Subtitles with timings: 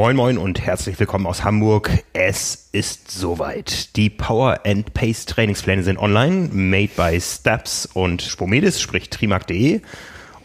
[0.00, 1.90] Moin Moin und herzlich willkommen aus Hamburg.
[2.14, 3.94] Es ist soweit.
[3.96, 9.82] Die Power and Pace Trainingspläne sind online, made by Steps und Spomedis, sprich trimark.de.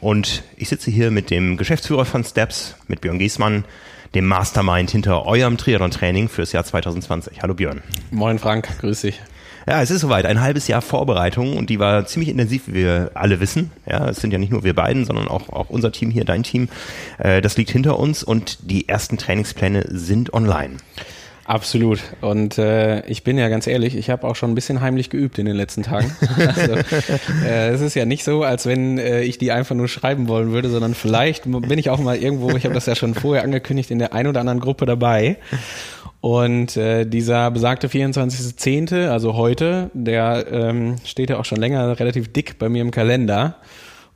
[0.01, 3.63] Und ich sitze hier mit dem Geschäftsführer von Steps, mit Björn Giesmann,
[4.13, 7.41] dem Mastermind hinter eurem Triathlon-Training fürs Jahr 2020.
[7.41, 7.81] Hallo Björn.
[8.11, 9.21] Moin Frank, grüß dich.
[9.67, 10.25] Ja, es ist soweit.
[10.25, 13.71] Ein halbes Jahr Vorbereitung und die war ziemlich intensiv, wie wir alle wissen.
[13.89, 16.43] Ja, es sind ja nicht nur wir beiden, sondern auch, auch unser Team hier, dein
[16.43, 16.69] Team.
[17.17, 20.77] Äh, das liegt hinter uns und die ersten Trainingspläne sind online.
[21.45, 21.99] Absolut.
[22.21, 25.37] Und äh, ich bin ja ganz ehrlich, ich habe auch schon ein bisschen heimlich geübt
[25.37, 26.11] in den letzten Tagen.
[26.37, 26.73] also,
[27.45, 30.51] äh, es ist ja nicht so, als wenn äh, ich die einfach nur schreiben wollen
[30.51, 33.91] würde, sondern vielleicht bin ich auch mal irgendwo, ich habe das ja schon vorher angekündigt,
[33.91, 35.37] in der ein oder anderen Gruppe dabei.
[36.25, 42.33] Und äh, dieser besagte 24.10., also heute, der ähm, steht ja auch schon länger relativ
[42.33, 43.57] dick bei mir im Kalender.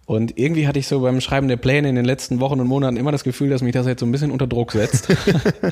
[0.10, 2.98] Und irgendwie hatte ich so beim Schreiben der Pläne in den letzten Wochen und Monaten
[2.98, 5.08] immer das Gefühl, dass mich das jetzt so ein bisschen unter Druck setzt.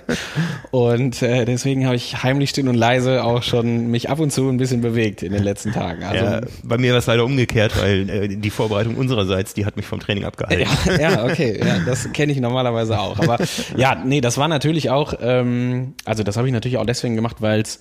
[0.69, 4.47] und äh, deswegen habe ich heimlich still und leise auch schon mich ab und zu
[4.47, 6.03] ein bisschen bewegt in den letzten Tagen.
[6.03, 9.75] Also, ja, bei mir war es leider umgekehrt, weil äh, die Vorbereitung unsererseits, die hat
[9.75, 10.67] mich vom Training abgehalten.
[10.85, 13.17] Ja, ja okay, ja, das kenne ich normalerweise auch.
[13.17, 13.39] Aber
[13.75, 17.37] ja, nee, das war natürlich auch, ähm, also das habe ich natürlich auch deswegen gemacht,
[17.39, 17.79] weil es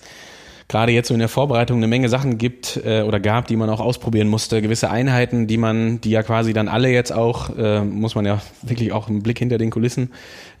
[0.67, 3.69] gerade jetzt so in der Vorbereitung eine Menge Sachen gibt äh, oder gab, die man
[3.69, 4.61] auch ausprobieren musste.
[4.61, 8.41] Gewisse Einheiten, die man, die ja quasi dann alle jetzt auch, äh, muss man ja
[8.63, 10.11] wirklich auch einen Blick hinter den Kulissen,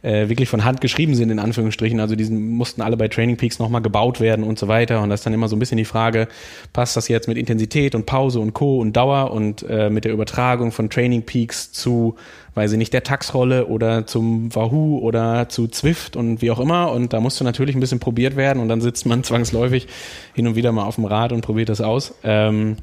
[0.07, 1.99] äh, wirklich von Hand geschrieben sind, in Anführungsstrichen.
[1.99, 5.01] Also die mussten alle bei Training Peaks nochmal gebaut werden und so weiter.
[5.01, 6.27] Und das ist dann immer so ein bisschen die Frage,
[6.71, 8.79] passt das jetzt mit Intensität und Pause und Co.
[8.79, 12.15] und Dauer und äh, mit der Übertragung von Training Peaks zu
[12.55, 16.91] weiß ich nicht, der Taxrolle oder zum Wahoo oder zu Zwift und wie auch immer.
[16.91, 19.87] Und da musste natürlich ein bisschen probiert werden und dann sitzt man zwangsläufig
[20.33, 22.15] hin und wieder mal auf dem Rad und probiert das aus.
[22.23, 22.77] Ähm,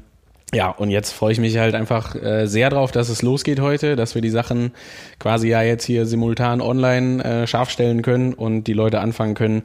[0.53, 3.95] ja, und jetzt freue ich mich halt einfach äh, sehr drauf, dass es losgeht heute,
[3.95, 4.71] dass wir die Sachen
[5.19, 9.63] quasi ja jetzt hier simultan online äh, scharf stellen können und die Leute anfangen können,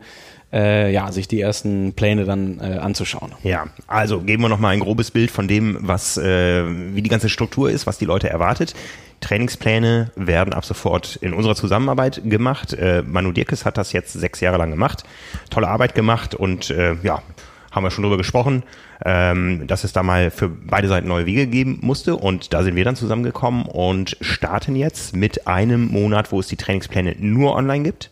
[0.52, 3.32] äh, ja, sich die ersten Pläne dann äh, anzuschauen.
[3.44, 7.28] Ja, also geben wir nochmal ein grobes Bild von dem, was, äh, wie die ganze
[7.28, 8.74] Struktur ist, was die Leute erwartet.
[9.20, 12.72] Trainingspläne werden ab sofort in unserer Zusammenarbeit gemacht.
[12.72, 15.04] Äh, Manu Dirkes hat das jetzt sechs Jahre lang gemacht.
[15.50, 17.22] Tolle Arbeit gemacht und äh, ja,
[17.70, 18.62] haben wir schon drüber gesprochen,
[19.04, 22.16] ähm, dass es da mal für beide Seiten neue Wege geben musste.
[22.16, 26.56] Und da sind wir dann zusammengekommen und starten jetzt mit einem Monat, wo es die
[26.56, 28.10] Trainingspläne nur online gibt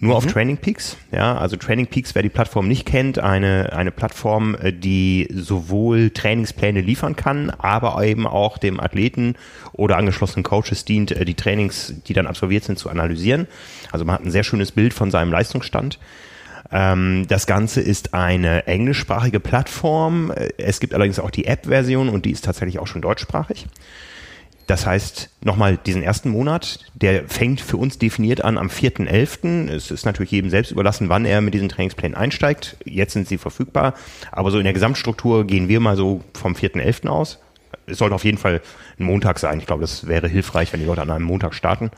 [0.00, 0.16] nur mhm.
[0.16, 0.96] auf Training Peaks.
[1.12, 6.80] Ja, also Training Peaks, wer die Plattform nicht kennt, eine, eine Plattform, die sowohl Trainingspläne
[6.80, 9.34] liefern kann, aber eben auch dem Athleten
[9.72, 13.46] oder angeschlossenen Coaches dient, äh, die Trainings, die dann absolviert sind, zu analysieren.
[13.92, 15.98] Also man hat ein sehr schönes Bild von seinem Leistungsstand.
[16.72, 20.32] Ähm, das Ganze ist eine englischsprachige Plattform.
[20.58, 23.66] Es gibt allerdings auch die App-Version und die ist tatsächlich auch schon deutschsprachig.
[24.70, 29.68] Das heißt, nochmal diesen ersten Monat, der fängt für uns definiert an am 4.11.
[29.68, 32.76] Es ist natürlich jedem selbst überlassen, wann er mit diesen Trainingsplänen einsteigt.
[32.84, 33.94] Jetzt sind sie verfügbar.
[34.30, 37.08] Aber so in der Gesamtstruktur gehen wir mal so vom 4.11.
[37.08, 37.40] aus.
[37.86, 38.62] Es sollte auf jeden Fall
[38.96, 39.58] ein Montag sein.
[39.58, 41.90] Ich glaube, das wäre hilfreich, wenn die Leute an einem Montag starten.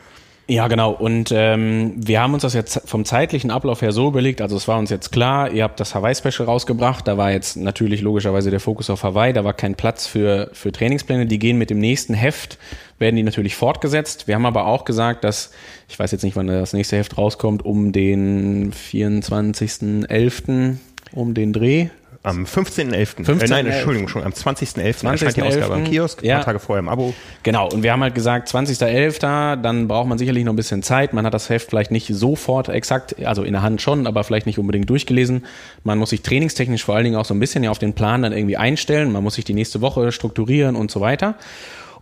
[0.48, 0.90] Ja, genau.
[0.90, 4.40] Und ähm, wir haben uns das jetzt vom zeitlichen Ablauf her so überlegt.
[4.40, 7.06] Also es war uns jetzt klar, ihr habt das Hawaii-Special rausgebracht.
[7.06, 9.32] Da war jetzt natürlich logischerweise der Fokus auf Hawaii.
[9.32, 11.26] Da war kein Platz für, für Trainingspläne.
[11.26, 12.58] Die gehen mit dem nächsten Heft,
[12.98, 14.26] werden die natürlich fortgesetzt.
[14.26, 15.52] Wir haben aber auch gesagt, dass,
[15.88, 20.76] ich weiß jetzt nicht, wann das nächste Heft rauskommt, um den 24.11.
[21.12, 21.88] um den Dreh
[22.24, 23.24] am 15.11.
[23.24, 23.40] 15.
[23.40, 24.94] Äh, nein, Entschuldigung, schon am 20.11.
[24.94, 25.04] 20.
[25.04, 26.34] erscheint die Ausgabe am Kiosk, ja.
[26.34, 27.14] ein paar Tage vorher im Abo.
[27.42, 31.12] Genau, und wir haben halt gesagt, 20.11., dann braucht man sicherlich noch ein bisschen Zeit.
[31.14, 34.46] Man hat das Heft vielleicht nicht sofort exakt, also in der Hand schon, aber vielleicht
[34.46, 35.46] nicht unbedingt durchgelesen.
[35.82, 38.22] Man muss sich trainingstechnisch vor allen Dingen auch so ein bisschen ja auf den Plan
[38.22, 39.10] dann irgendwie einstellen.
[39.10, 41.34] Man muss sich die nächste Woche strukturieren und so weiter.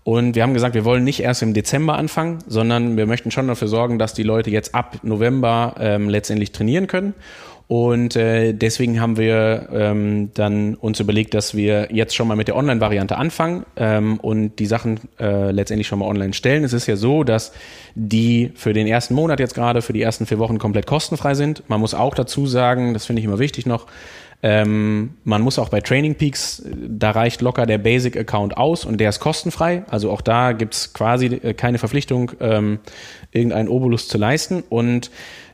[0.03, 3.49] Und wir haben gesagt, wir wollen nicht erst im Dezember anfangen, sondern wir möchten schon
[3.49, 7.15] dafür sorgen, dass die Leute jetzt ab November ähm, letztendlich trainieren können.
[7.71, 12.49] Und äh, deswegen haben wir ähm, dann uns überlegt, dass wir jetzt schon mal mit
[12.49, 16.65] der Online-Variante anfangen ähm, und die Sachen äh, letztendlich schon mal online stellen.
[16.65, 17.53] Es ist ja so, dass
[17.95, 21.63] die für den ersten Monat jetzt gerade, für die ersten vier Wochen komplett kostenfrei sind.
[21.69, 23.87] Man muss auch dazu sagen, das finde ich immer wichtig noch,
[24.43, 28.99] ähm, man muss auch bei Training Peaks, da reicht locker der Basic Account aus und
[28.99, 29.85] der ist kostenfrei.
[29.89, 32.81] Also auch da gibt's quasi äh, keine Verpflichtung, ähm,
[33.31, 34.65] irgendeinen Obolus zu leisten.
[34.69, 35.11] Und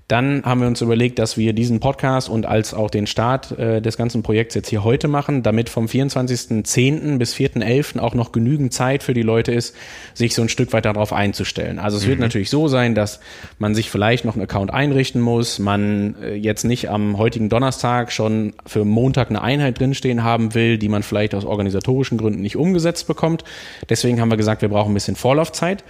[0.08, 3.82] dann haben wir uns überlegt, dass wir diesen Podcast und als auch den Start äh,
[3.82, 7.18] des ganzen Projekts jetzt hier heute machen, damit vom 24.10.
[7.18, 7.98] bis 4.11.
[7.98, 9.74] auch noch genügend Zeit für die Leute ist,
[10.14, 11.80] sich so ein Stück weit darauf einzustellen.
[11.80, 12.10] Also es mhm.
[12.10, 13.18] wird natürlich so sein, dass
[13.58, 18.12] man sich vielleicht noch einen Account einrichten muss, man äh, jetzt nicht am heutigen Donnerstag
[18.12, 22.56] schon für Montag eine Einheit drinstehen haben will, die man vielleicht aus organisatorischen Gründen nicht
[22.56, 23.42] umgesetzt bekommt.
[23.88, 25.82] Deswegen haben wir gesagt, wir brauchen ein bisschen Vorlaufzeit.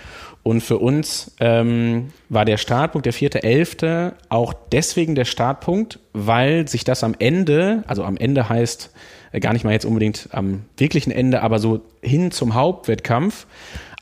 [0.46, 6.84] Und für uns ähm, war der Startpunkt der 4.11 Auch deswegen der Startpunkt, weil sich
[6.84, 8.90] das am Ende, also am Ende heißt
[9.32, 13.46] äh, gar nicht mal jetzt unbedingt am wirklichen Ende, aber so hin zum Hauptwettkampf,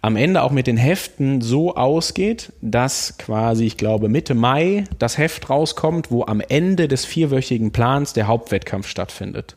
[0.03, 5.17] am Ende auch mit den Heften so ausgeht, dass quasi, ich glaube, Mitte Mai das
[5.17, 9.57] Heft rauskommt, wo am Ende des vierwöchigen Plans der Hauptwettkampf stattfindet.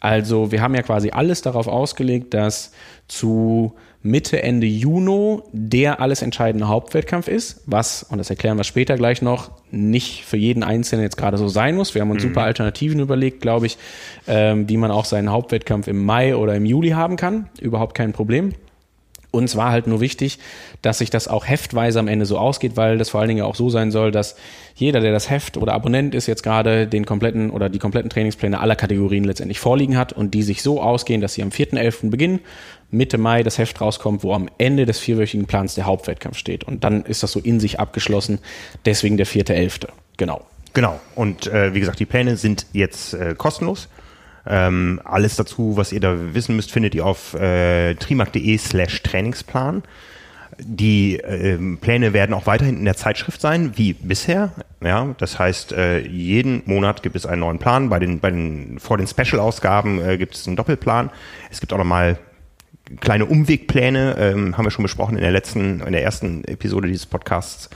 [0.00, 2.72] Also wir haben ja quasi alles darauf ausgelegt, dass
[3.06, 3.74] zu
[4.06, 5.06] Mitte, Ende Juni
[5.52, 10.36] der alles entscheidende Hauptwettkampf ist, was, und das erklären wir später gleich noch, nicht für
[10.36, 11.94] jeden Einzelnen jetzt gerade so sein muss.
[11.94, 12.28] Wir haben uns mhm.
[12.28, 13.78] super Alternativen überlegt, glaube ich,
[14.26, 17.48] ähm, wie man auch seinen Hauptwettkampf im Mai oder im Juli haben kann.
[17.60, 18.52] Überhaupt kein Problem.
[19.36, 20.38] Uns war halt nur wichtig,
[20.80, 23.54] dass sich das auch heftweise am Ende so ausgeht, weil das vor allen Dingen auch
[23.54, 24.34] so sein soll, dass
[24.74, 28.58] jeder, der das Heft oder Abonnent ist, jetzt gerade den kompletten oder die kompletten Trainingspläne
[28.58, 32.08] aller Kategorien letztendlich vorliegen hat und die sich so ausgehen, dass sie am 4.11.
[32.08, 32.40] beginnen,
[32.90, 36.64] Mitte Mai das Heft rauskommt, wo am Ende des vierwöchigen Plans der Hauptwettkampf steht.
[36.64, 38.38] Und dann ist das so in sich abgeschlossen,
[38.86, 39.88] deswegen der 4.11.
[40.16, 40.46] Genau.
[40.72, 40.98] Genau.
[41.14, 43.88] Und äh, wie gesagt, die Pläne sind jetzt äh, kostenlos.
[44.46, 49.82] Ähm, alles dazu, was ihr da wissen müsst, findet ihr auf äh, trimark.de slash Trainingsplan.
[50.58, 54.52] Die äh, Pläne werden auch weiterhin in der Zeitschrift sein, wie bisher.
[54.82, 57.88] Ja, das heißt, äh, jeden Monat gibt es einen neuen Plan.
[57.88, 61.10] Bei den, bei den vor den Special-Ausgaben äh, gibt es einen Doppelplan.
[61.50, 62.18] Es gibt auch nochmal
[63.00, 67.06] kleine Umwegpläne, ähm, haben wir schon besprochen in der letzten, in der ersten Episode dieses
[67.06, 67.68] Podcasts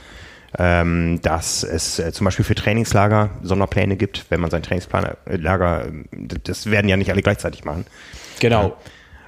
[0.57, 5.89] ähm, dass es äh, zum Beispiel für Trainingslager Sonderpläne gibt, wenn man sein Trainingslager, äh,
[6.43, 7.85] das werden ja nicht alle gleichzeitig machen.
[8.39, 8.75] Genau.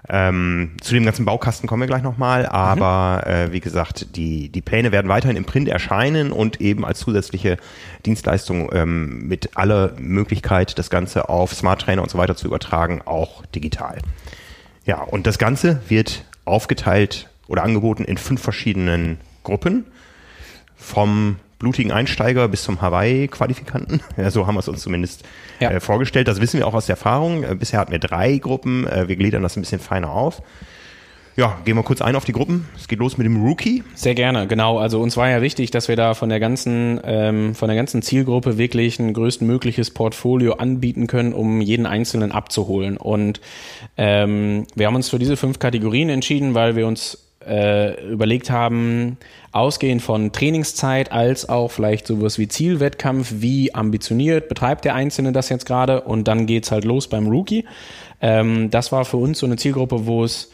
[0.09, 3.31] Ähm, zu dem ganzen Baukasten kommen wir gleich nochmal, aber mhm.
[3.31, 7.57] äh, wie gesagt, die, die Pläne werden weiterhin im Print erscheinen und eben als zusätzliche
[8.05, 13.01] Dienstleistung ähm, mit aller Möglichkeit, das Ganze auf Smart Trainer und so weiter zu übertragen,
[13.05, 13.99] auch digital.
[14.85, 19.85] Ja, und das Ganze wird aufgeteilt oder angeboten in fünf verschiedenen Gruppen
[20.83, 24.01] vom blutigen Einsteiger bis zum Hawaii-Qualifikanten.
[24.17, 25.23] Ja, so haben wir es uns zumindest
[25.59, 25.71] ja.
[25.71, 26.27] äh, vorgestellt.
[26.27, 27.43] Das wissen wir auch aus der Erfahrung.
[27.43, 28.85] Äh, bisher hatten wir drei Gruppen.
[28.85, 30.41] Äh, wir gliedern das ein bisschen feiner auf.
[31.35, 32.67] Ja, gehen wir kurz ein auf die Gruppen.
[32.75, 33.83] Es geht los mit dem Rookie.
[33.95, 34.77] Sehr gerne, genau.
[34.77, 38.03] Also uns war ja wichtig, dass wir da von der ganzen, ähm, von der ganzen
[38.03, 42.97] Zielgruppe wirklich ein größtmögliches Portfolio anbieten können, um jeden Einzelnen abzuholen.
[42.97, 43.41] Und
[43.97, 49.17] ähm, wir haben uns für diese fünf Kategorien entschieden, weil wir uns äh, überlegt haben,
[49.51, 55.49] ausgehend von Trainingszeit als auch vielleicht sowas wie Zielwettkampf, wie ambitioniert betreibt der Einzelne das
[55.49, 57.65] jetzt gerade und dann geht's halt los beim Rookie.
[58.21, 60.51] Ähm, das war für uns so eine Zielgruppe, wo es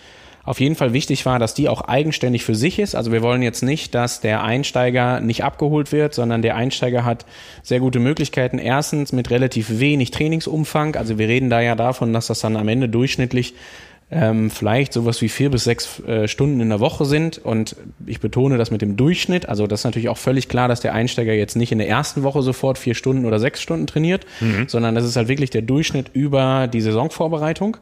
[0.50, 2.96] auf jeden Fall wichtig war, dass die auch eigenständig für sich ist.
[2.96, 7.28] Also wir wollen jetzt nicht, dass der Einsteiger nicht abgeholt wird, sondern der Einsteiger hat
[7.62, 8.58] sehr gute Möglichkeiten.
[8.58, 10.96] Erstens mit relativ wenig Trainingsumfang.
[10.96, 13.54] Also wir reden da ja davon, dass das dann am Ende durchschnittlich
[14.12, 17.38] ähm, vielleicht sowas wie vier bis sechs äh, Stunden in der Woche sind.
[17.38, 17.76] Und
[18.06, 19.48] ich betone das mit dem Durchschnitt.
[19.48, 22.24] Also das ist natürlich auch völlig klar, dass der Einsteiger jetzt nicht in der ersten
[22.24, 24.68] Woche sofort vier Stunden oder sechs Stunden trainiert, mhm.
[24.68, 27.78] sondern das ist halt wirklich der Durchschnitt über die Saisonvorbereitung.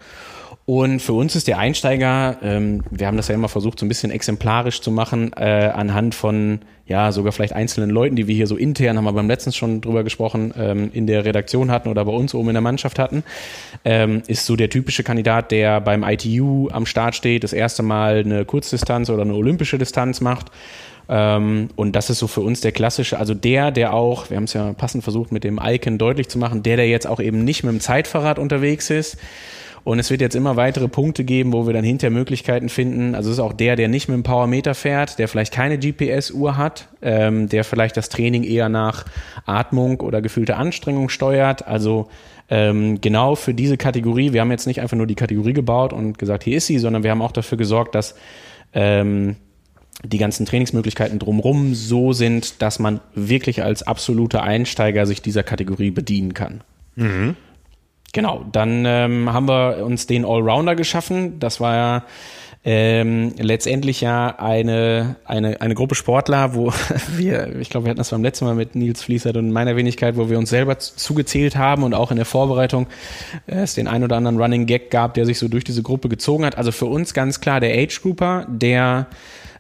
[0.70, 3.88] Und für uns ist der Einsteiger, ähm, wir haben das ja immer versucht, so ein
[3.88, 8.48] bisschen exemplarisch zu machen, äh, anhand von, ja, sogar vielleicht einzelnen Leuten, die wir hier
[8.48, 12.04] so intern, haben wir beim letzten schon drüber gesprochen, ähm, in der Redaktion hatten oder
[12.04, 13.24] bei uns oben in der Mannschaft hatten,
[13.86, 18.24] ähm, ist so der typische Kandidat, der beim ITU am Start steht, das erste Mal
[18.26, 20.48] eine Kurzdistanz oder eine olympische Distanz macht.
[21.08, 24.44] Ähm, und das ist so für uns der klassische, also der, der auch, wir haben
[24.44, 27.46] es ja passend versucht mit dem Icon deutlich zu machen, der, der jetzt auch eben
[27.46, 29.18] nicht mit dem Zeitfahrrad unterwegs ist,
[29.88, 33.16] und es wird jetzt immer weitere Punkte geben, wo wir dann hinter Möglichkeiten finden.
[33.16, 36.58] Also es ist auch der, der nicht mit dem Powermeter fährt, der vielleicht keine GPS-Uhr
[36.58, 39.06] hat, ähm, der vielleicht das Training eher nach
[39.46, 41.70] Atmung oder gefühlte Anstrengung steuert.
[41.70, 42.10] Also
[42.50, 44.34] ähm, genau für diese Kategorie.
[44.34, 47.04] Wir haben jetzt nicht einfach nur die Kategorie gebaut und gesagt, hier ist sie, sondern
[47.04, 48.16] wir haben auch dafür gesorgt, dass
[48.74, 49.38] ähm,
[50.04, 55.92] die ganzen Trainingsmöglichkeiten drumherum so sind, dass man wirklich als absoluter Einsteiger sich dieser Kategorie
[55.92, 56.60] bedienen kann.
[56.98, 57.38] Mhm.
[58.18, 61.40] Genau, dann ähm, haben wir uns den Allrounder geschaffen.
[61.40, 62.04] Das war ja
[62.66, 66.74] ähm, letztendlich ja eine, eine, eine Gruppe Sportler, wo
[67.16, 70.18] wir, ich glaube, wir hatten das beim letzten Mal mit Nils Fließert und meiner Wenigkeit,
[70.18, 72.88] wo wir uns selber zugezählt haben und auch in der Vorbereitung
[73.46, 76.10] äh, es den ein oder anderen Running Gag gab, der sich so durch diese Gruppe
[76.10, 76.58] gezogen hat.
[76.58, 79.06] Also für uns ganz klar der Age Grouper, der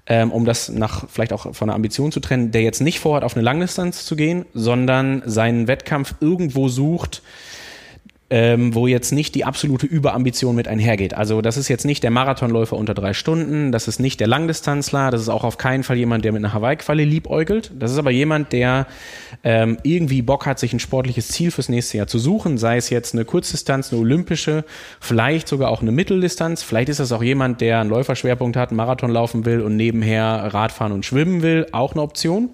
[0.07, 3.23] ähm, um das nach vielleicht auch von der Ambition zu trennen, der jetzt nicht vorhat,
[3.23, 7.21] auf eine Langdistanz zu gehen, sondern seinen Wettkampf irgendwo sucht,
[8.29, 11.13] ähm, wo jetzt nicht die absolute Überambition mit einhergeht.
[11.13, 15.11] Also das ist jetzt nicht der Marathonläufer unter drei Stunden, das ist nicht der Langdistanzler,
[15.11, 17.71] das ist auch auf keinen Fall jemand, der mit einer Hawaii-Quali liebäugelt.
[17.79, 18.87] Das ist aber jemand, der
[19.45, 22.89] ähm, irgendwie Bock hat, sich ein sportliches Ziel fürs nächste Jahr zu suchen, sei es
[22.89, 24.65] jetzt eine Kurzdistanz, eine olympische,
[24.99, 26.63] vielleicht sogar auch eine Mitteldistanz.
[26.63, 30.49] Vielleicht ist das auch jemand, der einen Läuferschwerpunkt hat, einen Marathon laufen will und nebenher
[30.53, 32.49] Radfahren und schwimmen will, auch eine Option.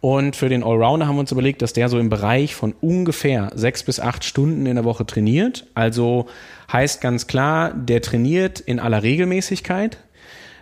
[0.00, 3.50] Und für den Allrounder haben wir uns überlegt, dass der so im Bereich von ungefähr
[3.54, 5.66] sechs bis acht Stunden in der Woche trainiert.
[5.74, 6.26] Also
[6.72, 9.98] heißt ganz klar, der trainiert in aller Regelmäßigkeit.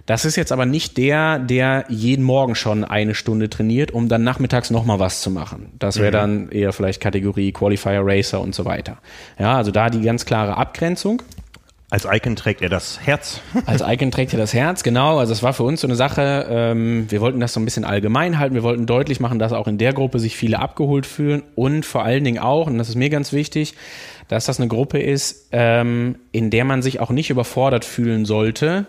[0.06, 4.22] Das ist jetzt aber nicht der, der jeden Morgen schon eine Stunde trainiert, um dann
[4.22, 5.72] nachmittags nochmal was zu machen.
[5.80, 6.12] Das wäre mhm.
[6.12, 8.98] dann eher vielleicht Kategorie Qualifier Racer und so weiter.
[9.38, 11.22] Ja, also da die ganz klare Abgrenzung.
[11.88, 13.40] Als Icon trägt er das Herz.
[13.66, 15.18] Als Icon trägt er das Herz, genau.
[15.18, 17.84] Also es war für uns so eine Sache, ähm, wir wollten das so ein bisschen
[17.84, 18.56] allgemein halten.
[18.56, 22.02] Wir wollten deutlich machen, dass auch in der Gruppe sich viele abgeholt fühlen und vor
[22.02, 23.74] allen Dingen auch, und das ist mir ganz wichtig,
[24.26, 28.86] dass das eine Gruppe ist, ähm, in der man sich auch nicht überfordert fühlen sollte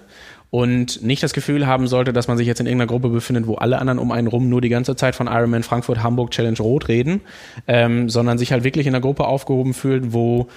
[0.50, 3.56] und nicht das Gefühl haben sollte, dass man sich jetzt in irgendeiner Gruppe befindet, wo
[3.56, 6.88] alle anderen um einen rum nur die ganze Zeit von Ironman Frankfurt, Hamburg, Challenge Rot
[6.88, 7.22] reden,
[7.68, 10.48] ähm, sondern sich halt wirklich in einer Gruppe aufgehoben fühlt, wo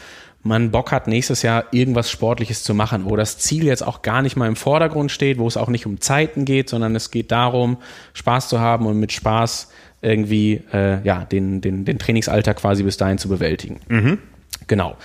[0.42, 4.22] man Bock hat, nächstes Jahr irgendwas Sportliches zu machen, wo das Ziel jetzt auch gar
[4.22, 7.30] nicht mal im Vordergrund steht, wo es auch nicht um Zeiten geht, sondern es geht
[7.30, 7.76] darum,
[8.14, 9.70] Spaß zu haben und mit Spaß
[10.02, 13.80] irgendwie äh, ja, den, den, den Trainingsalltag quasi bis dahin zu bewältigen.
[13.88, 14.18] Mhm.
[14.66, 14.96] Genau.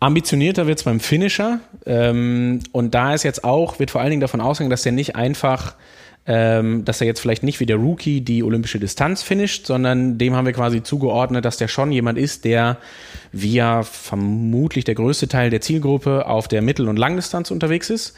[0.00, 1.60] Ambitionierter wird es beim Finisher.
[1.86, 5.16] Ähm, und da ist jetzt auch, wird vor allen Dingen davon ausgegangen, dass der nicht
[5.16, 5.74] einfach
[6.30, 10.36] ähm, dass er jetzt vielleicht nicht wie der Rookie die olympische Distanz finisht, sondern dem
[10.36, 12.76] haben wir quasi zugeordnet, dass der schon jemand ist, der
[13.32, 18.14] ja vermutlich der größte Teil der Zielgruppe auf der Mittel- und Langdistanz unterwegs ist.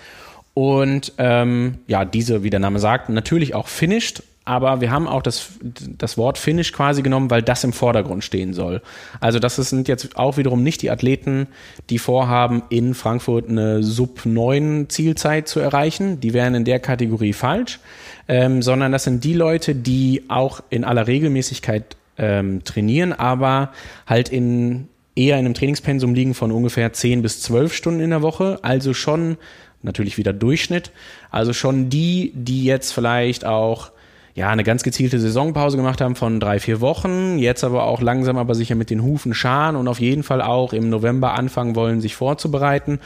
[0.55, 5.23] Und ähm, ja, diese, wie der Name sagt, natürlich auch finisht, aber wir haben auch
[5.23, 8.81] das, das Wort Finish quasi genommen, weil das im Vordergrund stehen soll.
[9.21, 11.47] Also das sind jetzt auch wiederum nicht die Athleten,
[11.91, 16.21] die vorhaben, in Frankfurt eine Sub-9 Zielzeit zu erreichen.
[16.21, 17.81] Die wären in der Kategorie falsch,
[18.29, 23.73] ähm, sondern das sind die Leute, die auch in aller Regelmäßigkeit ähm, trainieren, aber
[24.07, 28.23] halt in eher in einem Trainingspensum liegen von ungefähr 10 bis 12 Stunden in der
[28.23, 29.37] Woche, also schon
[29.83, 30.93] natürlich wieder Durchschnitt,
[31.31, 33.93] also schon die, die jetzt vielleicht auch
[34.35, 38.37] ja, eine ganz gezielte Saisonpause gemacht haben von drei, vier Wochen, jetzt aber auch langsam
[38.37, 42.01] aber sicher mit den Hufen scharen und auf jeden Fall auch im November anfangen wollen,
[42.01, 43.01] sich vorzubereiten.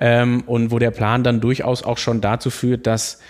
[0.00, 3.20] Ähm, und wo der Plan dann durchaus auch schon dazu führt, dass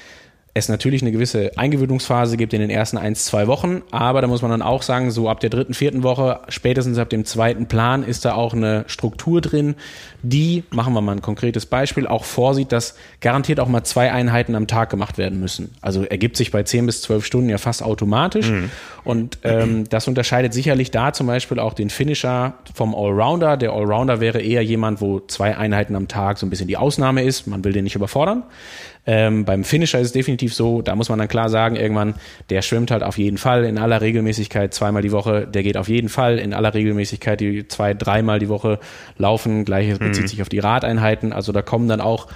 [0.55, 4.43] es natürlich eine gewisse Eingewöhnungsphase gibt in den ersten ein, zwei Wochen, aber da muss
[4.43, 8.03] man dann auch sagen, so ab der dritten, vierten Woche, spätestens ab dem zweiten Plan
[8.03, 9.77] ist da auch eine Struktur drin,
[10.23, 14.55] die, machen wir mal ein konkretes Beispiel, auch vorsieht, dass garantiert auch mal zwei Einheiten
[14.55, 15.75] am Tag gemacht werden müssen.
[15.81, 18.71] Also ergibt sich bei zehn bis zwölf Stunden ja fast automatisch mhm.
[19.05, 23.57] und ähm, das unterscheidet sicherlich da zum Beispiel auch den Finisher vom Allrounder.
[23.57, 27.23] Der Allrounder wäre eher jemand, wo zwei Einheiten am Tag so ein bisschen die Ausnahme
[27.23, 28.43] ist, man will den nicht überfordern.
[29.05, 32.15] Ähm, beim Finisher ist es definitiv so, da muss man dann klar sagen, irgendwann,
[32.51, 35.89] der schwimmt halt auf jeden Fall in aller Regelmäßigkeit zweimal die Woche, der geht auf
[35.89, 38.79] jeden Fall in aller Regelmäßigkeit die zwei, dreimal die Woche
[39.19, 39.65] laufen.
[39.65, 40.09] Gleiches mhm.
[40.09, 41.33] bezieht sich auf die Radeinheiten.
[41.33, 42.29] Also da kommen dann auch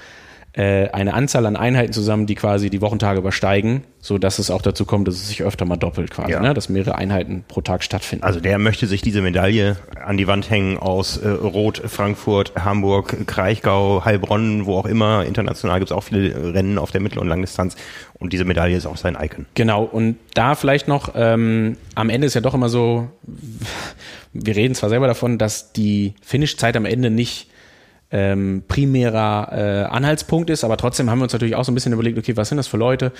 [0.56, 4.62] äh, eine Anzahl an Einheiten zusammen, die quasi die Wochentage übersteigen, so dass es auch
[4.62, 6.40] dazu kommt, dass es sich öfter mal doppelt quasi, ja.
[6.40, 6.54] ne?
[6.54, 8.24] dass mehrere Einheiten pro Tag stattfinden.
[8.24, 13.26] Also der möchte sich diese Medaille an die Wand hängen aus äh, Rot, Frankfurt, Hamburg,
[13.26, 15.26] Kraichgau, Heilbronn, wo auch immer.
[15.26, 17.76] International gibt es auch viele Rennen auf der Mittel- und Langdistanz
[18.14, 19.44] und diese Medaille ist auch sein Icon.
[19.54, 23.08] Genau, und da vielleicht noch, ähm, am Ende ist ja doch immer so,
[24.32, 27.48] wir reden zwar selber davon, dass die Finishzeit am Ende nicht
[28.12, 31.92] ähm, primärer äh, Anhaltspunkt ist, aber trotzdem haben wir uns natürlich auch so ein bisschen
[31.92, 33.12] überlegt, okay, was sind das für Leute,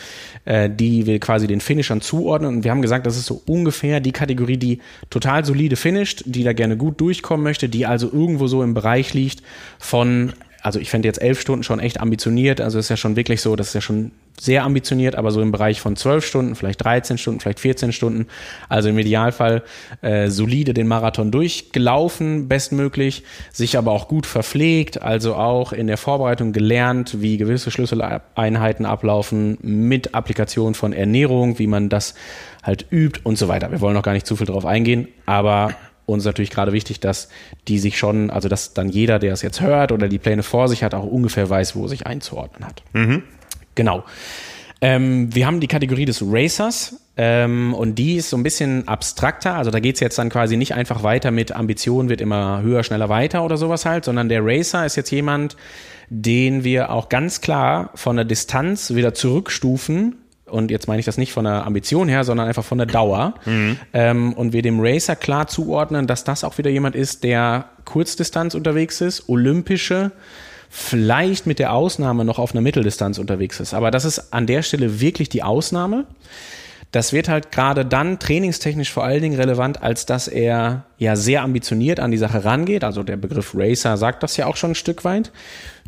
[0.45, 2.57] äh, die wir quasi den Finishern zuordnen?
[2.57, 6.45] Und wir haben gesagt, das ist so ungefähr die Kategorie, die total solide finisht, die
[6.45, 9.43] da gerne gut durchkommen möchte, die also irgendwo so im Bereich liegt
[9.79, 10.33] von
[10.67, 12.61] also ich fände jetzt elf Stunden schon echt ambitioniert.
[12.61, 15.53] Also ist ja schon wirklich so, das ist ja schon sehr ambitioniert, aber so im
[15.53, 18.27] Bereich von zwölf Stunden, vielleicht 13 Stunden, vielleicht 14 Stunden.
[18.69, 19.63] Also im Idealfall
[20.03, 25.99] äh, solide den Marathon durchgelaufen, bestmöglich, sich aber auch gut verpflegt, also auch in der
[25.99, 32.17] Vorbereitung gelernt, wie gewisse Schlüsseleinheiten ablaufen, mit Applikation von Ernährung, wie man das
[32.65, 33.71] halt übt und so weiter.
[33.71, 35.77] Wir wollen noch gar nicht zu viel drauf eingehen, aber
[36.07, 37.29] uns ist natürlich gerade wichtig, dass
[37.69, 40.69] die sich schon, also dass dann jeder, der es jetzt hört oder die Pläne vor
[40.69, 42.83] sich hat, auch ungefähr weiß, wo sich einzuordnen hat.
[42.93, 43.25] Mhm.
[43.75, 44.05] Genau.
[44.81, 49.55] Ähm, wir haben die Kategorie des Racers ähm, und die ist so ein bisschen abstrakter.
[49.55, 53.09] Also da geht's jetzt dann quasi nicht einfach weiter mit Ambition wird immer höher, schneller,
[53.09, 55.57] weiter oder sowas halt, sondern der Racer ist jetzt jemand,
[56.09, 60.17] den wir auch ganz klar von der Distanz wieder zurückstufen
[60.49, 63.35] und jetzt meine ich das nicht von der Ambition her, sondern einfach von der Dauer.
[63.45, 63.79] Mhm.
[63.93, 68.55] Ähm, und wir dem Racer klar zuordnen, dass das auch wieder jemand ist, der Kurzdistanz
[68.55, 70.13] unterwegs ist, olympische,
[70.71, 73.75] vielleicht mit der Ausnahme noch auf einer Mitteldistanz unterwegs ist.
[73.75, 76.07] Aber das ist an der Stelle wirklich die Ausnahme.
[76.93, 81.43] Das wird halt gerade dann trainingstechnisch vor allen Dingen relevant, als dass er ja sehr
[81.43, 82.85] ambitioniert an die Sache rangeht.
[82.85, 85.33] Also der Begriff Racer sagt das ja auch schon ein Stück weit.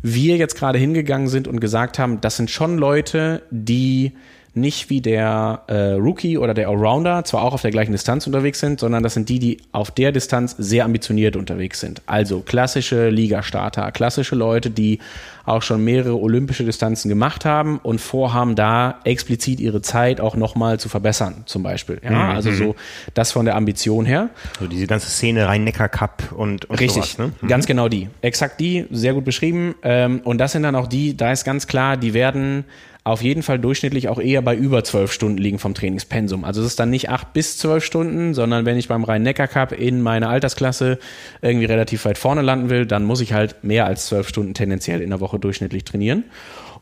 [0.01, 4.13] Wir jetzt gerade hingegangen sind und gesagt haben, das sind schon Leute, die
[4.53, 8.59] nicht wie der äh, Rookie oder der Allrounder zwar auch auf der gleichen Distanz unterwegs
[8.59, 12.01] sind, sondern das sind die, die auf der Distanz sehr ambitioniert unterwegs sind.
[12.05, 14.99] Also klassische Ligastarter, klassische Leute, die
[15.45, 20.79] auch schon mehrere olympische Distanzen gemacht haben und vorhaben, da explizit ihre Zeit auch nochmal
[20.79, 21.99] zu verbessern, zum Beispiel.
[22.03, 22.35] Ja, mhm.
[22.35, 22.75] also so
[23.13, 24.29] das von der Ambition her.
[24.59, 27.31] So diese ganze Szene Rhein-Neckar-Cup und, und Richtig, sowas, ne?
[27.41, 27.47] mhm.
[27.47, 28.09] ganz genau die.
[28.21, 29.75] Exakt die, sehr gut beschrieben.
[29.81, 32.65] Ähm, und das sind dann auch die, da ist ganz klar, die werden
[33.03, 36.43] auf jeden Fall durchschnittlich auch eher bei über zwölf Stunden liegen vom Trainingspensum.
[36.43, 40.01] Also es ist dann nicht acht bis zwölf Stunden, sondern wenn ich beim Rhein-Neckar-Cup in
[40.01, 40.99] meiner Altersklasse
[41.41, 45.01] irgendwie relativ weit vorne landen will, dann muss ich halt mehr als zwölf Stunden tendenziell
[45.01, 46.25] in der Woche durchschnittlich trainieren.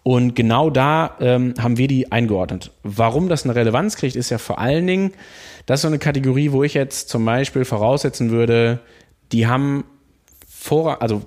[0.04, 2.72] Und genau da ähm, haben wir die eingeordnet.
[2.84, 5.12] Warum das eine Relevanz kriegt, ist ja vor allen Dingen,
[5.66, 8.80] das ist so eine Kategorie, wo ich jetzt zum Beispiel voraussetzen würde,
[9.32, 9.84] die haben
[10.48, 11.22] vor, also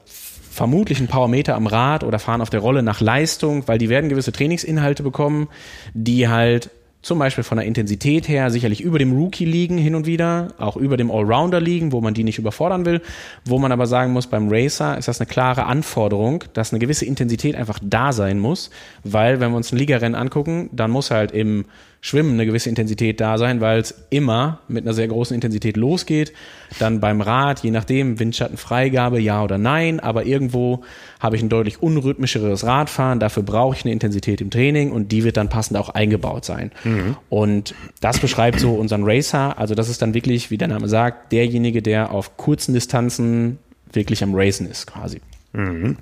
[0.50, 4.11] vermutlich ein Powermeter am Rad oder fahren auf der Rolle nach Leistung, weil die werden
[4.11, 5.49] gewisse Trainingsinhalte bekommen,
[5.95, 6.71] die halt
[7.02, 10.76] zum Beispiel von der Intensität her sicherlich über dem Rookie liegen hin und wieder, auch
[10.76, 13.00] über dem Allrounder liegen, wo man die nicht überfordern will,
[13.47, 17.07] wo man aber sagen muss, beim Racer ist das eine klare Anforderung, dass eine gewisse
[17.07, 18.71] Intensität einfach da sein muss,
[19.02, 21.64] weil wenn wir uns ein Ligarennen angucken, dann muss halt im
[22.02, 26.33] Schwimmen eine gewisse Intensität da sein, weil es immer mit einer sehr großen Intensität losgeht.
[26.78, 30.83] Dann beim Rad, je nachdem, Windschattenfreigabe, ja oder nein, aber irgendwo
[31.19, 35.25] habe ich ein deutlich unrhythmischeres Radfahren, dafür brauche ich eine Intensität im Training und die
[35.25, 36.73] wird dann passend auch eingebaut sein.
[36.85, 37.16] Mhm.
[37.28, 41.33] Und das beschreibt so unseren Racer, also das ist dann wirklich, wie der Name sagt,
[41.33, 43.59] derjenige, der auf kurzen Distanzen
[43.92, 45.21] wirklich am Racen ist quasi.
[45.52, 45.97] Mhm.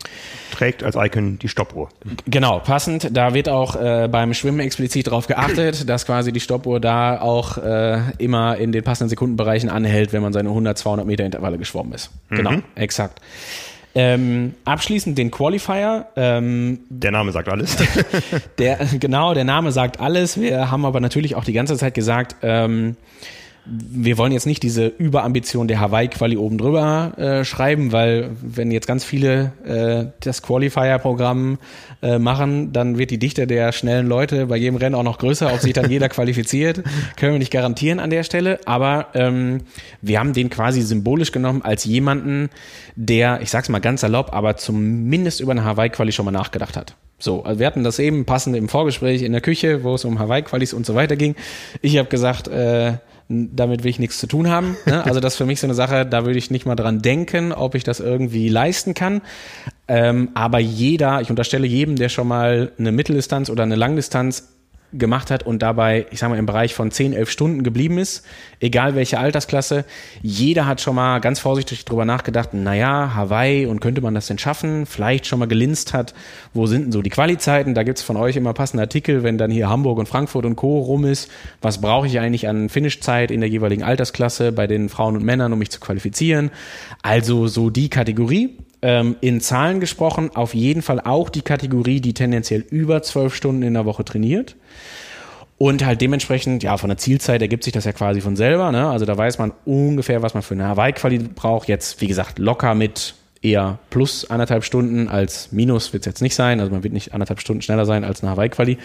[0.52, 1.88] Trägt als Icon die Stoppuhr.
[2.26, 3.17] Genau, passend.
[3.17, 7.57] Da wird auch äh, beim Schwimmen explizit darauf geachtet, dass quasi die Stoppuhr da auch
[7.59, 11.95] äh, immer in den passenden Sekundenbereichen anhält, wenn man seine 100, 200 Meter Intervalle geschwommen
[11.95, 12.11] ist.
[12.28, 12.37] Mhm.
[12.37, 13.21] Genau, exakt.
[13.95, 16.07] Ähm, abschließend den Qualifier.
[16.14, 17.77] Ähm, der Name sagt alles.
[18.59, 20.38] der, genau, der Name sagt alles.
[20.38, 22.96] Wir haben aber natürlich auch die ganze Zeit gesagt, ähm,
[23.70, 28.87] wir wollen jetzt nicht diese Überambition der Hawaii-Quali oben drüber äh, schreiben, weil wenn jetzt
[28.87, 31.59] ganz viele äh, das Qualifier-Programm
[32.02, 35.52] äh, machen, dann wird die Dichte der schnellen Leute bei jedem Rennen auch noch größer,
[35.52, 36.83] ob sich dann jeder qualifiziert,
[37.16, 38.61] können wir nicht garantieren an der Stelle.
[38.64, 39.62] Aber ähm,
[40.00, 42.48] wir haben den quasi symbolisch genommen als jemanden,
[42.96, 46.94] der, ich sag's mal ganz salopp, aber zumindest über eine Hawaii-Quali schon mal nachgedacht hat.
[47.18, 50.18] So, also wir hatten das eben passend im Vorgespräch in der Küche, wo es um
[50.18, 51.35] Hawaii-Qualis und so weiter ging.
[51.83, 52.98] Ich habe gesagt, äh,
[53.29, 54.77] damit will ich nichts zu tun haben.
[54.87, 55.05] Ne?
[55.09, 57.53] Also das ist für mich so eine Sache, da würde ich nicht mal dran denken,
[57.53, 59.23] ob ich das irgendwie leisten kann.
[59.87, 64.58] Ähm, aber jeder, ich unterstelle jedem, der schon mal eine Mitteldistanz oder eine Langdistanz
[64.92, 68.24] gemacht hat und dabei, ich sag mal, im Bereich von 10, 11 Stunden geblieben ist,
[68.61, 69.85] egal welche Altersklasse.
[70.22, 74.38] Jeder hat schon mal ganz vorsichtig drüber nachgedacht, naja, Hawaii und könnte man das denn
[74.38, 74.87] schaffen?
[74.87, 76.14] Vielleicht schon mal gelinst hat,
[76.55, 77.74] wo sind denn so die Qualizeiten?
[77.74, 80.79] Da gibt's von euch immer passende Artikel, wenn dann hier Hamburg und Frankfurt und Co.
[80.81, 81.31] rum ist.
[81.61, 85.53] Was brauche ich eigentlich an Finishzeit in der jeweiligen Altersklasse bei den Frauen und Männern,
[85.53, 86.51] um mich zu qualifizieren?
[87.03, 92.14] Also so die Kategorie ähm, in Zahlen gesprochen auf jeden Fall auch die Kategorie, die
[92.14, 94.57] tendenziell über zwölf Stunden in der Woche trainiert.
[95.59, 98.71] Und halt dementsprechend, ja, von der Zielzeit ergibt sich das ja quasi von selber.
[98.71, 98.88] Ne?
[98.88, 101.69] Also da weiß man ungefähr, was man für eine Hawaii-Quali braucht.
[101.69, 106.35] Jetzt, wie gesagt, locker mit eher plus anderthalb Stunden als minus wird es jetzt nicht
[106.37, 106.61] sein.
[106.61, 108.79] Also man wird nicht anderthalb Stunden schneller sein als eine Hawaii-Quali.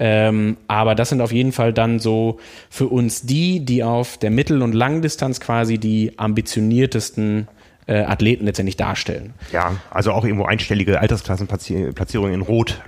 [0.00, 2.38] Ähm, aber das sind auf jeden Fall dann so
[2.70, 7.46] für uns die, die auf der Mittel- und Langdistanz quasi die ambitioniertesten
[7.86, 9.34] äh, Athleten letztendlich darstellen.
[9.52, 12.82] Ja, also auch irgendwo einstellige Altersklassenplatzierungen in Rot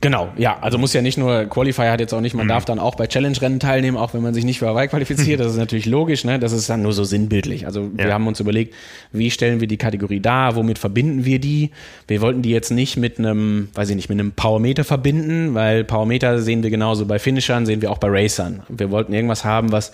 [0.00, 2.50] Genau, ja, also muss ja nicht nur, Qualifier hat jetzt auch nicht, man mhm.
[2.50, 5.48] darf dann auch bei Challenge-Rennen teilnehmen, auch wenn man sich nicht für Hawaii qualifiziert, das
[5.52, 6.38] ist natürlich logisch, ne?
[6.38, 7.66] das ist dann nur so sinnbildlich.
[7.66, 8.04] Also ja.
[8.04, 8.74] wir haben uns überlegt,
[9.10, 11.70] wie stellen wir die Kategorie dar, womit verbinden wir die?
[12.06, 15.82] Wir wollten die jetzt nicht mit einem, weiß ich nicht, mit einem Powermeter verbinden, weil
[15.82, 18.62] Powermeter sehen wir genauso bei Finishern, sehen wir auch bei Racern.
[18.68, 19.90] Wir wollten irgendwas haben, was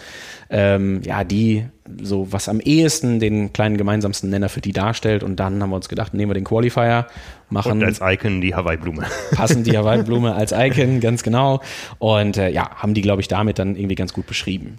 [0.51, 1.67] ähm, ja, die
[2.03, 5.23] so was am ehesten den kleinen gemeinsamsten Nenner für die darstellt.
[5.23, 7.07] Und dann haben wir uns gedacht, nehmen wir den Qualifier,
[7.51, 7.73] machen.
[7.73, 9.07] Und als Icon die Hawaii-Blume.
[9.33, 11.61] Passen die Hawaii-Blume als Icon, ganz genau.
[11.99, 14.79] Und äh, ja, haben die, glaube ich, damit dann irgendwie ganz gut beschrieben.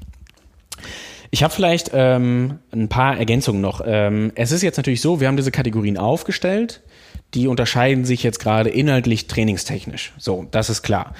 [1.29, 3.81] Ich habe vielleicht ähm, ein paar Ergänzungen noch.
[3.85, 6.81] Ähm, es ist jetzt natürlich so, wir haben diese Kategorien aufgestellt.
[7.33, 10.13] Die unterscheiden sich jetzt gerade inhaltlich trainingstechnisch.
[10.17, 11.13] So, das ist klar.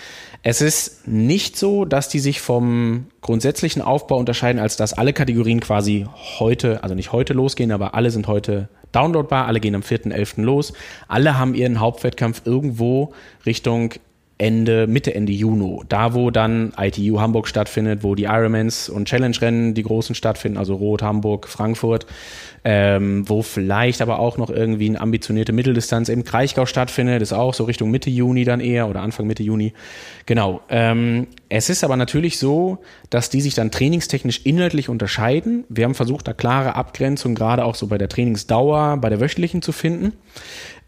[0.43, 5.59] Es ist nicht so, dass die sich vom grundsätzlichen Aufbau unterscheiden, als dass alle Kategorien
[5.59, 6.05] quasi
[6.39, 10.41] heute, also nicht heute losgehen, aber alle sind heute downloadbar, alle gehen am 4.11.
[10.41, 10.73] los.
[11.07, 13.13] Alle haben ihren Hauptwettkampf irgendwo
[13.45, 13.93] Richtung
[14.39, 15.81] Ende, Mitte, Ende Juni.
[15.89, 20.75] Da, wo dann ITU Hamburg stattfindet, wo die Ironmans und Challenge-Rennen, die großen stattfinden, also
[20.75, 22.05] Rot, Hamburg, Frankfurt,
[22.63, 27.55] ähm, wo vielleicht aber auch noch irgendwie eine ambitionierte Mitteldistanz im Kraichgau stattfindet, ist auch
[27.55, 29.73] so Richtung Mitte Juni dann eher oder Anfang Mitte Juni.
[30.27, 30.61] Genau.
[30.69, 35.63] Ähm, es ist aber natürlich so, dass die sich dann trainingstechnisch inhaltlich unterscheiden.
[35.69, 39.63] Wir haben versucht, da klare Abgrenzung gerade auch so bei der Trainingsdauer, bei der wöchentlichen
[39.63, 40.13] zu finden.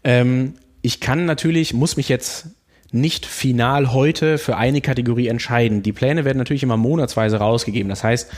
[0.04, 2.48] Ähm, ich kann natürlich, muss mich jetzt
[2.92, 5.82] nicht final heute für eine Kategorie entscheiden.
[5.82, 7.88] Die Pläne werden natürlich immer monatsweise rausgegeben.
[7.88, 8.30] Das heißt,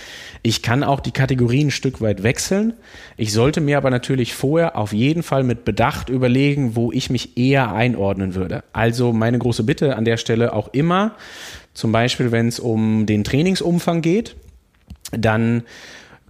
[0.43, 2.75] ich kann auch die Kategorien ein Stück weit wechseln.
[3.17, 7.37] Ich sollte mir aber natürlich vorher auf jeden Fall mit Bedacht überlegen, wo ich mich
[7.39, 8.63] eher einordnen würde.
[8.73, 11.15] Also meine große Bitte an der Stelle auch immer,
[11.73, 14.37] zum Beispiel wenn es um den Trainingsumfang geht,
[15.13, 15.63] dann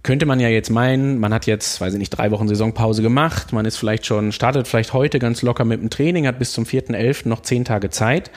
[0.03, 3.53] könnte man ja jetzt meinen, man hat jetzt, weiß ich nicht, drei Wochen Saisonpause gemacht,
[3.53, 6.65] man ist vielleicht schon, startet vielleicht heute ganz locker mit dem Training, hat bis zum
[6.65, 7.27] 4.11.
[7.29, 8.29] noch zehn Tage Zeit.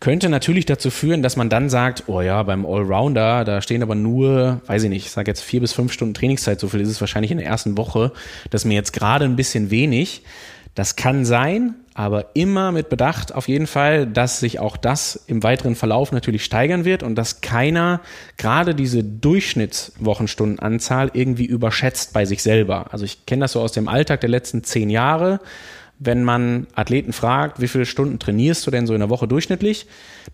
[0.00, 3.96] Könnte natürlich dazu führen, dass man dann sagt, oh ja, beim Allrounder, da stehen aber
[3.96, 6.88] nur, weiß ich nicht, ich sage jetzt vier bis fünf Stunden Trainingszeit, so viel ist
[6.88, 8.12] es wahrscheinlich in der ersten Woche.
[8.50, 10.22] Das ist mir jetzt gerade ein bisschen wenig.
[10.76, 15.42] Das kann sein, aber immer mit Bedacht auf jeden Fall, dass sich auch das im
[15.42, 18.02] weiteren Verlauf natürlich steigern wird und dass keiner
[18.36, 22.92] gerade diese Durchschnittswochenstundenanzahl irgendwie überschätzt bei sich selber.
[22.92, 25.40] Also ich kenne das so aus dem Alltag der letzten zehn Jahre
[26.00, 29.86] wenn man Athleten fragt, wie viele Stunden trainierst du denn so in der Woche durchschnittlich,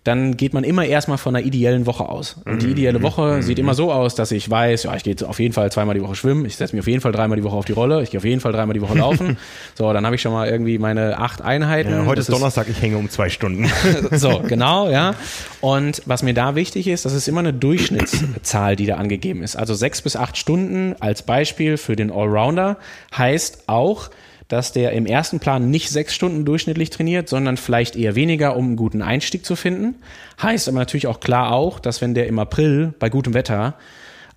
[0.03, 2.39] dann geht man immer erstmal von einer ideellen Woche aus.
[2.45, 3.41] Und die ideelle Woche mhm.
[3.41, 6.01] sieht immer so aus, dass ich weiß, ja, ich gehe auf jeden Fall zweimal die
[6.01, 8.11] Woche schwimmen, ich setze mich auf jeden Fall dreimal die Woche auf die Rolle, ich
[8.11, 9.37] gehe auf jeden Fall dreimal die Woche laufen.
[9.75, 11.91] so, dann habe ich schon mal irgendwie meine acht Einheiten.
[11.91, 13.67] Ja, heute das ist Donnerstag, ich hänge um zwei Stunden.
[14.11, 15.15] so, genau, ja.
[15.61, 19.55] Und was mir da wichtig ist, das ist immer eine Durchschnittszahl, die da angegeben ist.
[19.55, 22.77] Also sechs bis acht Stunden als Beispiel für den Allrounder
[23.17, 24.11] heißt auch,
[24.47, 28.65] dass der im ersten Plan nicht sechs Stunden durchschnittlich trainiert, sondern vielleicht eher weniger, um
[28.65, 29.95] einen guten Einstieg zu finden.
[30.41, 33.75] Heißt aber natürlich auch klar auch, dass wenn der im April bei gutem Wetter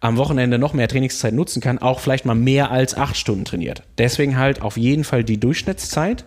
[0.01, 3.83] am Wochenende noch mehr Trainingszeit nutzen kann, auch vielleicht mal mehr als acht Stunden trainiert.
[3.99, 6.25] Deswegen halt auf jeden Fall die Durchschnittszeit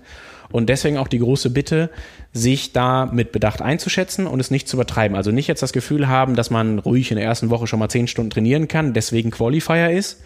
[0.52, 1.90] und deswegen auch die große Bitte,
[2.34, 5.16] sich da mit Bedacht einzuschätzen und es nicht zu übertreiben.
[5.18, 7.90] Also nicht jetzt das Gefühl haben, dass man ruhig in der ersten Woche schon mal
[7.90, 10.22] zehn Stunden trainieren kann, deswegen Qualifier ist,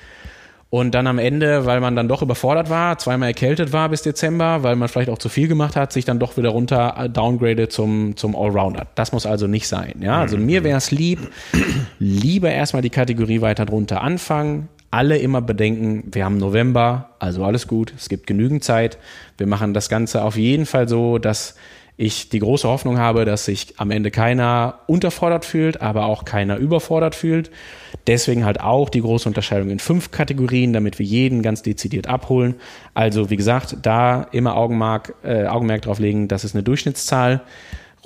[0.75, 4.61] und dann am Ende, weil man dann doch überfordert war, zweimal erkältet war bis Dezember,
[4.61, 7.71] weil man vielleicht auch zu viel gemacht hat, sich dann doch wieder runter äh, downgradet
[7.71, 8.85] zum, zum Allrounder.
[8.93, 9.93] Das muss also nicht sein.
[10.01, 11.31] Ja, also mir wäre es lieb,
[11.99, 14.67] lieber erstmal die Kategorie weiter drunter anfangen.
[14.91, 18.97] Alle immer bedenken, wir haben November, also alles gut, es gibt genügend Zeit.
[19.37, 21.55] Wir machen das Ganze auf jeden Fall so, dass
[21.97, 26.57] ich die große Hoffnung habe, dass sich am Ende keiner unterfordert fühlt, aber auch keiner
[26.57, 27.51] überfordert fühlt.
[28.07, 32.55] Deswegen halt auch die große Unterscheidung in fünf Kategorien, damit wir jeden ganz dezidiert abholen.
[32.93, 37.41] Also wie gesagt, da immer Augenmerk, äh, Augenmerk drauf legen, das ist eine Durchschnittszahl.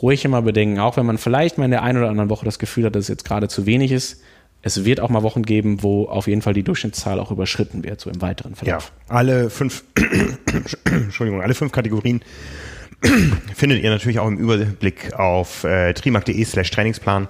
[0.02, 2.60] Ruhig immer bedenken, auch wenn man vielleicht mal in der einen oder anderen Woche das
[2.60, 4.22] Gefühl hat, dass es jetzt gerade zu wenig ist.
[4.62, 8.00] Es wird auch mal Wochen geben, wo auf jeden Fall die Durchschnittszahl auch überschritten wird,
[8.00, 8.92] so im weiteren Verlauf.
[9.10, 9.84] Ja, alle fünf,
[10.86, 12.22] Entschuldigung, alle fünf Kategorien
[13.56, 17.28] findet ihr natürlich auch im Überblick auf äh, trimark.de slash Trainingsplan.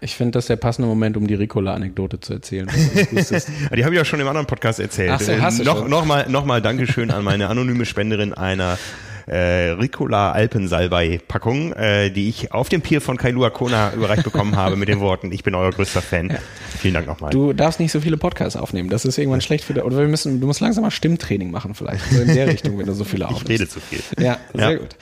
[0.00, 2.68] Ich finde das der passende Moment, um die Ricola-Anekdote zu erzählen.
[2.70, 5.10] die habe ich auch schon im anderen Podcast erzählt.
[5.12, 5.90] Ach so, hast du noch, schon.
[5.90, 8.78] noch mal, noch mal Dankeschön an meine anonyme Spenderin einer
[9.28, 14.56] äh, Ricola Alpensalbei Packung, äh, die ich auf dem Pier von Kailua Kona überreicht bekommen
[14.56, 16.30] habe mit den Worten, ich bin euer größter Fan.
[16.30, 16.38] Ja.
[16.78, 17.30] Vielen Dank nochmal.
[17.30, 19.84] Du darfst nicht so viele Podcasts aufnehmen, das ist irgendwann schlecht für dich.
[19.84, 22.86] Oder wir müssen, du musst langsam mal Stimmtraining machen vielleicht, so in der Richtung, wenn
[22.86, 23.50] du so viele aufnimmst.
[23.50, 24.00] Ich rede zu viel.
[24.18, 24.78] Ja, sehr ja.
[24.78, 24.96] gut.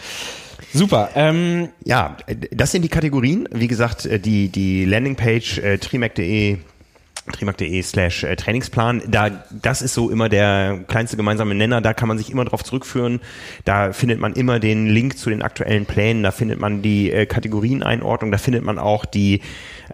[0.72, 1.10] Super.
[1.14, 2.16] Ähm, ja,
[2.50, 3.48] das sind die Kategorien.
[3.52, 6.58] Wie gesagt, äh, die, die Landingpage äh, trimac.de
[7.32, 9.02] trimark.de slash äh, Trainingsplan.
[9.06, 11.80] Da, das ist so immer der kleinste gemeinsame Nenner.
[11.80, 13.20] Da kann man sich immer drauf zurückführen.
[13.64, 16.22] Da findet man immer den Link zu den aktuellen Plänen.
[16.22, 18.32] Da findet man die äh, Kategorieneinordnung.
[18.32, 19.40] Da findet man auch die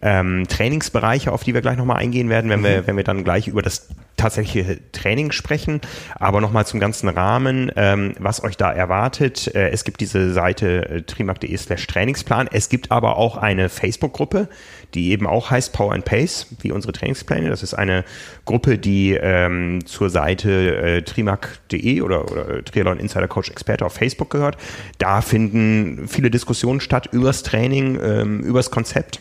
[0.03, 2.65] ähm, Trainingsbereiche, auf die wir gleich nochmal eingehen werden, wenn mhm.
[2.65, 5.81] wir, wenn wir dann gleich über das tatsächliche Training sprechen.
[6.17, 9.53] Aber nochmal zum ganzen Rahmen, ähm, was euch da erwartet.
[9.55, 12.49] Äh, es gibt diese Seite äh, trimark.de slash Trainingsplan.
[12.53, 14.49] Es gibt aber auch eine Facebook-Gruppe,
[14.95, 17.49] die eben auch heißt Power and Pace, wie unsere Trainingspläne.
[17.49, 18.05] Das ist eine
[18.45, 24.31] Gruppe, die ähm, zur Seite äh, trimark.de oder, oder Triathlon Insider Coach Experte auf Facebook
[24.31, 24.57] gehört.
[24.99, 29.21] Da finden viele Diskussionen statt übers Training, ähm, übers Konzept.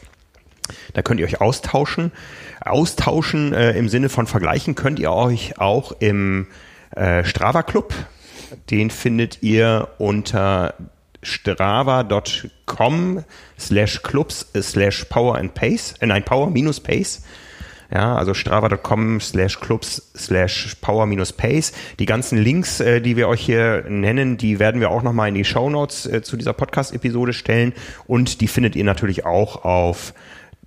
[0.94, 2.12] Da könnt ihr euch austauschen.
[2.62, 6.48] Austauschen äh, im Sinne von Vergleichen könnt ihr euch auch im
[6.96, 7.94] äh, Strava Club.
[8.70, 10.76] Den findet ihr unter
[11.24, 13.24] strava.com
[13.60, 17.24] slash clubs slash power and pace, äh, nein, power minus pace.
[17.94, 21.74] Ja, also strava.com slash clubs slash power minus pace.
[22.00, 25.36] Die ganzen Links, äh, die wir euch hier nennen, die werden wir auch nochmal in
[25.36, 27.74] die Show Notes äh, zu dieser Podcast-Episode stellen
[28.08, 30.14] und die findet ihr natürlich auch auf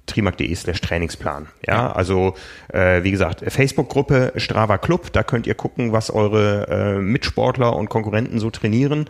[0.07, 1.47] trimark.de slash Trainingsplan.
[1.67, 2.35] Ja, also
[2.73, 7.89] äh, wie gesagt, Facebook-Gruppe Strava Club, da könnt ihr gucken, was eure äh, Mitsportler und
[7.89, 9.07] Konkurrenten so trainieren.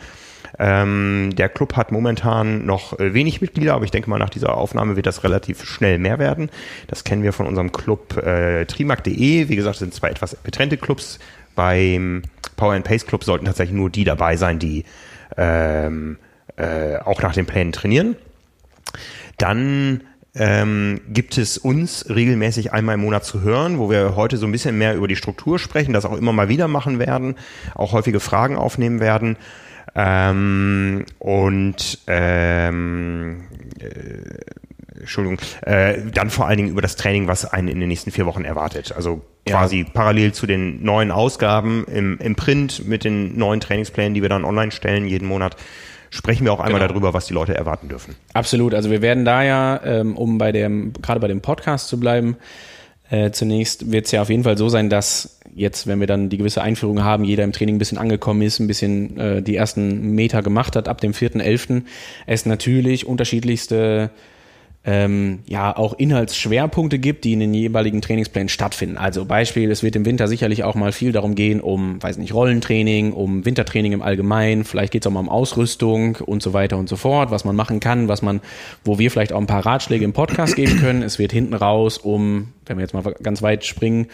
[0.59, 4.57] Ähm, der Club hat momentan noch äh, wenig Mitglieder, aber ich denke mal, nach dieser
[4.57, 6.51] Aufnahme wird das relativ schnell mehr werden.
[6.87, 9.49] Das kennen wir von unserem Club äh, trimark.de.
[9.49, 11.19] Wie gesagt, sind zwei etwas getrennte Clubs.
[11.57, 12.23] Beim
[12.57, 14.85] Power and Pace Club sollten tatsächlich nur die dabei sein, die
[15.37, 16.19] ähm,
[16.57, 18.17] äh, auch nach den Plänen trainieren.
[19.39, 20.03] Dann
[20.35, 24.53] ähm, gibt es uns regelmäßig einmal im Monat zu hören, wo wir heute so ein
[24.53, 27.37] bisschen mehr über die Struktur sprechen, das auch immer mal wieder machen werden,
[27.75, 29.37] auch häufige Fragen aufnehmen werden.
[29.95, 33.45] Ähm, und ähm,
[33.79, 38.11] äh, Entschuldigung, äh, dann vor allen Dingen über das Training, was einen in den nächsten
[38.11, 38.93] vier Wochen erwartet.
[38.97, 39.87] Also quasi ja.
[39.93, 44.45] parallel zu den neuen Ausgaben im, im Print mit den neuen Trainingsplänen, die wir dann
[44.45, 45.57] online stellen jeden Monat
[46.15, 46.93] sprechen wir auch einmal genau.
[46.93, 48.15] darüber, was die Leute erwarten dürfen.
[48.33, 48.73] Absolut.
[48.75, 52.37] Also wir werden da ja, ähm, um bei dem, gerade bei dem Podcast zu bleiben,
[53.11, 56.31] äh, zunächst wird es ja auf jeden Fall so sein, dass jetzt, wenn wir dann
[56.31, 59.57] die gewisse Einführung haben, jeder im Training ein bisschen angekommen ist, ein bisschen äh, die
[59.57, 61.83] ersten Meter gemacht hat ab dem 4.11.,
[62.27, 64.11] es natürlich unterschiedlichste
[64.87, 68.99] ähm, ja auch Inhaltsschwerpunkte gibt, die in den jeweiligen Trainingsplänen stattfinden.
[68.99, 72.35] Also Beispiel, es wird im Winter sicherlich auch mal viel darum gehen, um, weiß nicht,
[72.35, 76.77] Rollentraining, um Wintertraining im Allgemeinen, vielleicht geht es auch mal um Ausrüstung und so weiter
[76.77, 78.41] und so fort, was man machen kann, was man,
[78.85, 81.03] wo wir vielleicht auch ein paar Ratschläge im Podcast geben können.
[81.03, 84.09] Es wird hinten raus um, wenn wir jetzt mal ganz weit springen,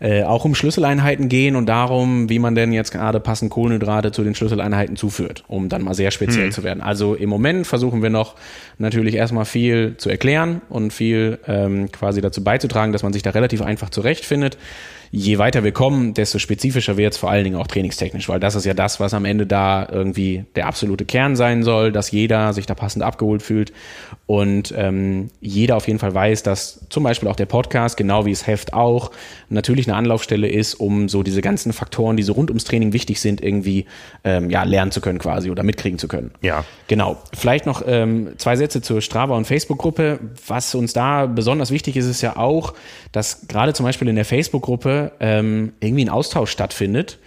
[0.00, 4.22] äh, auch um Schlüsseleinheiten gehen und darum, wie man denn jetzt gerade passend Kohlenhydrate zu
[4.22, 6.52] den Schlüsseleinheiten zuführt, um dann mal sehr speziell hm.
[6.52, 6.80] zu werden.
[6.80, 8.34] Also im Moment versuchen wir noch
[8.78, 13.30] natürlich erstmal viel zu erklären und viel ähm, quasi dazu beizutragen, dass man sich da
[13.30, 14.56] relativ einfach zurechtfindet
[15.10, 18.54] je weiter wir kommen, desto spezifischer wird es vor allen Dingen auch trainingstechnisch, weil das
[18.54, 22.52] ist ja das, was am Ende da irgendwie der absolute Kern sein soll, dass jeder
[22.52, 23.72] sich da passend abgeholt fühlt
[24.26, 28.30] und ähm, jeder auf jeden Fall weiß, dass zum Beispiel auch der Podcast, genau wie
[28.30, 29.10] das Heft auch,
[29.48, 33.20] natürlich eine Anlaufstelle ist, um so diese ganzen Faktoren, die so rund ums Training wichtig
[33.20, 33.86] sind, irgendwie
[34.24, 36.32] ähm, ja, lernen zu können quasi oder mitkriegen zu können.
[36.42, 36.64] Ja.
[36.88, 37.16] Genau.
[37.34, 40.20] Vielleicht noch ähm, zwei Sätze zur Strava- und Facebook-Gruppe.
[40.46, 42.74] Was uns da besonders wichtig ist, ist ja auch,
[43.12, 47.18] dass gerade zum Beispiel in der Facebook-Gruppe ähm, irgendwie ein Austausch stattfindet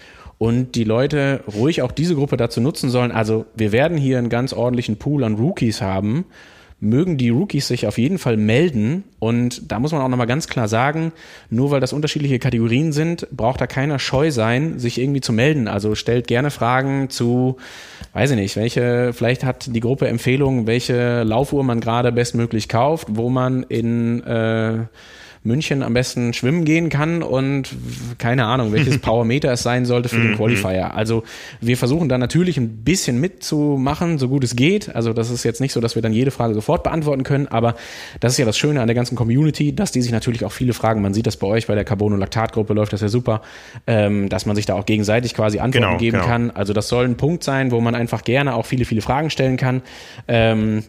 [0.42, 3.12] und die Leute ruhig auch diese Gruppe dazu nutzen sollen.
[3.12, 6.26] Also wir werden hier einen ganz ordentlichen Pool an Rookies haben.
[6.80, 9.04] Mögen die Rookies sich auf jeden Fall melden.
[9.20, 11.12] Und da muss man auch nochmal ganz klar sagen,
[11.52, 15.68] nur weil das unterschiedliche Kategorien sind, braucht da keiner scheu sein, sich irgendwie zu melden.
[15.68, 17.58] Also stellt gerne Fragen zu,
[18.14, 23.10] weiß ich nicht, welche, vielleicht hat die Gruppe Empfehlungen, welche Laufuhr man gerade bestmöglich kauft,
[23.12, 24.86] wo man in äh,
[25.44, 27.76] München am besten schwimmen gehen kann und
[28.20, 30.36] keine Ahnung, welches Powermeter es sein sollte für den mhm.
[30.36, 30.94] Qualifier.
[30.94, 31.24] Also
[31.60, 34.96] wir versuchen da natürlich ein bisschen mitzumachen, so gut es geht.
[34.96, 37.76] Also das ist jetzt nicht so, dass wir dann jede Frage sofort beantworten können, aber
[38.20, 40.74] das ist ja das Schöne an der ganzen Community, dass die sich natürlich auch viele
[40.74, 43.42] Fragen, man sieht das bei euch bei der Carbonolactat-Gruppe läuft das ja super,
[43.88, 46.28] ähm, dass man sich da auch gegenseitig quasi Antworten genau, geben genau.
[46.28, 46.52] kann.
[46.52, 49.58] Also das soll ein Punkt sein, wo man einfach gerne auch viele, viele Fragen stellen
[49.58, 49.82] kann.
[50.28, 50.84] Ähm,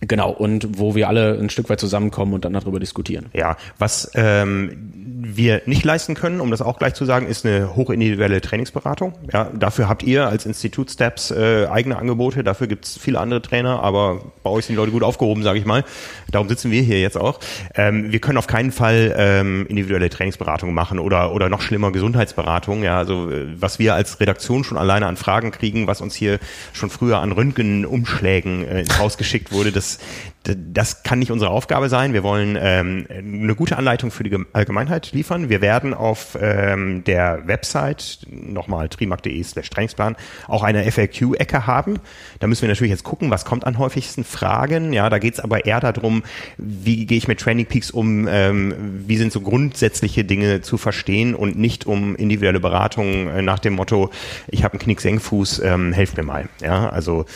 [0.00, 3.26] Genau, und wo wir alle ein Stück weit zusammenkommen und dann darüber diskutieren.
[3.32, 4.92] Ja, was ähm,
[5.24, 9.14] wir nicht leisten können, um das auch gleich zu sagen, ist eine hochindividuelle Trainingsberatung.
[9.32, 13.80] Ja, dafür habt ihr als Institut Steps äh, eigene Angebote, dafür gibt's viele andere Trainer,
[13.82, 15.84] aber bei euch sind die Leute gut aufgehoben, sage ich mal.
[16.30, 17.38] Darum sitzen wir hier jetzt auch.
[17.74, 22.82] Ähm, wir können auf keinen Fall ähm, individuelle Trainingsberatung machen oder, oder noch schlimmer Gesundheitsberatung.
[22.82, 26.38] Ja, also äh, was wir als Redaktion schon alleine an Fragen kriegen, was uns hier
[26.72, 29.98] schon früher an Röntgenumschlägen äh, ins Haus geschickt wurde, das,
[30.44, 32.12] das kann nicht unsere Aufgabe sein.
[32.12, 35.48] Wir wollen ähm, eine gute Anleitung für die Allgemeinheit liefern.
[35.48, 40.16] Wir werden auf ähm, der Website, nochmal trimark.de slash Trainingsplan,
[40.48, 41.98] auch eine FAQ-Ecke haben.
[42.38, 44.92] Da müssen wir natürlich jetzt gucken, was kommt an häufigsten Fragen.
[44.92, 46.22] Ja, da geht es aber eher darum,
[46.56, 51.34] wie gehe ich mit Training Peaks um, ähm, wie sind so grundsätzliche Dinge zu verstehen
[51.34, 54.10] und nicht um individuelle Beratung äh, nach dem Motto,
[54.48, 56.48] ich habe einen Knick-Senkfuß, ähm, helft mir mal.
[56.60, 57.26] Ja, also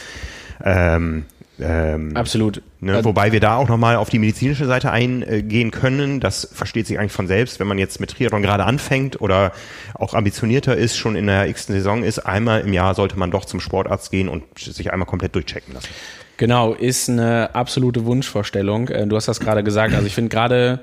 [0.65, 1.25] ähm,
[1.59, 2.63] ähm, Absolut.
[2.81, 6.21] Ne, wobei wir da auch nochmal auf die medizinische Seite eingehen können.
[6.21, 9.53] Das versteht sich eigentlich von selbst, wenn man jetzt mit Triathlon gerade anfängt oder
[9.95, 12.19] auch ambitionierter ist, schon in der x Saison ist.
[12.19, 15.89] Einmal im Jahr sollte man doch zum Sportarzt gehen und sich einmal komplett durchchecken lassen.
[16.37, 18.89] Genau, ist eine absolute Wunschvorstellung.
[18.89, 19.95] Äh, du hast das gerade gesagt.
[19.95, 20.81] Also ich finde gerade,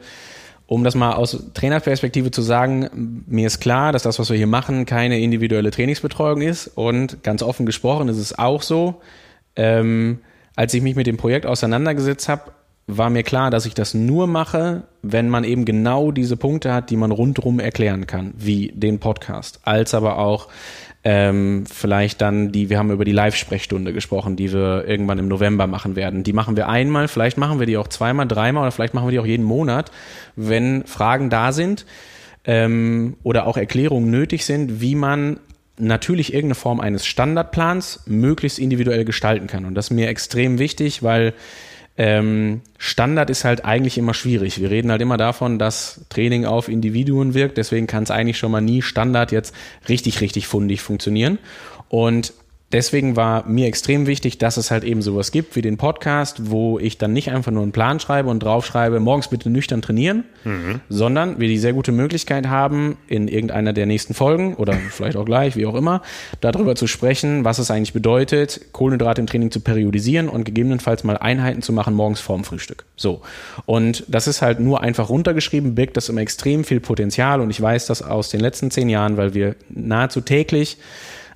[0.66, 4.48] um das mal aus Trainerperspektive zu sagen, mir ist klar, dass das, was wir hier
[4.48, 6.68] machen, keine individuelle Trainingsbetreuung ist.
[6.68, 9.02] Und ganz offen gesprochen ist es auch so.
[9.56, 10.20] Ähm,
[10.56, 12.52] als ich mich mit dem Projekt auseinandergesetzt habe,
[12.86, 16.89] war mir klar, dass ich das nur mache, wenn man eben genau diese Punkte hat,
[16.89, 20.50] die man rundrum erklären kann, wie den Podcast, als aber auch
[21.06, 25.68] ähm, vielleicht dann die, wir haben über die Live-Sprechstunde gesprochen, die wir irgendwann im November
[25.68, 26.24] machen werden.
[26.24, 29.12] Die machen wir einmal, vielleicht machen wir die auch zweimal, dreimal oder vielleicht machen wir
[29.12, 29.92] die auch jeden Monat,
[30.36, 31.86] wenn Fragen da sind
[32.46, 35.39] ähm, oder auch Erklärungen nötig sind, wie man
[35.78, 39.66] natürlich irgendeine Form eines Standardplans möglichst individuell gestalten kann.
[39.66, 41.34] Und das ist mir extrem wichtig, weil
[41.98, 44.60] ähm, Standard ist halt eigentlich immer schwierig.
[44.60, 47.58] Wir reden halt immer davon, dass Training auf Individuen wirkt.
[47.58, 49.54] Deswegen kann es eigentlich schon mal nie Standard jetzt
[49.88, 51.38] richtig, richtig fundig funktionieren.
[51.90, 52.34] Und
[52.74, 56.80] deswegen war mir extrem wichtig, dass es halt eben sowas gibt wie den Podcast, wo
[56.80, 60.82] ich dann nicht einfach nur einen Plan schreibe und draufschreibe, morgens bitte nüchtern trainieren, mhm.
[60.90, 65.26] sondern wir die sehr gute Möglichkeit haben, in irgendeiner der nächsten Folgen oder vielleicht auch
[65.26, 66.02] gleich, wie auch immer,
[66.42, 71.18] darüber zu sprechen, was es eigentlich bedeutet, Kohlenhydrate im Training zu periodisieren und gegebenenfalls mal
[71.18, 72.86] Einheiten zu machen morgens vorm Frühstück.
[72.96, 73.22] So.
[73.66, 77.62] Und das ist halt nur einfach runtergeschrieben, birgt das immer extrem viel Potenzial und ich
[77.62, 80.78] weiß das aus den letzten zehn Jahren, weil wir nahezu täglich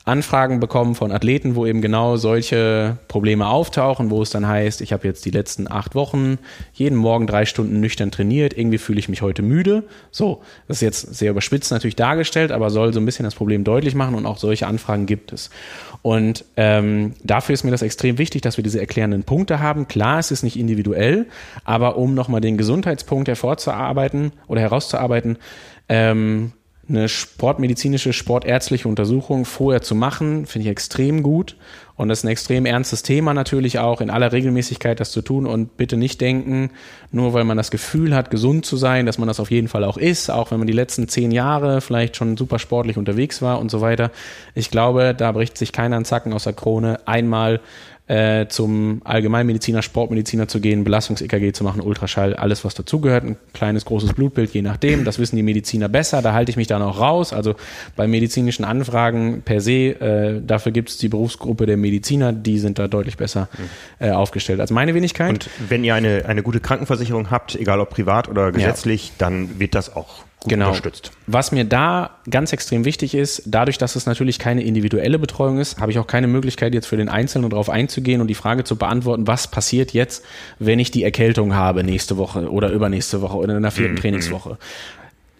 [0.07, 4.93] Anfragen bekommen von Athleten, wo eben genau solche Probleme auftauchen, wo es dann heißt, ich
[4.93, 6.37] habe jetzt die letzten acht Wochen
[6.73, 9.83] jeden Morgen drei Stunden nüchtern trainiert, irgendwie fühle ich mich heute müde.
[10.11, 13.65] So, das ist jetzt sehr überspitzt natürlich dargestellt, aber soll so ein bisschen das Problem
[13.65, 15.49] deutlich machen und auch solche Anfragen gibt es.
[16.01, 19.89] Und ähm, dafür ist mir das extrem wichtig, dass wir diese erklärenden Punkte haben.
[19.89, 21.25] Klar, es ist nicht individuell,
[21.65, 25.37] aber um nochmal den Gesundheitspunkt hervorzuarbeiten oder herauszuarbeiten,
[25.89, 26.53] ähm,
[26.89, 31.55] eine sportmedizinische, sportärztliche Untersuchung vorher zu machen, finde ich extrem gut.
[31.95, 35.47] Und das ist ein extrem ernstes Thema natürlich auch, in aller Regelmäßigkeit das zu tun.
[35.47, 36.69] Und bitte nicht denken,
[37.11, 39.83] nur weil man das Gefühl hat, gesund zu sein, dass man das auf jeden Fall
[39.83, 43.59] auch ist, auch wenn man die letzten zehn Jahre vielleicht schon super sportlich unterwegs war
[43.59, 44.11] und so weiter.
[44.53, 47.61] Ich glaube, da bricht sich keiner einen Zacken aus der Krone, einmal
[48.07, 53.85] äh, zum Allgemeinmediziner, Sportmediziner zu gehen, Belastungs-EKG zu machen, Ultraschall, alles was dazugehört, ein kleines,
[53.85, 55.03] großes Blutbild, je nachdem.
[55.03, 57.33] Das wissen die Mediziner besser, da halte ich mich dann auch raus.
[57.33, 57.55] Also
[57.95, 62.79] bei medizinischen Anfragen per se, äh, dafür gibt es die Berufsgruppe der Mediziner, die sind
[62.79, 63.49] da deutlich besser
[63.99, 65.29] äh, aufgestellt als meine Wenigkeit.
[65.29, 69.13] Und wenn ihr eine, eine gute Krankenversicherung habt, egal ob privat oder gesetzlich, ja.
[69.19, 70.67] dann wird das auch genau.
[70.67, 71.11] unterstützt.
[71.25, 75.79] Was mir da ganz extrem wichtig ist, dadurch, dass es natürlich keine individuelle Betreuung ist,
[75.79, 78.75] habe ich auch keine Möglichkeit, jetzt für den Einzelnen darauf einzugehen und die Frage zu
[78.75, 80.23] beantworten, was passiert jetzt,
[80.59, 83.99] wenn ich die Erkältung habe nächste Woche oder übernächste Woche oder in der vierten mhm.
[83.99, 84.57] Trainingswoche.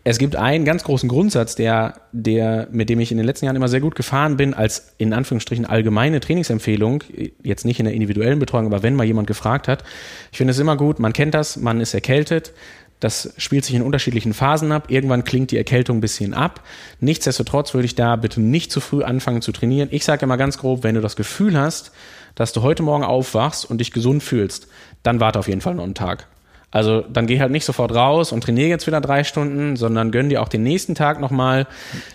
[0.09, 3.57] Es gibt einen ganz großen Grundsatz, der, der, mit dem ich in den letzten Jahren
[3.57, 7.03] immer sehr gut gefahren bin, als in Anführungsstrichen allgemeine Trainingsempfehlung,
[7.43, 9.83] jetzt nicht in der individuellen Betreuung, aber wenn mal jemand gefragt hat.
[10.31, 12.53] Ich finde es immer gut, man kennt das, man ist erkältet,
[12.99, 14.89] das spielt sich in unterschiedlichen Phasen ab.
[14.89, 16.63] Irgendwann klingt die Erkältung ein bisschen ab.
[16.99, 19.89] Nichtsdestotrotz würde ich da bitte nicht zu früh anfangen zu trainieren.
[19.91, 21.91] Ich sage immer ganz grob, wenn du das Gefühl hast,
[22.35, 24.67] dass du heute Morgen aufwachst und dich gesund fühlst,
[25.03, 26.27] dann warte auf jeden Fall noch einen Tag.
[26.69, 30.27] Also dann geh halt nicht sofort raus und trainiere jetzt wieder drei Stunden, sondern gönn
[30.27, 31.65] dir auch den nächsten Tag nochmal.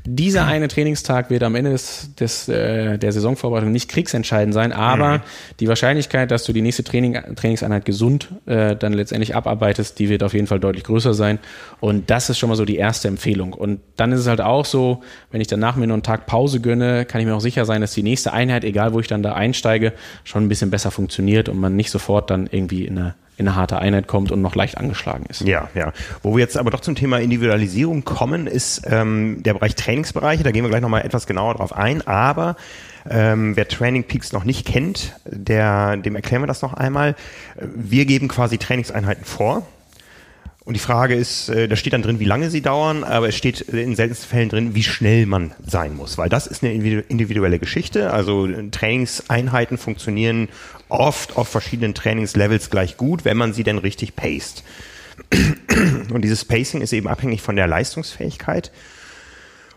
[0.04, 5.18] Dieser eine Trainingstag wird am Ende des, des, äh, der Saisonvorbereitung nicht kriegsentscheidend sein, aber
[5.18, 5.22] mhm.
[5.58, 10.22] die Wahrscheinlichkeit, dass du die nächste Training, Trainingseinheit gesund äh, dann letztendlich abarbeitest, die wird
[10.22, 11.38] auf jeden Fall deutlich größer sein.
[11.80, 13.54] Und das ist schon mal so die erste Empfehlung.
[13.54, 16.60] Und dann ist es halt auch so, wenn ich danach mir noch einen Tag Pause
[16.60, 19.22] gönne, kann ich mir auch sicher sein, dass die nächste Einheit, egal wo ich dann
[19.22, 23.14] da einsteige, schon ein bisschen besser funktioniert und man nicht sofort dann irgendwie in eine
[23.36, 25.40] in eine harte Einheit kommt und noch leicht angeschlagen ist.
[25.40, 25.92] Ja, ja.
[26.22, 30.42] Wo wir jetzt aber doch zum Thema Individualisierung kommen, ist ähm, der Bereich Trainingsbereiche.
[30.42, 32.06] Da gehen wir gleich nochmal etwas genauer drauf ein.
[32.06, 32.56] Aber
[33.08, 37.16] ähm, wer Training Peaks noch nicht kennt, der, dem erklären wir das noch einmal.
[37.56, 39.66] Wir geben quasi Trainingseinheiten vor.
[40.64, 43.36] Und die Frage ist, äh, da steht dann drin, wie lange sie dauern, aber es
[43.36, 47.58] steht in seltensten Fällen drin, wie schnell man sein muss, weil das ist eine individuelle
[47.58, 48.12] Geschichte.
[48.12, 50.48] Also Trainingseinheiten funktionieren
[50.88, 54.62] oft auf verschiedenen Trainingslevels gleich gut, wenn man sie denn richtig paced.
[56.12, 58.70] Und dieses Pacing ist eben abhängig von der Leistungsfähigkeit.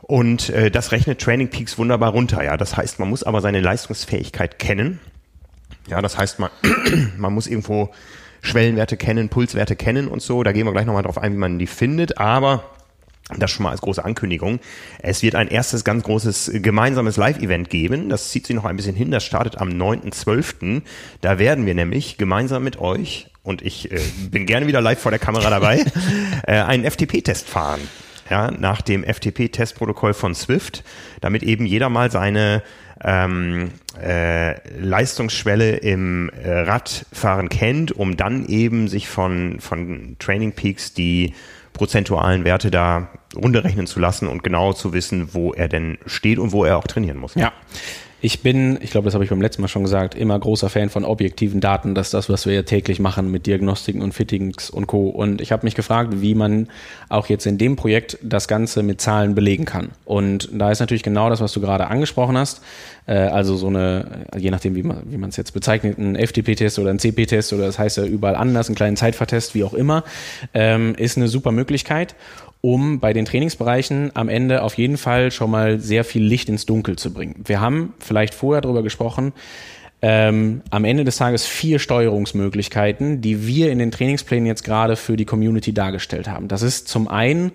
[0.02, 2.44] Und äh, das rechnet Training Peaks wunderbar runter.
[2.44, 5.00] Ja, das heißt, man muss aber seine Leistungsfähigkeit kennen.
[5.88, 6.52] Ja, das heißt, man,
[7.18, 7.92] man muss irgendwo
[8.46, 10.44] Schwellenwerte kennen, Pulswerte kennen und so.
[10.44, 12.18] Da gehen wir gleich nochmal drauf ein, wie man die findet.
[12.18, 12.64] Aber
[13.38, 14.60] das schon mal als große Ankündigung.
[15.00, 18.10] Es wird ein erstes ganz großes gemeinsames Live-Event geben.
[18.10, 19.10] Das zieht sich noch ein bisschen hin.
[19.10, 20.84] Das startet am 9.12.
[21.22, 25.12] Da werden wir nämlich gemeinsam mit euch, und ich äh, bin gerne wieder live vor
[25.12, 25.84] der Kamera dabei,
[26.48, 27.82] äh, einen FTP-Test fahren.
[28.30, 30.84] Ja, nach dem FTP-Testprotokoll von Swift,
[31.22, 32.64] damit eben jeder mal seine
[33.04, 33.72] ähm,
[34.02, 41.34] äh, Leistungsschwelle im äh, Radfahren kennt, um dann eben sich von, von Training Peaks die
[41.74, 46.54] prozentualen Werte da runterrechnen zu lassen und genau zu wissen, wo er denn steht und
[46.54, 47.36] wo er auch trainieren muss.
[47.36, 47.52] Ja.
[48.26, 50.90] Ich bin, ich glaube, das habe ich beim letzten Mal schon gesagt, immer großer Fan
[50.90, 51.94] von objektiven Daten.
[51.94, 55.10] Das ist das, was wir ja täglich machen mit Diagnostiken und Fittings und Co.
[55.10, 56.68] Und ich habe mich gefragt, wie man
[57.08, 59.90] auch jetzt in dem Projekt das Ganze mit Zahlen belegen kann.
[60.06, 62.64] Und da ist natürlich genau das, was du gerade angesprochen hast.
[63.06, 66.80] Äh, also so eine, je nachdem, wie man wie man es jetzt bezeichnet, ein FTP-Test
[66.80, 70.04] oder ein CP-Test oder das heißt ja überall anders, einen kleinen Zeitvertest, wie auch immer,
[70.56, 72.16] ähm, ist eine super Möglichkeit
[72.66, 76.66] um bei den Trainingsbereichen am Ende auf jeden Fall schon mal sehr viel Licht ins
[76.66, 77.44] Dunkel zu bringen.
[77.46, 79.34] Wir haben vielleicht vorher darüber gesprochen,
[80.02, 85.16] ähm, am Ende des Tages vier Steuerungsmöglichkeiten, die wir in den Trainingsplänen jetzt gerade für
[85.16, 86.48] die Community dargestellt haben.
[86.48, 87.52] Das ist zum einen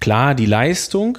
[0.00, 1.18] klar die Leistung,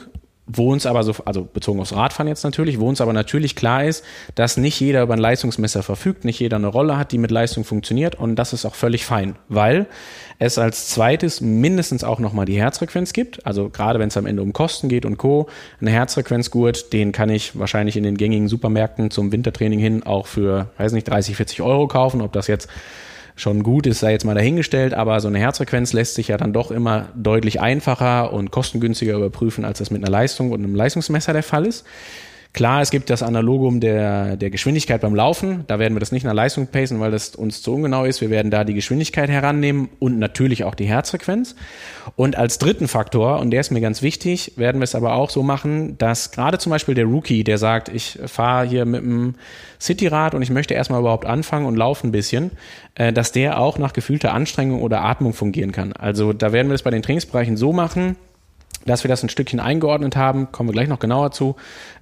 [0.52, 3.86] wo uns aber so, also bezogen aufs Radfahren jetzt natürlich, wo uns aber natürlich klar
[3.86, 7.30] ist, dass nicht jeder über ein Leistungsmesser verfügt, nicht jeder eine Rolle hat, die mit
[7.30, 9.86] Leistung funktioniert und das ist auch völlig fein, weil
[10.40, 14.42] es als zweites mindestens auch nochmal die Herzfrequenz gibt, also gerade wenn es am Ende
[14.42, 15.48] um Kosten geht und Co.,
[15.82, 20.72] ein Herzfrequenzgurt, den kann ich wahrscheinlich in den gängigen Supermärkten zum Wintertraining hin auch für,
[20.78, 22.70] weiß nicht, 30, 40 Euro kaufen, ob das jetzt
[23.40, 26.54] schon gut ist, sei jetzt mal dahingestellt, aber so eine Herzfrequenz lässt sich ja dann
[26.54, 31.34] doch immer deutlich einfacher und kostengünstiger überprüfen, als das mit einer Leistung und einem Leistungsmesser
[31.34, 31.86] der Fall ist.
[32.52, 35.66] Klar, es gibt das Analogum der, der Geschwindigkeit beim Laufen.
[35.68, 38.22] Da werden wir das nicht nach Leistung pacen, weil das uns zu ungenau ist.
[38.22, 41.56] Wir werden da die Geschwindigkeit herannehmen und natürlich auch die Herzfrequenz.
[42.16, 45.30] Und als dritten Faktor, und der ist mir ganz wichtig, werden wir es aber auch
[45.30, 49.36] so machen, dass gerade zum Beispiel der Rookie, der sagt, ich fahre hier mit dem
[49.80, 52.50] Cityrad und ich möchte erstmal überhaupt anfangen und laufen ein bisschen,
[52.96, 55.94] äh, dass der auch nach gefühlter Anstrengung oder Atmung fungieren kann.
[55.94, 58.16] Also da werden wir es bei den Trainingsbereichen so machen,
[58.86, 61.56] dass wir das ein Stückchen eingeordnet haben, kommen wir gleich noch genauer zu,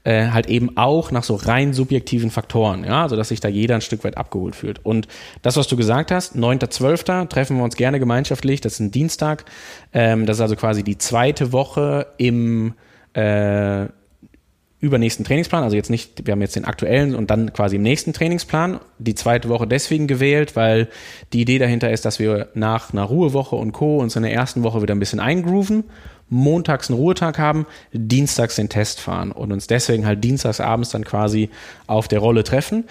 [0.03, 3.75] äh, halt eben auch nach so rein subjektiven Faktoren, ja, also dass sich da jeder
[3.75, 4.85] ein Stück weit abgeholt fühlt.
[4.85, 5.07] Und
[5.41, 7.27] das, was du gesagt hast, 9.12.
[7.27, 9.45] treffen wir uns gerne gemeinschaftlich, das ist ein Dienstag,
[9.93, 12.73] ähm, das ist also quasi die zweite Woche im
[13.13, 13.87] äh,
[14.79, 18.13] übernächsten Trainingsplan, also jetzt nicht, wir haben jetzt den aktuellen und dann quasi im nächsten
[18.13, 20.87] Trainingsplan, die zweite Woche deswegen gewählt, weil
[21.33, 23.97] die Idee dahinter ist, dass wir nach einer Ruhewoche und Co.
[23.97, 25.85] uns in der ersten Woche wieder ein bisschen eingrooven
[26.29, 31.05] montags einen Ruhetag haben, dienstags den Test fahren und uns deswegen halt dienstags abends dann
[31.05, 31.49] quasi
[31.87, 32.85] auf der Rolle treffen.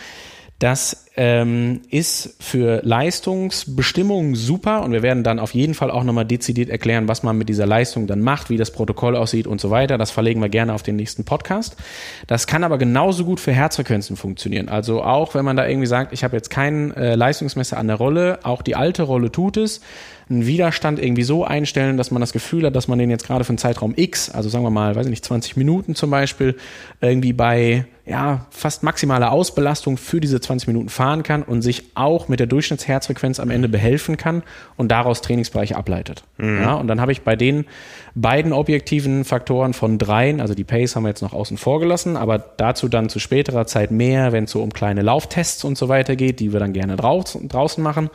[0.59, 6.24] Das ähm, ist für Leistungsbestimmungen super und wir werden dann auf jeden Fall auch nochmal
[6.24, 9.70] dezidiert erklären, was man mit dieser Leistung dann macht, wie das Protokoll aussieht und so
[9.70, 9.99] weiter.
[9.99, 11.76] Das verlegen wir gerne auf den nächsten Podcast.
[12.26, 14.70] Das kann aber genauso gut für Herzfrequenzen funktionieren.
[14.70, 17.97] Also auch wenn man da irgendwie sagt, ich habe jetzt kein äh, Leistungsmesser an der
[17.97, 19.82] Rolle, auch die alte Rolle tut es
[20.28, 23.44] einen Widerstand irgendwie so einstellen, dass man das Gefühl hat, dass man den jetzt gerade
[23.44, 26.56] für einen Zeitraum X, also sagen wir mal, weiß ich nicht, 20 Minuten zum Beispiel,
[27.00, 32.28] irgendwie bei ja, fast maximaler Ausbelastung für diese 20 Minuten fahren kann und sich auch
[32.28, 34.44] mit der Durchschnittsherzfrequenz am Ende behelfen kann
[34.76, 36.22] und daraus Trainingsbereiche ableitet.
[36.38, 36.61] Mhm.
[36.61, 37.64] Ja, und dann habe ich bei den
[38.14, 42.16] beiden objektiven Faktoren von dreien, also die Pace haben wir jetzt noch außen vor gelassen,
[42.16, 45.88] aber dazu dann zu späterer Zeit mehr, wenn es so um kleine Lauftests und so
[45.88, 48.09] weiter geht, die wir dann gerne draußen, draußen machen.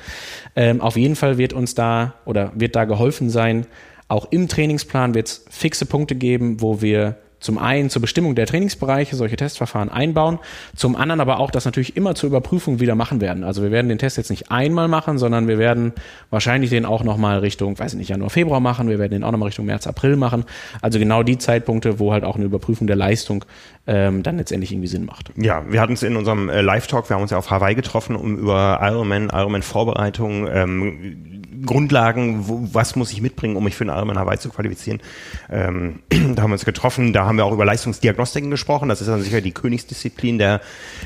[0.55, 3.67] Ähm, auf jeden Fall wird uns da oder wird da geholfen sein,
[4.07, 8.45] auch im Trainingsplan wird es fixe Punkte geben, wo wir zum einen zur Bestimmung der
[8.45, 10.39] Trainingsbereiche solche Testverfahren einbauen,
[10.75, 13.43] zum anderen aber auch das natürlich immer zur Überprüfung wieder machen werden.
[13.43, 15.91] Also wir werden den Test jetzt nicht einmal machen, sondern wir werden
[16.29, 19.31] wahrscheinlich den auch nochmal Richtung, weiß ich nicht, Januar, Februar machen, wir werden den auch
[19.31, 20.45] nochmal Richtung März, April machen.
[20.81, 23.43] Also genau die Zeitpunkte, wo halt auch eine Überprüfung der Leistung
[23.87, 25.31] ähm, dann letztendlich irgendwie Sinn macht.
[25.37, 28.15] Ja, wir hatten es in unserem äh, Live-Talk, wir haben uns ja auf Hawaii getroffen,
[28.15, 33.95] um über Ironman, Ironman-Vorbereitung, ähm, Grundlagen, wo, was muss ich mitbringen, um mich für einen
[33.95, 35.01] Ironman Hawaii zu qualifizieren.
[35.49, 38.89] Ähm, da haben wir uns getroffen, da haben wir auch über Leistungsdiagnostiken gesprochen.
[38.89, 40.61] Das ist dann sicher die Königsdisziplin der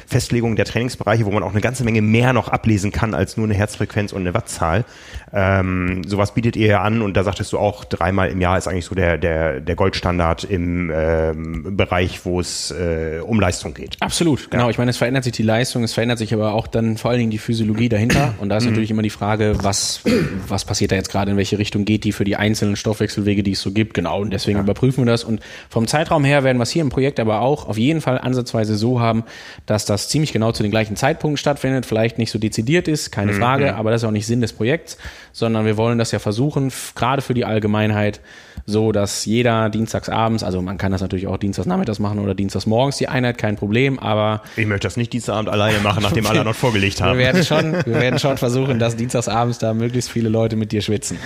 [0.05, 3.45] Festlegung der Trainingsbereiche, wo man auch eine ganze Menge mehr noch ablesen kann als nur
[3.45, 4.85] eine Herzfrequenz und eine Wattzahl.
[5.33, 8.67] Ähm, sowas bietet ihr ja an und da sagtest du auch, dreimal im Jahr ist
[8.67, 13.97] eigentlich so der, der, der Goldstandard im ähm, Bereich, wo es äh, um Leistung geht.
[13.99, 14.65] Absolut, genau.
[14.65, 14.69] Ja.
[14.69, 17.19] Ich meine, es verändert sich die Leistung, es verändert sich aber auch dann vor allen
[17.19, 18.71] Dingen die Physiologie dahinter und da ist mhm.
[18.71, 20.01] natürlich immer die Frage, was
[20.47, 23.51] was passiert da jetzt gerade, in welche Richtung geht die für die einzelnen Stoffwechselwege, die
[23.51, 23.93] es so gibt.
[23.93, 24.63] Genau, und deswegen ja.
[24.63, 25.23] überprüfen wir das.
[25.23, 28.17] Und vom Zeitraum her werden wir es hier im Projekt aber auch auf jeden Fall
[28.19, 29.23] ansatzweise so haben,
[29.65, 31.85] dass das ziemlich genau zu den gleichen Zeitpunkten stattfindet.
[31.85, 33.37] Vielleicht nicht so dezidiert ist, keine mhm.
[33.37, 34.97] Frage, aber das ist auch nicht Sinn des Projekts,
[35.31, 38.21] sondern wir wollen das ja versuchen, gerade für die Allgemeinheit,
[38.65, 42.35] so dass jeder dienstags abends, also man kann das natürlich auch dienstags nachmittags machen oder
[42.35, 44.41] dienstags morgens die Einheit, kein Problem, aber.
[44.55, 47.17] Ich möchte das nicht Dienstagabend alleine machen, nachdem alle noch vorgelegt haben.
[47.17, 50.71] Wir werden schon, wir werden schon versuchen, dass dienstags abends da möglichst viele Leute mit
[50.71, 51.17] dir schwitzen.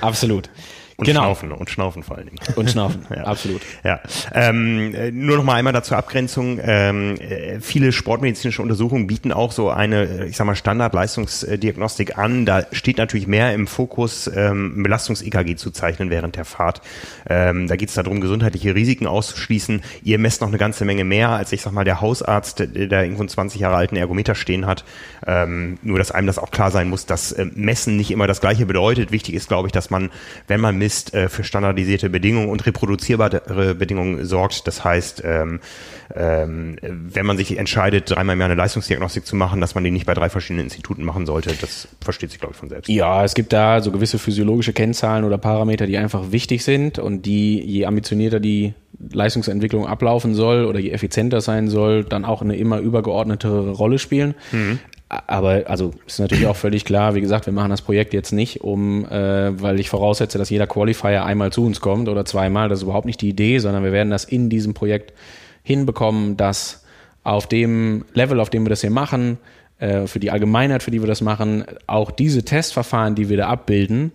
[0.00, 0.48] Absolut.
[1.00, 1.20] Und Genau.
[1.20, 2.38] Schnaufen und Schnaufen vor allen Dingen.
[2.56, 3.22] Und Schnaufen, Ja.
[3.22, 3.62] absolut.
[3.84, 4.00] Ja,
[4.34, 6.58] ähm, äh, nur noch mal einmal dazu Abgrenzung.
[6.60, 12.46] Ähm, äh, viele sportmedizinische Untersuchungen bieten auch so eine, äh, ich sag mal, Standard-Leistungsdiagnostik an.
[12.46, 16.82] Da steht natürlich mehr im Fokus, ähm, Belastungs-EKG zu zeichnen während der Fahrt.
[17.30, 19.82] Ähm, da geht es darum, gesundheitliche Risiken auszuschließen.
[20.02, 23.02] Ihr messt noch eine ganze Menge mehr, als ich sag mal, der Hausarzt, der, der
[23.04, 24.84] irgendwo einen 20 Jahre alten Ergometer stehen hat.
[25.24, 28.40] Ähm, nur, dass einem das auch klar sein muss, dass äh, Messen nicht immer das
[28.40, 29.12] Gleiche bedeutet.
[29.12, 30.10] Wichtig ist, glaube ich, dass man,
[30.48, 34.66] wenn man misst, äh, für standardisierte Bedingungen und reproduzierbare Bedingungen sorgt.
[34.66, 35.60] Das heißt, ähm,
[36.16, 39.90] ähm, wenn man sich entscheidet, dreimal im Jahr eine Leistungsdiagnostik zu machen, dass man die
[39.90, 41.54] nicht bei drei verschiedenen Instituten machen sollte.
[41.60, 42.88] Das versteht sich, glaube ich, von selbst.
[42.88, 47.26] Ja, es gibt da so gewisse physiologische Kennzahlen oder Parameter, die einfach wichtig sind und
[47.26, 48.72] die, je ambitionierter die
[49.12, 54.34] Leistungsentwicklung ablaufen soll oder je effizienter sein soll, dann auch eine immer übergeordnetere Rolle spielen.
[55.08, 58.60] Aber also ist natürlich auch völlig klar, wie gesagt, wir machen das Projekt jetzt nicht,
[58.60, 62.68] um, äh, weil ich voraussetze, dass jeder Qualifier einmal zu uns kommt oder zweimal.
[62.68, 65.14] Das ist überhaupt nicht die Idee, sondern wir werden das in diesem Projekt
[65.62, 66.84] hinbekommen, dass
[67.24, 69.38] auf dem Level, auf dem wir das hier machen,
[69.78, 73.48] äh, für die Allgemeinheit, für die wir das machen, auch diese Testverfahren, die wir da
[73.48, 74.12] abbilden,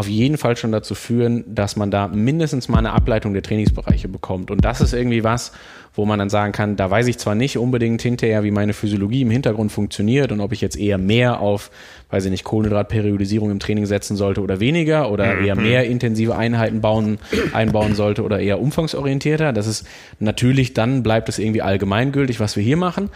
[0.00, 4.08] auf jeden Fall schon dazu führen, dass man da mindestens mal eine Ableitung der Trainingsbereiche
[4.08, 4.50] bekommt.
[4.50, 5.52] Und das ist irgendwie was,
[5.94, 9.22] wo man dann sagen kann, da weiß ich zwar nicht unbedingt hinterher, wie meine Physiologie
[9.22, 11.70] im Hintergrund funktioniert und ob ich jetzt eher mehr auf,
[12.08, 16.80] weiß ich nicht, Kohlenhydratperiodisierung im Training setzen sollte oder weniger oder eher mehr intensive Einheiten
[16.80, 17.18] bauen,
[17.52, 19.52] einbauen sollte oder eher umfangsorientierter.
[19.52, 19.86] Das ist
[20.18, 23.10] natürlich, dann bleibt es irgendwie allgemeingültig, was wir hier machen.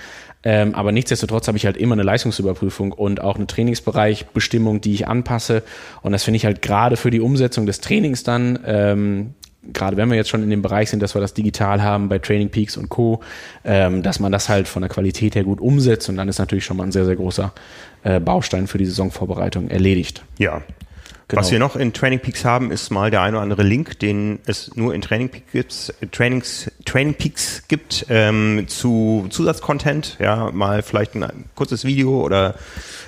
[0.45, 5.09] Ähm, aber nichtsdestotrotz habe ich halt immer eine Leistungsüberprüfung und auch eine Trainingsbereichbestimmung, die ich
[5.09, 5.63] anpasse.
[6.03, 9.35] Und das finde ich halt gerade für die Umsetzung des Trainings dann, ähm,
[9.73, 12.19] gerade wenn wir jetzt schon in dem Bereich sind, dass wir das digital haben bei
[12.19, 13.21] Training Peaks und Co.,
[13.65, 16.65] ähm, dass man das halt von der Qualität her gut umsetzt und dann ist natürlich
[16.65, 17.53] schon mal ein sehr, sehr großer
[18.03, 20.23] äh, Baustein für die Saisonvorbereitung erledigt.
[20.39, 20.63] Ja.
[21.29, 21.41] Genau.
[21.41, 24.41] Was wir noch in Training Peaks haben, ist mal der eine oder andere Link, den
[24.45, 30.19] es nur in Training Peaks gibt, Trainings, Training Peaks gibt ähm, zu Zusatzcontent.
[30.21, 32.57] Ja, mal vielleicht ein kurzes Video oder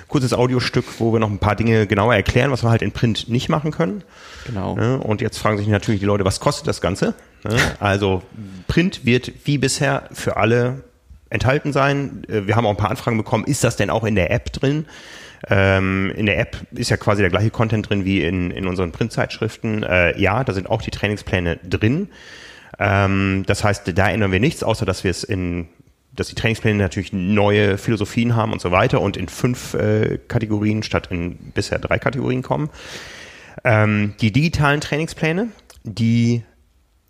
[0.07, 3.29] kurzes Audiostück, wo wir noch ein paar Dinge genauer erklären, was wir halt in Print
[3.29, 4.03] nicht machen können.
[4.47, 4.75] Genau.
[4.75, 4.97] Ne?
[4.97, 7.13] Und jetzt fragen sich natürlich die Leute, was kostet das Ganze?
[7.43, 7.55] Ne?
[7.79, 8.23] Also
[8.67, 10.83] Print wird wie bisher für alle
[11.29, 12.23] enthalten sein.
[12.29, 14.51] Äh, Wir haben auch ein paar Anfragen bekommen, ist das denn auch in der App
[14.53, 14.85] drin?
[15.49, 18.91] Ähm, in der App ist ja quasi der gleiche Content drin wie in, in unseren
[18.91, 19.83] Printzeitschriften.
[19.83, 22.09] Äh, ja, da sind auch die Trainingspläne drin.
[22.79, 25.67] Ähm, das heißt, da ändern wir nichts, außer dass wir es in
[26.17, 30.81] dass die Trainingspläne natürlich neue Philosophien haben und so weiter und in fünf äh, Kategorien
[30.81, 32.69] statt in bisher drei Kategorien kommen.
[33.63, 35.49] Ähm, die digitalen Trainingspläne,
[35.83, 36.43] die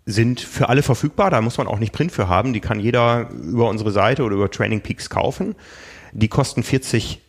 [0.04, 1.30] sind für alle verfügbar.
[1.30, 2.52] Da muss man auch nicht Print für haben.
[2.52, 5.54] Die kann jeder über unsere Seite oder über Training Peaks kaufen.
[6.12, 7.20] Die kosten 40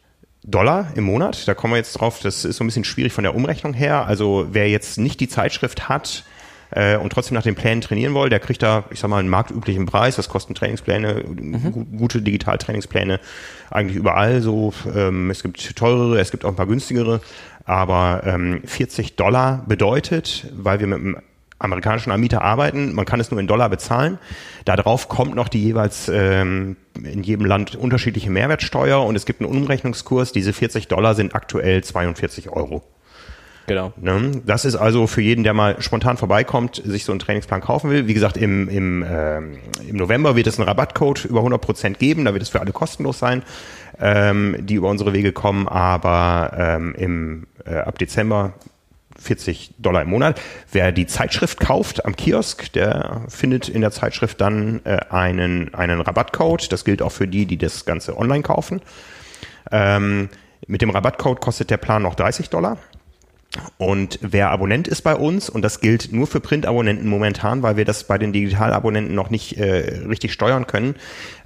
[0.43, 1.47] Dollar im Monat.
[1.47, 2.19] Da kommen wir jetzt drauf.
[2.21, 4.05] Das ist so ein bisschen schwierig von der Umrechnung her.
[4.05, 6.23] Also wer jetzt nicht die Zeitschrift hat,
[6.71, 9.29] äh, und trotzdem nach den Plänen trainieren will, der kriegt da, ich sag mal, einen
[9.29, 10.15] marktüblichen Preis.
[10.17, 13.19] Das kosten Trainingspläne, gu gute Digitaltrainingspläne
[13.71, 14.73] eigentlich überall so.
[14.95, 17.21] Ähm, es gibt teurere, es gibt auch ein paar günstigere.
[17.65, 21.17] Aber ähm, 40 Dollar bedeutet, weil wir mit einem
[21.59, 24.17] amerikanischen Anbieter arbeiten, man kann es nur in Dollar bezahlen.
[24.65, 29.49] Darauf kommt noch die jeweils ähm, in jedem Land unterschiedliche Mehrwertsteuer und es gibt einen
[29.49, 30.31] Umrechnungskurs.
[30.31, 32.83] Diese 40 Dollar sind aktuell 42 Euro.
[33.69, 33.93] Genau.
[33.97, 34.41] Ne?
[34.47, 38.07] Das ist also für jeden, der mal spontan vorbeikommt, sich so einen Trainingsplan kaufen will.
[38.07, 42.25] Wie gesagt, im, im, ähm, im November wird es einen Rabattcode über 100 Prozent geben.
[42.25, 43.43] Da wird es für alle kostenlos sein,
[43.99, 45.67] ähm, die über unsere Wege kommen.
[45.67, 48.53] Aber ähm, im, äh, ab Dezember
[49.19, 50.39] 40 Dollar im Monat.
[50.71, 56.01] Wer die Zeitschrift kauft am Kiosk, der findet in der Zeitschrift dann äh, einen, einen
[56.01, 56.71] Rabattcode.
[56.71, 58.81] Das gilt auch für die, die das Ganze online kaufen.
[59.71, 60.29] Ähm,
[60.67, 62.77] mit dem Rabattcode kostet der Plan noch 30 Dollar.
[63.77, 67.85] Und wer Abonnent ist bei uns, und das gilt nur für Print-Abonnenten momentan, weil wir
[67.85, 70.95] das bei den Digital-Abonnenten noch nicht äh, richtig steuern können.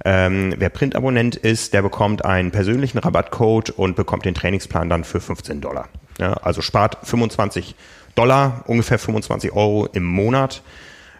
[0.04, 5.20] Ähm, wer Print-Abonnent ist, der bekommt einen persönlichen Rabattcode und bekommt den Trainingsplan dann für
[5.20, 5.88] 15 Dollar.
[6.18, 7.74] Ja, also spart 25
[8.14, 10.62] Dollar, ungefähr 25 Euro im Monat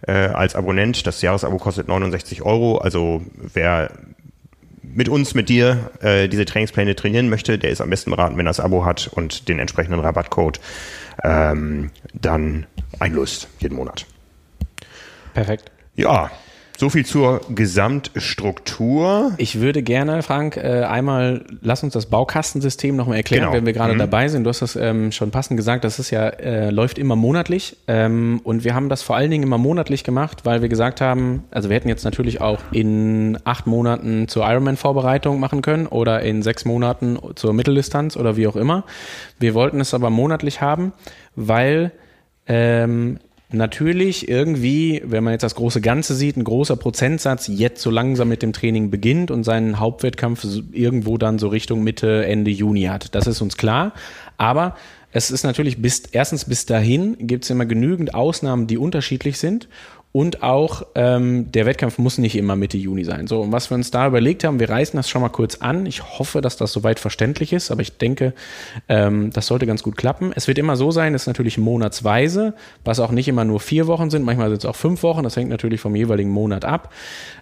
[0.07, 1.07] äh, als Abonnent.
[1.07, 2.79] Das Jahresabo kostet 69 Euro.
[2.79, 3.91] Also wer
[4.83, 8.47] mit uns, mit dir äh, diese Trainingspläne trainieren möchte, der ist am besten beraten, wenn
[8.47, 10.61] er das Abo hat und den entsprechenden Rabattcode
[11.25, 12.67] ähm, dann
[13.01, 14.07] einlöst jeden Monat.
[15.33, 15.73] Perfekt.
[15.97, 16.31] Ja,
[16.85, 19.33] so viel zur Gesamtstruktur.
[19.39, 23.55] Ich würde gerne, Frank, äh, einmal lass uns das Baukastensystem nochmal erklären, Genau.
[23.55, 23.99] wenn wir gerade Mhm.
[24.01, 24.45] dabei sind.
[24.45, 27.79] Du hast das ähm, schon passend gesagt, das ist ja, äh, läuft immer monatlich.
[27.89, 31.45] Ähm, und wir haben das vor allen Dingen immer monatlich gemacht, weil wir gesagt haben,
[31.51, 36.43] also wir hätten jetzt natürlich auch in acht Monaten zur Ironman-Vorbereitung machen können oder in
[36.43, 38.85] sechs Monaten zur Mitteldistanz oder wie auch immer.
[39.41, 40.93] Wir wollten es aber monatlich haben,
[41.35, 41.93] weil
[42.47, 43.21] ähm,
[43.55, 48.29] natürlich irgendwie, wenn man jetzt das große Ganze sieht, ein großer Prozentsatz jetzt so langsam
[48.29, 53.15] mit dem Training beginnt und seinen Hauptwettkampf irgendwo dann so Richtung Mitte, Ende Juni hat.
[53.15, 53.93] Das ist uns klar.
[54.37, 54.77] Aber
[55.13, 59.69] es ist natürlich bis, erstens bis dahin gibt es immer genügend Ausnahmen, die unterschiedlich sind.
[60.17, 63.27] Und auch ähm, der Wettkampf muss nicht immer Mitte Juni sein.
[63.27, 65.87] So, und was wir uns da überlegt haben, wir reißen das schon mal kurz an.
[65.87, 68.33] Ich hoffe, dass das soweit verständlich ist, aber ich denke,
[68.89, 70.31] ähm, das sollte ganz gut klappen.
[70.37, 72.55] Es wird immer so sein, es ist natürlich monatsweise,
[72.85, 75.35] was auch nicht immer nur vier Wochen sind, manchmal sind es auch fünf Wochen, das
[75.35, 76.93] hängt natürlich vom jeweiligen Monat ab.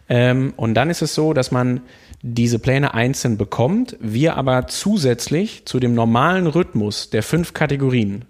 [0.08, 1.82] Ähm, und dann ist es so, dass man
[2.22, 8.24] diese Pläne einzeln bekommt, wir aber zusätzlich zu dem normalen Rhythmus der fünf Kategorien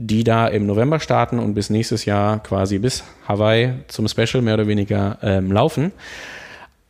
[0.00, 4.54] die da im November starten und bis nächstes Jahr quasi bis Hawaii zum Special mehr
[4.54, 5.92] oder weniger ähm, laufen,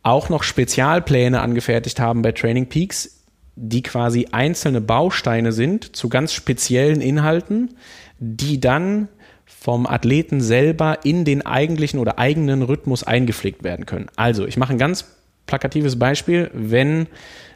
[0.03, 3.23] auch noch Spezialpläne angefertigt haben bei Training Peaks,
[3.55, 7.71] die quasi einzelne Bausteine sind zu ganz speziellen Inhalten,
[8.19, 9.09] die dann
[9.45, 14.07] vom Athleten selber in den eigentlichen oder eigenen Rhythmus eingepflegt werden können.
[14.15, 15.05] Also, ich mache ein ganz
[15.47, 17.07] plakatives Beispiel, wenn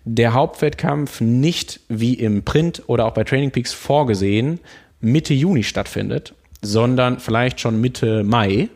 [0.03, 4.59] der Hauptwettkampf nicht wie im Print oder auch bei Training Peaks vorgesehen
[5.03, 8.69] Mitte Juni stattfindet, sondern vielleicht schon Mitte Mai,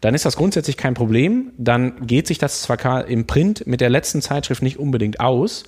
[0.00, 1.52] dann ist das grundsätzlich kein Problem.
[1.58, 5.64] Dann geht sich das zwar im Print mit der letzten Zeitschrift nicht unbedingt aus,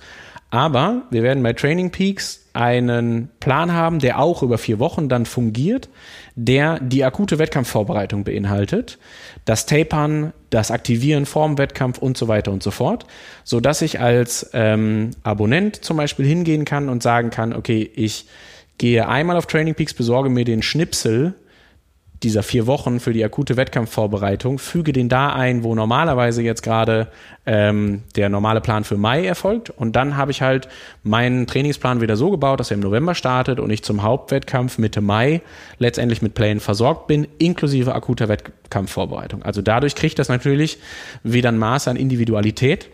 [0.49, 5.25] aber wir werden bei Training Peaks einen Plan haben, der auch über vier Wochen dann
[5.25, 5.89] fungiert,
[6.35, 8.99] der die akute Wettkampfvorbereitung beinhaltet,
[9.45, 13.07] das Tapern, das Aktivieren vorm Wettkampf und so weiter und so fort,
[13.43, 18.27] so dass ich als ähm, Abonnent zum Beispiel hingehen kann und sagen kann, okay, ich
[18.77, 21.35] gehe einmal auf Training Peaks, besorge mir den Schnipsel
[22.23, 27.09] dieser vier Wochen für die akute Wettkampfvorbereitung, füge den da ein, wo normalerweise jetzt gerade
[27.45, 29.69] ähm, der normale Plan für Mai erfolgt.
[29.69, 30.69] Und dann habe ich halt
[31.03, 35.01] meinen Trainingsplan wieder so gebaut, dass er im November startet und ich zum Hauptwettkampf Mitte
[35.01, 35.41] Mai
[35.79, 39.43] letztendlich mit Plänen versorgt bin, inklusive akuter Wettkampfvorbereitung.
[39.43, 40.79] Also dadurch kriegt das natürlich
[41.23, 42.89] wieder ein Maß an Individualität.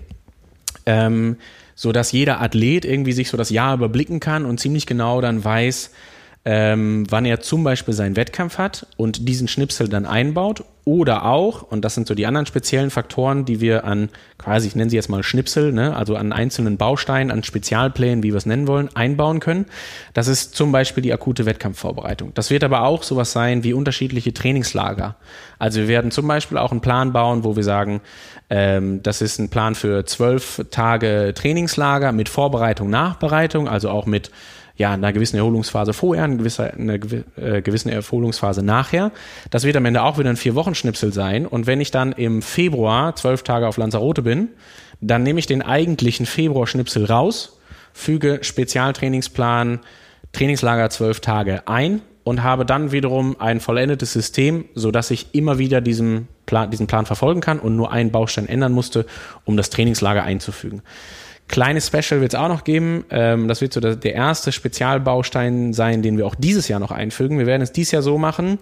[0.86, 1.38] Ähm,
[1.80, 5.42] so dass jeder Athlet irgendwie sich so das Jahr überblicken kann und ziemlich genau dann
[5.42, 5.92] weiß,
[6.44, 11.62] ähm, wann er zum Beispiel seinen Wettkampf hat und diesen Schnipsel dann einbaut oder auch,
[11.62, 14.10] und das sind so die anderen speziellen Faktoren, die wir an,
[14.40, 18.30] quasi, ich nenne sie jetzt mal Schnipsel, ne, also an einzelnen Bausteinen, an Spezialplänen, wie
[18.30, 19.68] wir es nennen wollen, einbauen können.
[20.16, 22.34] Das ist zum Beispiel die akute Wettkampfvorbereitung.
[22.34, 25.16] Das wird aber auch sowas sein wie unterschiedliche Trainingslager.
[25.60, 28.02] Also wir werden zum Beispiel auch einen Plan bauen, wo wir sagen,
[28.50, 34.32] ähm, das ist ein Plan für zwölf Tage Trainingslager mit Vorbereitung, Nachbereitung, also auch mit
[34.80, 39.12] ja, einer gewissen Erholungsphase vorher, eine gewisse, eine äh, gewissen Erholungsphase nachher.
[39.50, 41.46] Das wird am Ende auch wieder ein Vier-Wochen-Schnipsel sein.
[41.46, 44.48] Und wenn ich dann im Februar zwölf Tage auf Lanzarote bin,
[45.02, 47.60] dann nehme ich den eigentlichen Februar-Schnipsel raus,
[47.92, 49.82] füge Spezialtrainingsplan,
[50.32, 55.60] Trainingslager zwölf Tage ein und habe dann wiederum ein vollendetes System, so dass ich immer
[55.60, 59.06] wieder diesen Plan, diesen Plan verfolgen kann und nur einen Baustein ändern musste,
[59.44, 60.84] um das Trainingslager einzufügen.
[61.50, 63.06] Kleines Special wird es auch noch geben.
[63.10, 66.92] Ähm, das wird so der, der, erste Spezialbaustein sein, den wir auch dieses Jahr noch
[66.92, 67.40] einfügen.
[67.40, 68.60] Wir werden es dieses Jahr so machen.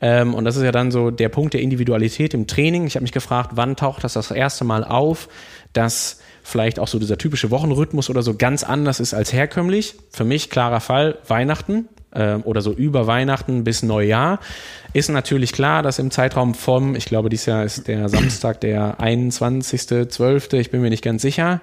[0.00, 2.86] Ähm, und das ist ja dann so der Punkt der Individualität im Training.
[2.86, 5.28] Ich habe mich gefragt, wann taucht das das erste Mal auf,
[5.72, 9.96] dass vielleicht auch so dieser typische Wochenrhythmus oder so ganz anders ist als herkömmlich.
[10.10, 14.38] Für mich klarer Fall Weihnachten ähm, oder so über Weihnachten bis Neujahr.
[14.92, 19.00] Ist natürlich klar, dass im Zeitraum vom, ich glaube, dieses Jahr ist der Samstag der
[19.00, 21.60] 21.12., ich bin mir nicht ganz sicher,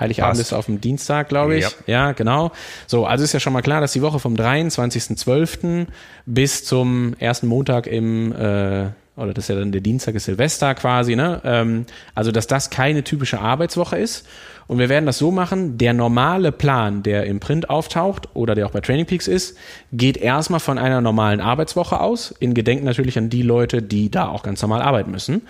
[0.00, 0.40] Heiligabend Passt.
[0.40, 1.64] ist auf dem Dienstag, glaube ich.
[1.86, 2.06] Ja.
[2.08, 2.12] ja.
[2.12, 2.50] genau.
[2.86, 5.86] So, also ist ja schon mal klar, dass die Woche vom 23.12.
[6.26, 10.74] bis zum ersten Montag im, äh, oder das ist ja dann der Dienstag ist Silvester
[10.74, 11.42] quasi, ne?
[11.44, 11.84] Ähm,
[12.14, 14.26] also, dass das keine typische Arbeitswoche ist.
[14.66, 18.66] Und wir werden das so machen, der normale Plan, der im Print auftaucht oder der
[18.66, 19.56] auch bei Training Peaks ist,
[19.92, 24.28] geht erstmal von einer normalen Arbeitswoche aus, in Gedenken natürlich an die Leute, die da
[24.28, 25.42] auch ganz normal arbeiten müssen.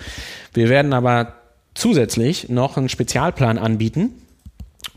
[0.54, 1.34] Wir werden aber
[1.74, 4.14] zusätzlich noch einen Spezialplan anbieten,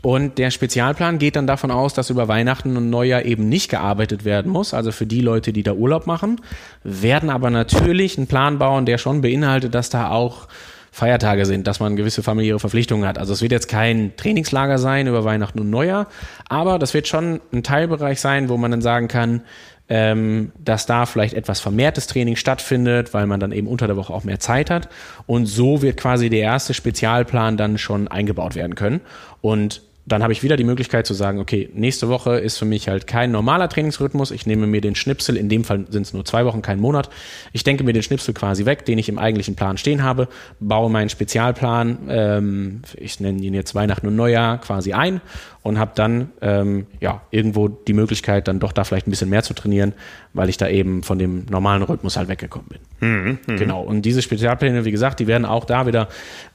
[0.02, 4.24] und der Spezialplan geht dann davon aus, dass über Weihnachten und Neujahr eben nicht gearbeitet
[4.24, 4.74] werden muss.
[4.74, 6.40] Also für die Leute, die da Urlaub machen,
[6.82, 10.46] werden aber natürlich einen Plan bauen, der schon beinhaltet, dass da auch
[10.94, 13.18] Feiertage sind, dass man gewisse familiäre Verpflichtungen hat.
[13.18, 16.06] Also es wird jetzt kein Trainingslager sein über Weihnachten und Neujahr,
[16.48, 19.42] aber das wird schon ein Teilbereich sein, wo man dann sagen kann,
[19.88, 24.12] ähm, dass da vielleicht etwas vermehrtes Training stattfindet, weil man dann eben unter der Woche
[24.12, 24.88] auch mehr Zeit hat.
[25.26, 29.00] Und so wird quasi der erste Spezialplan dann schon eingebaut werden können.
[29.40, 32.88] Und dann habe ich wieder die Möglichkeit zu sagen, okay, nächste Woche ist für mich
[32.88, 34.32] halt kein normaler Trainingsrhythmus.
[34.32, 37.08] Ich nehme mir den Schnipsel, in dem Fall sind es nur zwei Wochen, kein Monat.
[37.52, 40.28] Ich denke mir den Schnipsel quasi weg, den ich im eigentlichen Plan stehen habe,
[40.60, 45.22] baue meinen Spezialplan, ähm, ich nenne ihn jetzt Weihnachten und Neujahr quasi ein
[45.64, 49.42] und habe dann ähm, ja irgendwo die Möglichkeit, dann doch da vielleicht ein bisschen mehr
[49.42, 49.94] zu trainieren,
[50.34, 52.80] weil ich da eben von dem normalen Rhythmus halt weggekommen bin.
[53.00, 53.56] Mhm, mh.
[53.56, 53.80] Genau.
[53.80, 56.08] Und diese Spezialpläne, wie gesagt, die werden auch da wieder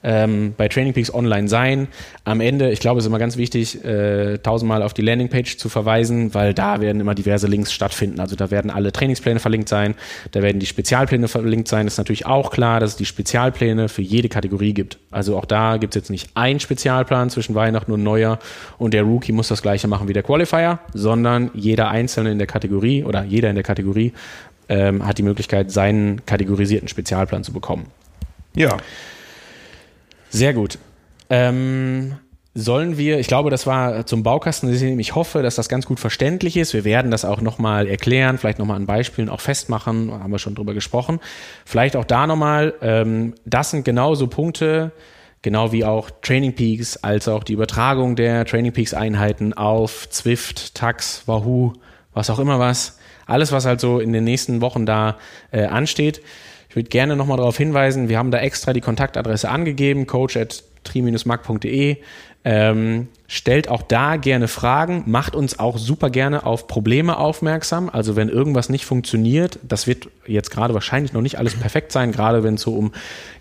[0.04, 1.88] ähm, bei Training Peaks online sein.
[2.24, 5.68] Am Ende, ich glaube, es ist immer ganz wichtig, äh, tausendmal auf die Landingpage zu
[5.68, 8.20] verweisen, weil da werden immer diverse Links stattfinden.
[8.20, 9.96] Also da werden alle Trainingspläne verlinkt sein,
[10.32, 11.88] da werden die Spezialpläne verlinkt sein.
[11.88, 15.00] Ist natürlich auch klar, dass es die Spezialpläne für jede Kategorie gibt.
[15.10, 18.38] Also auch da gibt es jetzt nicht einen Spezialplan zwischen Weihnachten und Neujahr
[18.78, 22.48] und der Rookie muss das gleiche machen wie der Qualifier, sondern jeder Einzelne in der
[22.48, 24.14] Kategorie oder jeder in der Kategorie
[24.68, 27.88] ähm, hat die Möglichkeit, seinen kategorisierten Spezialplan zu bekommen.
[28.56, 28.78] Ja.
[30.30, 30.78] Sehr gut.
[31.30, 32.18] Ähm,
[32.56, 36.58] sollen wir, ich glaube, das war zum Baukastensystem, ich hoffe, dass das ganz gut verständlich
[36.58, 36.74] ist.
[36.74, 40.56] Wir werden das auch nochmal erklären, vielleicht nochmal an Beispielen auch festmachen, haben wir schon
[40.56, 41.20] drüber gesprochen.
[41.66, 44.92] Vielleicht auch da nochmal, ähm, das sind genauso Punkte,
[45.42, 50.74] genau wie auch Training Peaks, als auch die Übertragung der Training Peaks Einheiten auf Zwift,
[50.74, 51.74] Tax, Wahoo,
[52.14, 52.98] was auch immer was.
[53.28, 55.18] Alles, was halt so in den nächsten Wochen da
[55.52, 56.22] äh, ansteht.
[56.68, 60.64] Ich würde gerne nochmal darauf hinweisen, wir haben da extra die Kontaktadresse angegeben, coach at
[60.84, 61.98] tri-mark.de.
[62.44, 67.88] Ähm, stellt auch da gerne Fragen, macht uns auch super gerne auf Probleme aufmerksam.
[67.88, 72.12] Also wenn irgendwas nicht funktioniert, das wird jetzt gerade wahrscheinlich noch nicht alles perfekt sein,
[72.12, 72.92] gerade wenn es so um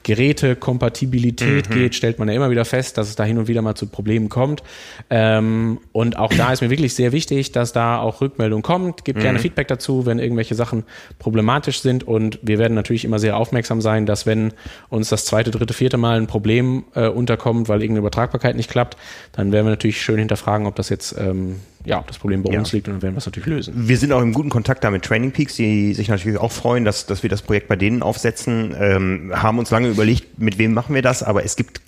[0.02, 1.74] Gerätekompatibilität mhm.
[1.74, 3.86] geht, stellt man ja immer wieder fest, dass es da hin und wieder mal zu
[3.86, 4.62] Problemen kommt.
[5.08, 9.04] Ähm, und auch da ist mir wirklich sehr wichtig, dass da auch Rückmeldung kommt.
[9.04, 9.22] Gebt mhm.
[9.22, 10.84] gerne Feedback dazu, wenn irgendwelche Sachen
[11.18, 12.04] problematisch sind.
[12.06, 14.52] Und wir werden natürlich immer sehr aufmerksam sein, dass wenn
[14.88, 18.96] uns das zweite, dritte, vierte Mal ein Problem äh, unterkommt, weil irgendeine Übertragbarkeit nicht klappt,
[19.32, 22.58] dann werden wir natürlich schön hinterfragen, ob das jetzt ähm, ja, das Problem bei ja.
[22.58, 23.74] uns liegt und dann werden wir es natürlich lösen.
[23.76, 26.84] Wir sind auch im guten Kontakt da mit Training Peaks, die sich natürlich auch freuen,
[26.84, 28.74] dass, dass wir das Projekt bei denen aufsetzen.
[28.78, 31.80] Ähm, haben uns lange überlegt, mit wem machen wir das, aber es gibt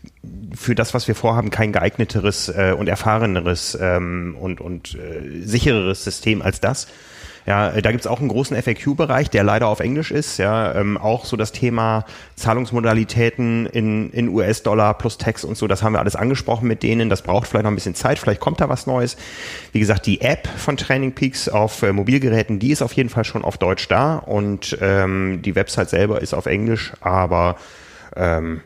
[0.55, 6.05] für das, was wir vorhaben, kein geeigneteres äh, und erfahreneres ähm, und, und äh, sichereres
[6.05, 6.87] System als das.
[7.51, 10.39] Ja, da gibt's auch einen großen FAQ-Bereich, der leider auf Englisch ist.
[10.39, 12.05] Ja, ähm, auch so das Thema
[12.37, 17.11] Zahlungsmodalitäten in, in US-Dollar plus Tax und so, das haben wir alles angesprochen mit denen.
[17.11, 19.17] Das braucht vielleicht noch ein bisschen Zeit, vielleicht kommt da was Neues.
[19.73, 23.25] Wie gesagt, die App von Training Peaks auf äh, Mobilgeräten, die ist auf jeden Fall
[23.25, 27.57] schon auf Deutsch da und ähm, die Website selber ist auf Englisch, aber
[28.15, 28.61] ähm,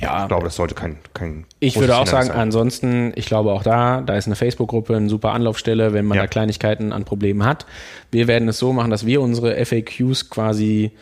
[0.00, 2.36] ja, ich glaube, das sollte kein, kein Ich würde auch sagen, sein.
[2.36, 6.22] ansonsten, ich glaube auch da, da ist eine Facebook-Gruppe eine super Anlaufstelle, wenn man ja.
[6.22, 7.66] da Kleinigkeiten an Problemen hat.
[8.10, 10.92] Wir werden es so machen, dass wir unsere FAQs quasi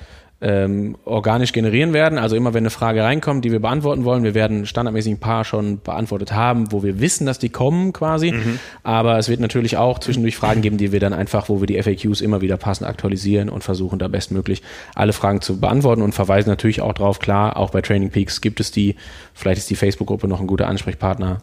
[0.41, 2.19] ähm, organisch generieren werden.
[2.19, 5.45] Also immer wenn eine Frage reinkommt, die wir beantworten wollen, wir werden standardmäßig ein paar
[5.45, 8.33] schon beantwortet haben, wo wir wissen, dass die kommen quasi.
[8.33, 8.61] Mhm.
[8.85, 11.83] Aber es wird natürlich auch zwischendurch Fragen geben, die wir dann einfach, wo wir die
[11.83, 14.63] FAQs immer wieder passend aktualisieren und versuchen da bestmöglich
[14.95, 18.61] alle Fragen zu beantworten und verweisen natürlich auch drauf, klar, auch bei Training Peaks gibt
[18.61, 18.95] es die,
[19.35, 21.39] vielleicht ist die Facebook-Gruppe noch ein guter Ansprechpartner.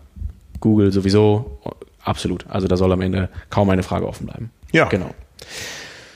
[0.61, 1.59] Google sowieso,
[2.01, 2.45] absolut.
[2.47, 4.51] Also da soll am Ende kaum eine Frage offen bleiben.
[4.71, 4.85] Ja.
[4.85, 5.09] Genau.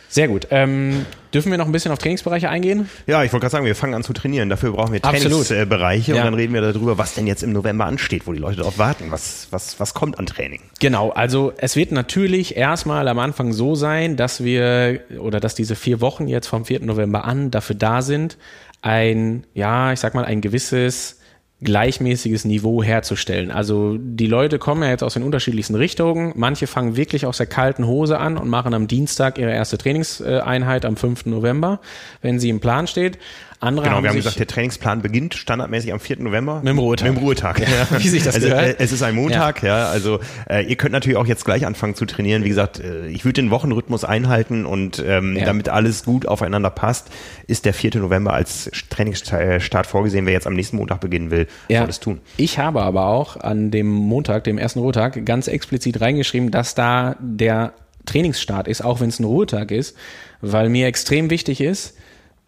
[0.10, 0.48] Sehr gut.
[0.50, 2.90] Ähm, dürfen wir noch ein bisschen auf Trainingsbereiche eingehen?
[3.06, 4.50] Ja, ich wollte gerade sagen, wir fangen an zu trainieren.
[4.50, 6.18] Dafür brauchen wir Trainingsbereiche ja.
[6.18, 8.80] und dann reden wir darüber, was denn jetzt im November ansteht, wo die Leute darauf
[8.80, 9.12] warten.
[9.12, 10.62] Was, was, was kommt an Training?
[10.80, 15.76] Genau, also es wird natürlich erstmal am Anfang so sein, dass wir oder dass diese
[15.76, 16.84] vier Wochen jetzt vom 4.
[16.84, 18.38] November an dafür da sind,
[18.82, 21.19] ein, ja, ich sag mal, ein gewisses
[21.62, 23.52] gleichmäßiges Niveau herzustellen.
[23.52, 26.32] Also die Leute kommen ja jetzt aus den unterschiedlichsten Richtungen.
[26.36, 30.86] Manche fangen wirklich aus der kalten Hose an und machen am Dienstag ihre erste Trainingseinheit
[30.86, 31.26] am 5.
[31.26, 31.82] November,
[32.22, 33.18] wenn sie im Plan steht.
[33.62, 36.20] Andere genau, haben wir haben gesagt, der Trainingsplan beginnt standardmäßig am 4.
[36.20, 36.62] November.
[36.64, 37.10] Mit dem Ruhetag.
[37.10, 37.60] Mit dem Ruhetag.
[37.60, 38.80] Ja, wie sich das also, gehört.
[38.80, 39.80] Äh, es ist ein Montag, ja.
[39.80, 42.46] ja also äh, ihr könnt natürlich auch jetzt gleich anfangen zu trainieren.
[42.46, 45.44] Wie gesagt, äh, ich würde den Wochenrhythmus einhalten und ähm, ja.
[45.44, 47.10] damit alles gut aufeinander passt,
[47.48, 47.98] ist der 4.
[47.98, 50.26] November als Trainingsstart vorgesehen.
[50.26, 51.82] Wer jetzt am nächsten Montag beginnen will, ja.
[51.82, 52.22] soll es tun.
[52.38, 57.18] Ich habe aber auch an dem Montag, dem ersten Ruhetag, ganz explizit reingeschrieben, dass da
[57.20, 57.74] der
[58.06, 59.98] Trainingsstart ist, auch wenn es ein Ruhetag ist,
[60.40, 61.96] weil mir extrem wichtig ist,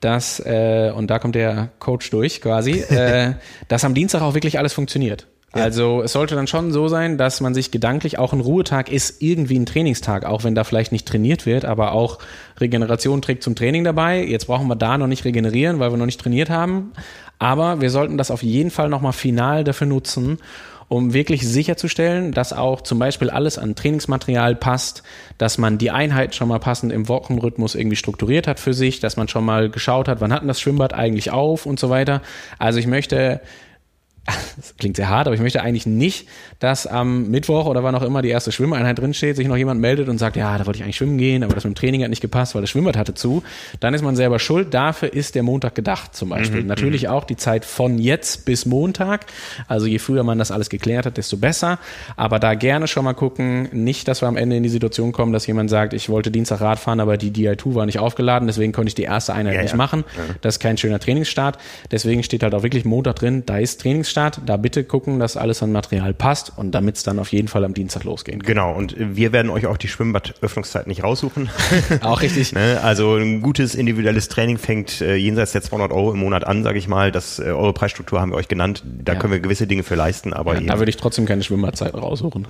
[0.02, 3.34] dass, äh, und da kommt der Coach durch quasi, äh,
[3.68, 5.28] dass am Dienstag auch wirklich alles funktioniert.
[5.56, 5.64] Ja.
[5.64, 9.22] Also es sollte dann schon so sein, dass man sich gedanklich, auch ein Ruhetag ist
[9.22, 12.20] irgendwie ein Trainingstag, auch wenn da vielleicht nicht trainiert wird, aber auch
[12.60, 14.24] Regeneration trägt zum Training dabei.
[14.24, 16.94] Jetzt brauchen wir da noch nicht regenerieren, weil wir noch nicht trainiert haben.
[17.38, 20.38] Aber wir sollten das auf jeden Fall nochmal final dafür nutzen,
[20.92, 25.04] um wirklich sicherzustellen, dass auch zum Beispiel alles an Trainingsmaterial passt,
[25.38, 29.16] dass man die Einheit schon mal passend im Wochenrhythmus irgendwie strukturiert hat für sich, dass
[29.16, 32.22] man schon mal geschaut hat, wann hat denn das Schwimmbad eigentlich auf und so weiter.
[32.60, 33.40] Also ich möchte
[34.26, 36.28] das klingt sehr hart, aber ich möchte eigentlich nicht,
[36.60, 40.10] dass am Mittwoch oder wann auch immer die erste Schwimmeinheit drinsteht, sich noch jemand meldet
[40.10, 42.10] und sagt, ja, da wollte ich eigentlich schwimmen gehen, aber das mit dem Training hat
[42.12, 43.44] nicht gepasst, weil das Schwimmbad hatte zu.
[43.80, 44.74] Dann ist man selber schuld.
[44.74, 46.62] Dafür ist der Montag gedacht zum Beispiel.
[46.62, 47.10] Mhm, Natürlich mhm.
[47.10, 49.26] auch die Zeit von jetzt bis Montag.
[49.68, 51.80] Also je früher man das alles geklärt hat, desto besser.
[52.16, 55.34] Aber da gerne schon mal gucken, nicht, dass wir am Ende in die Situation kommen,
[55.34, 58.90] dass jemand sagt, ich wollte Dienstag Radfahren, aber die DI2 war nicht aufgeladen, deswegen konnte
[58.90, 59.78] ich die erste Einheit ja, nicht ja.
[59.78, 60.04] machen.
[60.42, 61.58] Das ist kein schöner Trainingsstart.
[61.90, 65.62] Deswegen steht halt auch wirklich Montag drin, da ist Trainingsstart, da bitte gucken, dass alles
[65.64, 68.48] an Material passt und damit es dann auf jeden Fall am Dienstag losgehen kann.
[68.48, 71.50] Genau, und wir werden euch auch die Schwimmbadöffnungszeit nicht raussuchen.
[72.02, 72.54] auch richtig.
[72.54, 72.80] ne?
[72.84, 76.78] Also ein gutes individuelles Training fängt äh, jenseits der 200 Euro im Monat an, sage
[76.78, 77.12] ich mal.
[77.12, 78.84] Das, äh, eure Preisstruktur haben wir euch genannt.
[78.86, 79.20] Da ja.
[79.20, 82.48] können wir gewisse Dinge für leisten, aber ja, Da würde ich trotzdem keine Schwimmbadzeit raussuchen.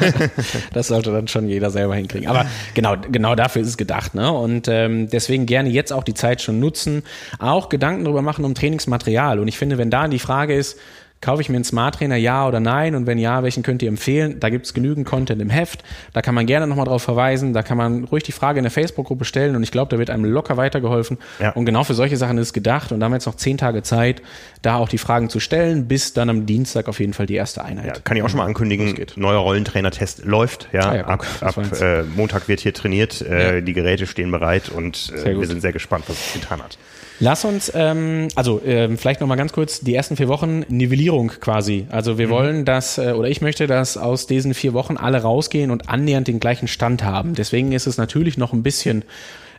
[0.72, 2.28] das sollte dann schon jeder selber hinkriegen.
[2.28, 4.14] Aber genau, genau dafür ist es gedacht.
[4.14, 4.30] Ne?
[4.30, 7.02] Und ähm, deswegen gerne jetzt auch die Zeit schon nutzen,
[7.38, 9.38] auch Gedanken darüber machen um Trainingsmaterial.
[9.38, 10.78] Und ich finde, wenn da die Frage ist,
[11.20, 12.94] Kaufe ich mir einen Smart Trainer, ja oder nein?
[12.94, 14.40] Und wenn ja, welchen könnt ihr empfehlen?
[14.40, 15.84] Da gibt es genügend Content im Heft.
[16.14, 17.52] Da kann man gerne nochmal drauf verweisen.
[17.52, 19.54] Da kann man ruhig die Frage in der Facebook-Gruppe stellen.
[19.54, 21.18] Und ich glaube, da wird einem locker weitergeholfen.
[21.38, 21.50] Ja.
[21.50, 22.90] Und genau für solche Sachen ist es gedacht.
[22.90, 24.22] Und da haben wir jetzt noch zehn Tage Zeit,
[24.62, 27.62] da auch die Fragen zu stellen, bis dann am Dienstag auf jeden Fall die erste
[27.66, 27.86] Einheit.
[27.86, 28.96] Ja, kann ich auch schon mal ankündigen.
[29.16, 30.68] Neuer Rollentrainer-Test läuft.
[30.72, 33.20] Ja, ah, ja ab, ab äh, Montag wird hier trainiert.
[33.20, 36.78] Äh, die Geräte stehen bereit und äh, wir sind sehr gespannt, was es getan hat.
[37.22, 41.86] Lass uns, ähm, also ähm, vielleicht nochmal ganz kurz, die ersten vier Wochen Nivellierung quasi.
[41.90, 42.30] Also wir mhm.
[42.30, 46.28] wollen, dass, äh, oder ich möchte, dass aus diesen vier Wochen alle rausgehen und annähernd
[46.28, 47.34] den gleichen Stand haben.
[47.34, 49.04] Deswegen ist es natürlich noch ein bisschen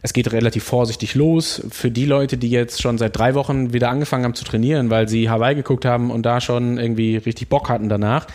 [0.01, 1.61] es geht relativ vorsichtig los.
[1.69, 5.07] Für die Leute, die jetzt schon seit drei Wochen wieder angefangen haben zu trainieren, weil
[5.07, 8.27] sie Hawaii geguckt haben und da schon irgendwie richtig Bock hatten danach,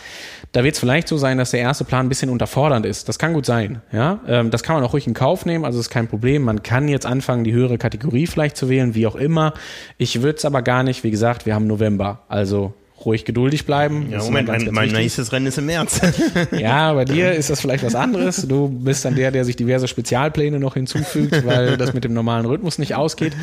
[0.53, 3.09] da wird es vielleicht so sein, dass der erste Plan ein bisschen unterfordernd ist.
[3.09, 3.81] Das kann gut sein.
[3.91, 5.65] Ja, ähm, das kann man auch ruhig in Kauf nehmen.
[5.65, 6.43] Also ist kein Problem.
[6.43, 9.53] Man kann jetzt anfangen, die höhere Kategorie vielleicht zu wählen, wie auch immer.
[9.97, 11.03] Ich würde es aber gar nicht.
[11.03, 12.23] Wie gesagt, wir haben November.
[12.29, 12.73] Also
[13.07, 14.09] ruhig geduldig bleiben.
[14.11, 16.01] Ja, Moment, ganz, mein, ganz mein nächstes Rennen ist im März.
[16.51, 18.45] ja, bei dir ist das vielleicht was anderes.
[18.47, 22.45] Du bist dann der, der sich diverse Spezialpläne noch hinzufügt, weil das mit dem normalen
[22.45, 23.33] Rhythmus nicht ausgeht.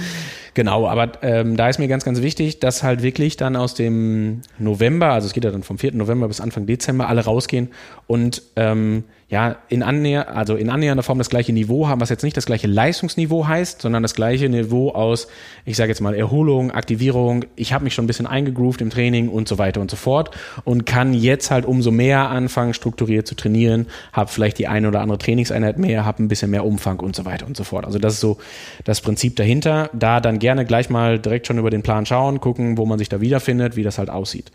[0.52, 4.42] Genau, aber ähm, da ist mir ganz, ganz wichtig, dass halt wirklich dann aus dem
[4.58, 5.94] November, also es geht ja dann vom 4.
[5.94, 7.68] November bis Anfang Dezember, alle rausgehen
[8.06, 9.04] und ähm,
[9.34, 12.46] ja, in, annäher, also in annähernder Form das gleiche Niveau haben, was jetzt nicht das
[12.46, 15.26] gleiche Leistungsniveau heißt, sondern das gleiche Niveau aus,
[15.64, 19.28] ich sage jetzt mal, Erholung, Aktivierung, ich habe mich schon ein bisschen eingegroovt im Training
[19.28, 20.30] und so weiter und so fort
[20.62, 25.00] und kann jetzt halt umso mehr anfangen, strukturiert zu trainieren, habe vielleicht die eine oder
[25.00, 27.86] andere Trainingseinheit mehr, habe ein bisschen mehr Umfang und so weiter und so fort.
[27.86, 28.38] Also das ist so
[28.84, 29.90] das Prinzip dahinter.
[29.94, 33.08] Da dann gerne gleich mal direkt schon über den Plan schauen, gucken, wo man sich
[33.08, 34.52] da wiederfindet, wie das halt aussieht.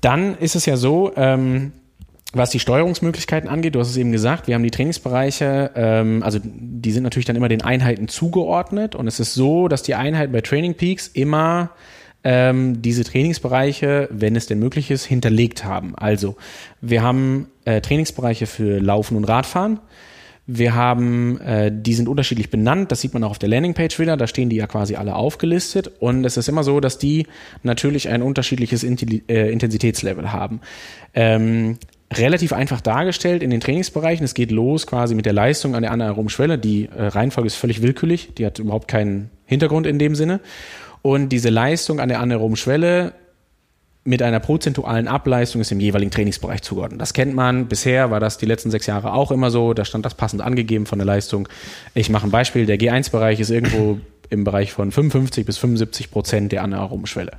[0.00, 1.72] Dann ist es ja so, ähm,
[2.32, 6.38] was die Steuerungsmöglichkeiten angeht, du hast es eben gesagt, wir haben die Trainingsbereiche, ähm, also
[6.42, 10.32] die sind natürlich dann immer den Einheiten zugeordnet und es ist so, dass die Einheiten
[10.32, 11.70] bei Training Peaks immer
[12.24, 15.94] ähm, diese Trainingsbereiche, wenn es denn möglich ist, hinterlegt haben.
[15.96, 16.36] Also
[16.80, 19.80] wir haben äh, Trainingsbereiche für Laufen und Radfahren.
[20.46, 24.16] Wir haben, äh, die sind unterschiedlich benannt, das sieht man auch auf der Landingpage wieder,
[24.16, 27.26] da stehen die ja quasi alle aufgelistet und es ist immer so, dass die
[27.62, 30.60] natürlich ein unterschiedliches äh, Intensitätslevel haben.
[31.14, 31.78] Ähm,
[32.18, 34.24] relativ einfach dargestellt in den Trainingsbereichen.
[34.24, 36.58] Es geht los quasi mit der Leistung an der anaeroben Schwelle.
[36.58, 40.40] Die äh, Reihenfolge ist völlig willkürlich, die hat überhaupt keinen Hintergrund in dem Sinne.
[41.02, 43.14] Und diese Leistung an der anaeroben Schwelle
[44.04, 47.00] mit einer prozentualen Ableistung ist im jeweiligen Trainingsbereich zugeordnet.
[47.00, 47.68] Das kennt man.
[47.68, 49.74] Bisher war das die letzten sechs Jahre auch immer so.
[49.74, 51.48] Da stand das passend angegeben von der Leistung.
[51.94, 52.66] Ich mache ein Beispiel.
[52.66, 53.98] Der G1-Bereich ist irgendwo
[54.28, 57.32] im Bereich von 55 bis 75 Prozent der anaeroben Schwelle.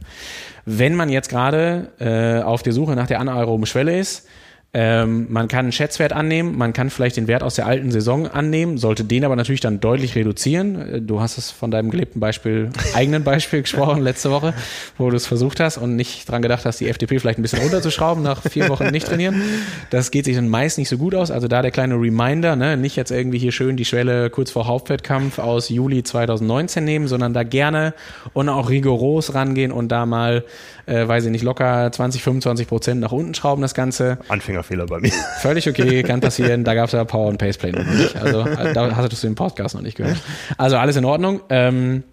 [0.66, 4.28] Wenn man jetzt gerade äh, auf der Suche nach der anaeroben Schwelle ist,
[4.76, 8.26] ähm, man kann einen Schätzwert annehmen, man kann vielleicht den Wert aus der alten Saison
[8.26, 10.96] annehmen, sollte den aber natürlich dann deutlich reduzieren.
[10.96, 14.56] Äh, du hast es von deinem gelebten Beispiel, eigenen Beispiel gesprochen letzte Woche,
[14.98, 17.60] wo du es versucht hast und nicht dran gedacht hast, die FDP vielleicht ein bisschen
[17.60, 19.44] runterzuschrauben nach vier Wochen nicht trainieren.
[19.92, 21.30] Das geht sich dann meist nicht so gut aus.
[21.30, 22.76] Also da der kleine Reminder, ne?
[22.76, 27.36] nicht jetzt irgendwie hier schön die Schwelle kurz vor Hauptwettkampf aus Juli 2019 nehmen, sondern
[27.36, 27.94] da gerne
[28.34, 30.44] und auch rigoros rangehen und da mal,
[30.86, 34.18] äh, weiß ich nicht, locker 20, 25 Prozent nach unten schrauben das Ganze.
[34.28, 35.12] Anfänger Fehler bei mir.
[35.40, 36.64] Völlig okay, kann passieren.
[36.64, 38.16] Da gab es ja Power und Pace Play noch nicht.
[38.16, 40.18] Also da hast du den Podcast noch nicht gehört.
[40.58, 41.42] Also alles in Ordnung.
[41.50, 42.04] Ähm,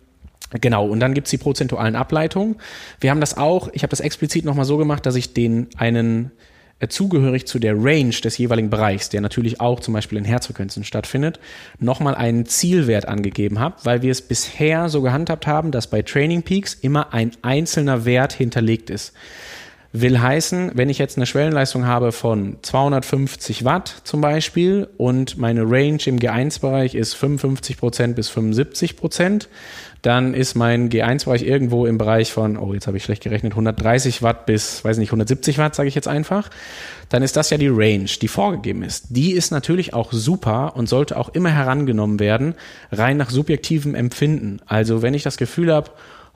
[0.61, 2.57] Genau, und dann gibt's die prozentualen Ableitungen.
[2.99, 6.33] Wir haben das auch, ich habe das explizit nochmal so gemacht, dass ich den einen
[6.89, 11.39] zugehörig zu der Range des jeweiligen Bereichs, der natürlich auch zum Beispiel in Herzfrequenzen stattfindet,
[11.79, 16.43] nochmal einen Zielwert angegeben habe, weil wir es bisher so gehandhabt haben, dass bei Training
[16.43, 19.13] Peaks immer ein einzelner Wert hinterlegt ist.
[19.93, 25.63] Will heißen, wenn ich jetzt eine Schwellenleistung habe von 250 Watt zum Beispiel und meine
[25.63, 29.49] Range im G1-Bereich ist 55% bis 75%,
[30.03, 34.23] dann ist mein G1-Bereich irgendwo im Bereich von, oh, jetzt habe ich schlecht gerechnet, 130
[34.23, 36.49] Watt bis, weiß nicht, 170 Watt, sage ich jetzt einfach.
[37.09, 39.07] Dann ist das ja die Range, die vorgegeben ist.
[39.11, 42.55] Die ist natürlich auch super und sollte auch immer herangenommen werden,
[42.93, 44.61] rein nach subjektivem Empfinden.
[44.67, 45.91] Also wenn ich das Gefühl habe,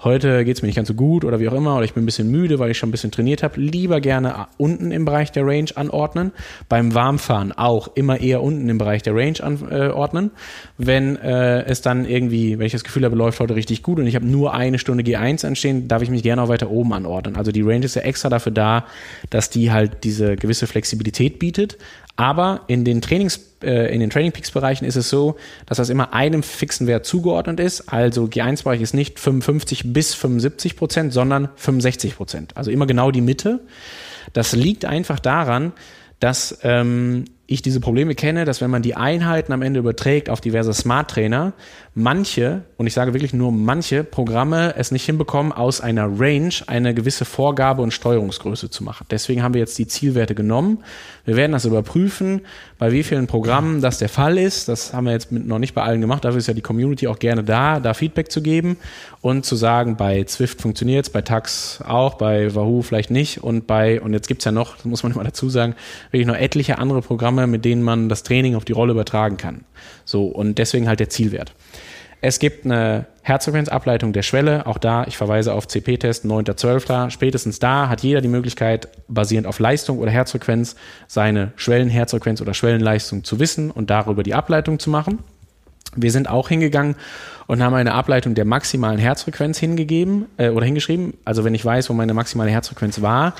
[0.04, 2.02] heute geht es mir nicht ganz so gut oder wie auch immer, oder ich bin
[2.02, 5.32] ein bisschen müde, weil ich schon ein bisschen trainiert habe, lieber gerne unten im Bereich
[5.32, 6.32] der Range anordnen.
[6.68, 10.30] Beim Warmfahren auch immer eher unten im Bereich der Range anordnen.
[10.78, 14.06] Wenn äh, es dann irgendwie, wenn ich das Gefühl habe, läuft heute richtig gut und
[14.06, 17.36] ich habe nur eine Stunde G1 anstehen, darf ich mich gerne auch weiter oben anordnen.
[17.36, 18.84] Also die Range ist ja extra dafür da,
[19.30, 21.78] dass die halt diese gewisse Flexibilität bietet.
[22.16, 25.36] Aber in den Trainings, äh, in den Training Peaks Bereichen ist es so,
[25.66, 27.92] dass das immer einem fixen Wert zugeordnet ist.
[27.92, 32.56] Also G1-Bereich ist nicht 55 bis 75 Prozent, sondern 65 Prozent.
[32.56, 33.60] Also immer genau die Mitte.
[34.32, 35.72] Das liegt einfach daran,
[36.20, 40.40] dass ähm, ich diese Probleme kenne, dass wenn man die Einheiten am Ende überträgt auf
[40.40, 41.52] diverse Smart Trainer,
[41.94, 46.94] manche, und ich sage wirklich nur manche Programme es nicht hinbekommen, aus einer Range eine
[46.94, 49.06] gewisse Vorgabe und Steuerungsgröße zu machen.
[49.10, 50.82] Deswegen haben wir jetzt die Zielwerte genommen.
[51.24, 52.40] Wir werden das überprüfen,
[52.78, 54.68] bei wie vielen Programmen das der Fall ist.
[54.68, 56.24] Das haben wir jetzt noch nicht bei allen gemacht.
[56.24, 58.76] Dafür ist ja die Community auch gerne da, da Feedback zu geben
[59.20, 63.66] und zu sagen, bei Zwift funktioniert es, bei Tax auch, bei Wahoo vielleicht nicht und
[63.66, 65.74] bei, und jetzt gibt's ja noch, das muss man immer dazu sagen,
[66.10, 69.36] wirklich noch etliche andere Programme, Programme, mit denen man das Training auf die Rolle übertragen
[69.36, 69.64] kann.
[70.04, 71.52] So, und deswegen halt der Zielwert.
[72.20, 74.66] Es gibt eine Herzfrequenzableitung der Schwelle.
[74.66, 77.10] Auch da, ich verweise auf CP-Test 9.12.
[77.10, 80.76] Spätestens da hat jeder die Möglichkeit, basierend auf Leistung oder Herzfrequenz,
[81.06, 85.18] seine Schwellenherzfrequenz oder Schwellenleistung zu wissen und darüber die Ableitung zu machen.
[85.96, 86.96] Wir sind auch hingegangen
[87.46, 91.14] und haben eine Ableitung der maximalen Herzfrequenz hingegeben äh, oder hingeschrieben.
[91.24, 93.34] Also wenn ich weiß, wo meine maximale Herzfrequenz war,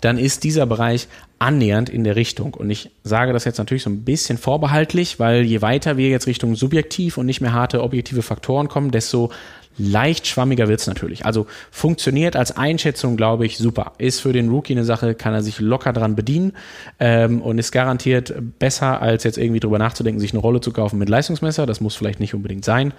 [0.00, 2.54] dann ist dieser Bereich annähernd in der Richtung.
[2.54, 6.26] Und ich sage das jetzt natürlich so ein bisschen vorbehaltlich, weil je weiter wir jetzt
[6.26, 9.30] Richtung subjektiv und nicht mehr harte objektive Faktoren kommen, desto
[9.78, 11.24] Leicht schwammiger wird's natürlich.
[11.24, 13.92] Also funktioniert als Einschätzung, glaube ich, super.
[13.98, 16.52] Ist für den Rookie eine Sache, kann er sich locker dran bedienen
[16.98, 20.98] ähm, und ist garantiert besser, als jetzt irgendwie drüber nachzudenken, sich eine Rolle zu kaufen
[20.98, 21.64] mit Leistungsmesser.
[21.64, 22.92] Das muss vielleicht nicht unbedingt sein.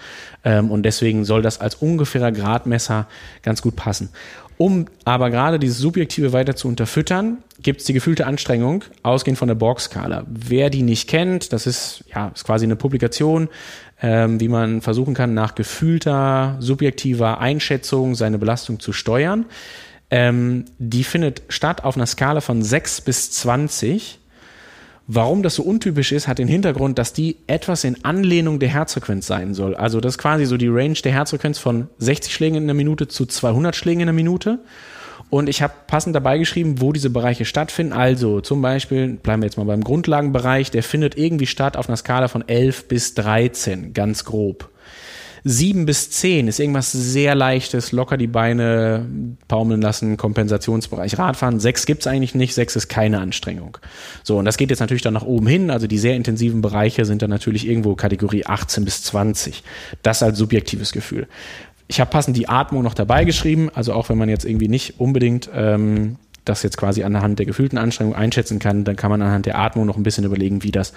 [0.43, 3.07] Ähm, und deswegen soll das als ungefährer Gradmesser
[3.43, 4.09] ganz gut passen.
[4.61, 9.47] Um aber gerade dieses Subjektive weiter zu unterfüttern, gibt es die gefühlte Anstrengung, ausgehend von
[9.47, 10.25] der Borg-Skala.
[10.27, 13.47] Wer die nicht kennt, das ist, ja, ist quasi eine Publikation,
[14.01, 19.45] ähm, wie man versuchen kann, nach gefühlter, subjektiver Einschätzung seine Belastung zu steuern.
[20.09, 24.19] Ähm, die findet statt auf einer Skala von 6 bis 20
[25.11, 29.25] Warum das so untypisch ist, hat den Hintergrund, dass die etwas in Anlehnung der Herzfrequenz
[29.25, 29.73] sein soll.
[29.73, 33.07] Also das ist quasi so die Range der Herzfrequenz von 60 Schlägen in der Minute
[33.07, 34.59] zu 200 Schlägen in der Minute.
[35.29, 37.93] Und ich habe passend dabei geschrieben, wo diese Bereiche stattfinden.
[37.93, 41.97] Also zum Beispiel, bleiben wir jetzt mal beim Grundlagenbereich, der findet irgendwie statt auf einer
[41.97, 44.69] Skala von 11 bis 13, ganz grob.
[45.43, 49.05] 7 bis 10 ist irgendwas sehr leichtes, locker die Beine
[49.47, 51.59] baumeln lassen, Kompensationsbereich Radfahren.
[51.59, 53.77] 6 gibt's eigentlich nicht, 6 ist keine Anstrengung.
[54.23, 55.71] So, und das geht jetzt natürlich dann nach oben hin.
[55.71, 59.63] Also die sehr intensiven Bereiche sind dann natürlich irgendwo Kategorie 18 bis 20.
[60.03, 61.27] Das als subjektives Gefühl.
[61.89, 64.99] Ich habe passend die Atmung noch dabei geschrieben, also auch wenn man jetzt irgendwie nicht
[64.99, 69.47] unbedingt ähm, das jetzt quasi anhand der gefühlten Anstrengung einschätzen kann, dann kann man anhand
[69.47, 70.93] der Atmung noch ein bisschen überlegen, wie das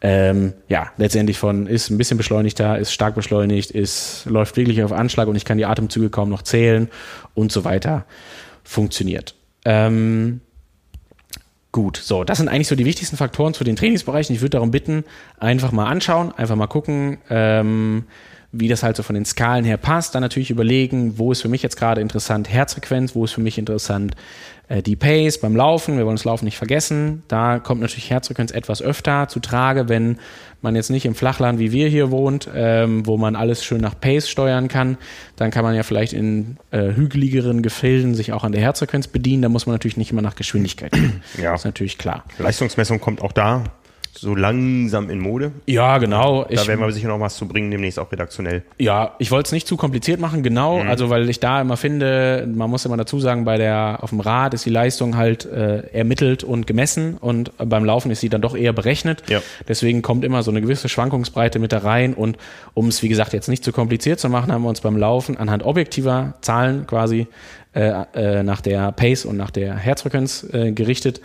[0.00, 4.90] ähm, ja letztendlich von ist ein bisschen beschleunigter, ist stark beschleunigt, ist läuft wirklich auf
[4.90, 6.88] Anschlag und ich kann die Atemzüge kaum noch zählen
[7.34, 8.04] und so weiter
[8.64, 9.36] funktioniert.
[9.64, 10.40] Ähm,
[11.70, 14.34] Gut, so, das sind eigentlich so die wichtigsten Faktoren zu den Trainingsbereichen.
[14.36, 15.04] Ich würde darum bitten,
[15.40, 18.04] einfach mal anschauen, einfach mal gucken, ähm,
[18.52, 20.14] wie das halt so von den Skalen her passt.
[20.14, 23.56] Dann natürlich überlegen, wo ist für mich jetzt gerade interessant Herzfrequenz, wo ist für mich
[23.56, 24.14] interessant
[24.68, 25.96] äh, die Pace beim Laufen.
[25.96, 27.22] Wir wollen das Laufen nicht vergessen.
[27.28, 30.18] Da kommt natürlich Herzfrequenz etwas öfter zu Trage, wenn
[30.60, 33.98] man jetzt nicht im Flachland wie wir hier wohnt, ähm, wo man alles schön nach
[33.98, 34.98] Pace steuern kann.
[35.36, 39.42] Dann kann man ja vielleicht in äh, hügeligeren Gefilden sich auch an der Herzfrequenz bedienen.
[39.42, 41.22] Da muss man natürlich nicht immer nach Geschwindigkeit gehen.
[41.42, 41.52] Ja.
[41.52, 42.24] Das ist natürlich klar.
[42.38, 43.64] Leistungsmessung kommt auch da
[44.14, 45.52] so langsam in Mode.
[45.66, 46.44] Ja, genau.
[46.44, 48.62] Da ich, werden wir sicher noch was zu bringen, demnächst auch redaktionell.
[48.78, 50.82] Ja, ich wollte es nicht zu kompliziert machen, genau.
[50.82, 50.88] Mhm.
[50.88, 54.20] Also, weil ich da immer finde, man muss immer dazu sagen, bei der, auf dem
[54.20, 58.42] Rad ist die Leistung halt äh, ermittelt und gemessen und beim Laufen ist sie dann
[58.42, 59.22] doch eher berechnet.
[59.28, 59.40] Ja.
[59.66, 62.36] Deswegen kommt immer so eine gewisse Schwankungsbreite mit da rein und
[62.74, 65.38] um es, wie gesagt, jetzt nicht zu kompliziert zu machen, haben wir uns beim Laufen
[65.38, 67.28] anhand objektiver Zahlen quasi
[67.74, 71.22] äh, äh, nach der Pace und nach der Herzfrequenz äh, gerichtet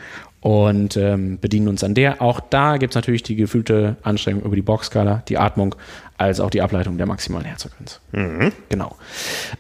[0.48, 2.22] und ähm, bedienen uns an der.
[2.22, 5.76] Auch da gibt es natürlich die gefühlte Anstrengung über die Boxskala, die Atmung,
[6.18, 8.00] als auch die Ableitung der maximalen Herzfrequenz.
[8.14, 8.54] Mhm.
[8.70, 8.96] Genau.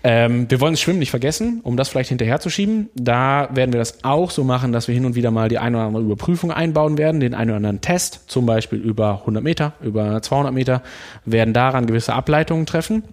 [0.06, 2.88] Ähm, wir wollen das Schwimmen nicht vergessen, um das vielleicht hinterherzuschieben.
[2.96, 5.76] Da werden wir das auch so machen, dass wir hin und wieder mal die eine
[5.76, 9.74] oder andere Überprüfung einbauen werden, den einen oder anderen Test, zum Beispiel über 100 Meter,
[9.82, 10.84] über 200 Meter,
[11.26, 13.04] werden daran gewisse Ableitungen treffen.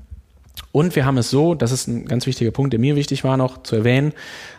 [0.73, 3.37] Und wir haben es so, das ist ein ganz wichtiger Punkt, der mir wichtig war
[3.37, 4.13] noch zu erwähnen,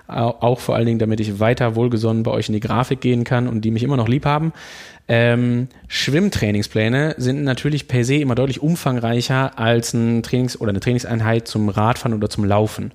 [0.07, 3.47] auch vor allen Dingen, damit ich weiter wohlgesonnen bei euch in die Grafik gehen kann
[3.47, 4.53] und die mich immer noch lieb haben.
[5.07, 11.47] Ähm, Schwimmtrainingspläne sind natürlich per se immer deutlich umfangreicher als ein Trainings- oder eine Trainingseinheit
[11.47, 12.91] zum Radfahren oder zum Laufen.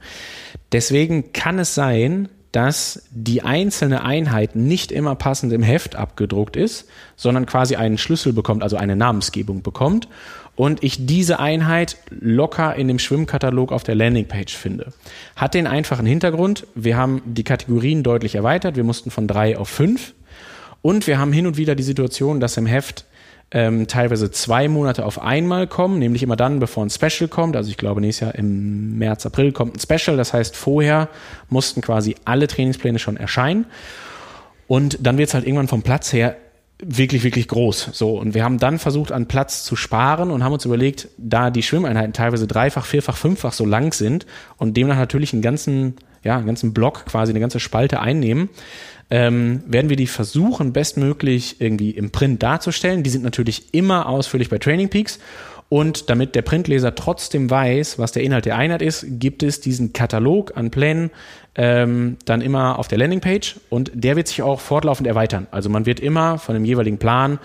[0.72, 6.88] Deswegen kann es sein, dass die einzelne Einheit nicht immer passend im Heft abgedruckt ist,
[7.16, 10.08] sondern quasi einen Schlüssel bekommt, also eine Namensgebung bekommt
[10.56, 14.92] und ich diese Einheit locker in dem Schwimmkatalog auf der Landingpage finde.
[15.36, 19.68] Hat den einfachen Hintergrund, wir haben die Kategorien deutlich erweitert, wir mussten von drei auf
[19.68, 20.12] fünf
[20.82, 23.04] und wir haben hin und wieder die Situation, dass im Heft
[23.52, 27.56] ähm, teilweise zwei Monate auf einmal kommen, nämlich immer dann, bevor ein Special kommt.
[27.56, 30.16] Also ich glaube, nächstes Jahr im März, April kommt ein Special.
[30.16, 31.08] Das heißt, vorher
[31.48, 33.66] mussten quasi alle Trainingspläne schon erscheinen.
[34.68, 36.36] Und dann wird es halt irgendwann vom Platz her
[36.82, 37.90] wirklich, wirklich groß.
[37.92, 41.50] So, und wir haben dann versucht, an Platz zu sparen und haben uns überlegt, da
[41.50, 44.26] die Schwimmeinheiten teilweise dreifach, vierfach, fünffach so lang sind
[44.56, 48.48] und demnach natürlich einen ganzen, ja, einen ganzen Block, quasi eine ganze Spalte einnehmen,
[49.10, 53.02] ähm, werden wir die versuchen, bestmöglich irgendwie im Print darzustellen.
[53.02, 55.18] Die sind natürlich immer ausführlich bei Training Peaks
[55.70, 59.92] und damit der Printleser trotzdem weiß, was der Inhalt der Einheit ist, gibt es diesen
[59.92, 61.10] Katalog an Plänen
[61.54, 65.46] ähm, dann immer auf der Landingpage und der wird sich auch fortlaufend erweitern.
[65.52, 67.38] Also man wird immer von dem jeweiligen Plan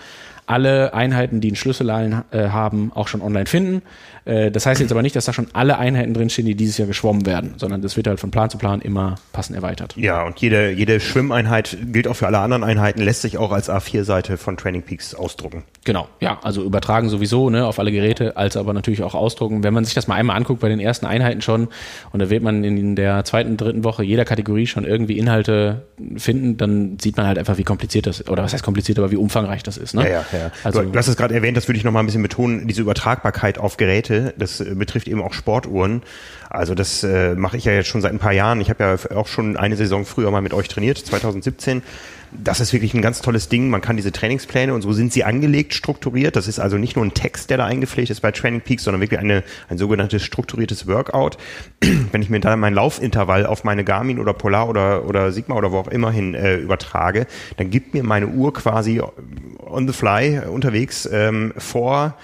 [0.47, 3.84] alle Einheiten, die einen Schlüssel äh, haben, auch schon online finden.
[4.26, 6.88] Äh, das heißt jetzt aber nicht, dass da schon alle Einheiten drinstehen, die dieses Jahr
[6.88, 9.96] geschwommen werden, sondern das wird halt von Plan zu Plan immer passend erweitert.
[9.96, 13.70] Ja, und jede, jede Schwimmeinheit gilt auch für alle anderen Einheiten, lässt sich auch als
[13.70, 15.64] A4-Seite von Training Peaks ausdrucken.
[15.84, 19.64] Genau, ja, also übertragen sowieso ne, auf alle Geräte, als aber natürlich auch ausdrucken.
[19.64, 21.68] Wenn man sich das mal einmal anguckt bei den ersten Einheiten schon,
[22.12, 25.84] und da wird man in der zweiten, dritten Woche jeder Kategorie schon irgendwie Inhalte
[26.18, 29.18] finden, dann sieht man halt einfach, wie kompliziert das, oder was heißt kompliziert, aber wie
[29.18, 29.94] umfangreich das ist.
[29.94, 30.04] Ne?
[30.04, 30.52] Ja, ja, ja.
[30.64, 32.82] Also, du, hast es gerade erwähnt, das würde ich noch mal ein bisschen betonen, diese
[32.82, 34.34] Übertragbarkeit auf Geräte Geräte.
[34.38, 36.01] Das äh, betrifft eben auch Sportuhren.
[36.49, 38.61] Also das äh, mache ich ja jetzt schon seit ein paar Jahren.
[38.61, 41.82] Ich habe ja auch schon eine Saison früher mal mit euch trainiert, 2017.
[42.32, 43.70] Das ist wirklich ein ganz tolles Ding.
[43.70, 46.36] Man kann diese Trainingspläne und so sind sie angelegt, strukturiert.
[46.36, 48.99] Das ist also nicht nur ein Text, der da eingepflegt ist bei Training Peaks, sondern
[48.99, 51.38] wirklich eine, ein sogenanntes strukturiertes Workout.
[52.11, 55.72] Wenn ich mir da mein Laufintervall auf meine Garmin oder Polar oder, oder Sigma oder
[55.72, 59.01] wo auch immer hin äh, übertrage, dann gibt mir meine Uhr quasi
[59.59, 62.16] on the fly unterwegs ähm, vor,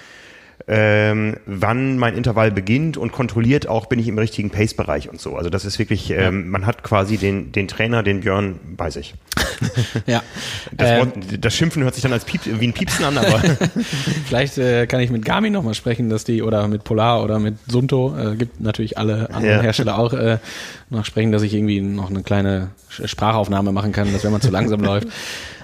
[0.67, 5.35] ähm, wann mein Intervall beginnt und kontrolliert auch, bin ich im richtigen Pace-Bereich und so.
[5.35, 6.31] Also das ist wirklich, ähm, ja.
[6.31, 9.13] man hat quasi den, den Trainer, den Björn bei sich.
[10.05, 10.21] ja.
[10.71, 13.39] Das, ähm, Wort, das, Schimpfen hört sich dann als Piep, wie ein Piepsen an, aber.
[14.25, 17.55] Vielleicht äh, kann ich mit Garmin nochmal sprechen, dass die, oder mit Polar oder mit
[17.67, 19.61] Sunto, äh, gibt natürlich alle anderen ja.
[19.61, 20.37] Hersteller auch, äh,
[20.89, 24.51] noch sprechen, dass ich irgendwie noch eine kleine Sprachaufnahme machen kann, dass wenn man zu
[24.51, 25.07] langsam läuft.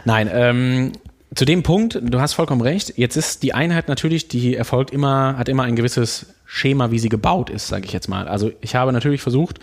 [0.06, 0.92] Nein, ähm,
[1.38, 2.98] zu dem Punkt, du hast vollkommen recht.
[2.98, 7.10] Jetzt ist die Einheit natürlich, die erfolgt immer, hat immer ein gewisses Schema, wie sie
[7.10, 8.28] gebaut ist, sage ich jetzt mal.
[8.28, 9.60] Also ich habe natürlich versucht,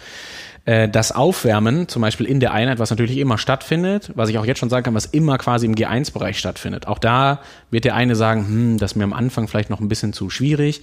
[0.66, 4.46] äh, das Aufwärmen, zum Beispiel in der Einheit, was natürlich immer stattfindet, was ich auch
[4.46, 6.86] jetzt schon sagen kann, was immer quasi im G1-Bereich stattfindet.
[6.86, 7.40] Auch da
[7.70, 10.30] wird der eine sagen, hm, das ist mir am Anfang vielleicht noch ein bisschen zu
[10.30, 10.80] schwierig.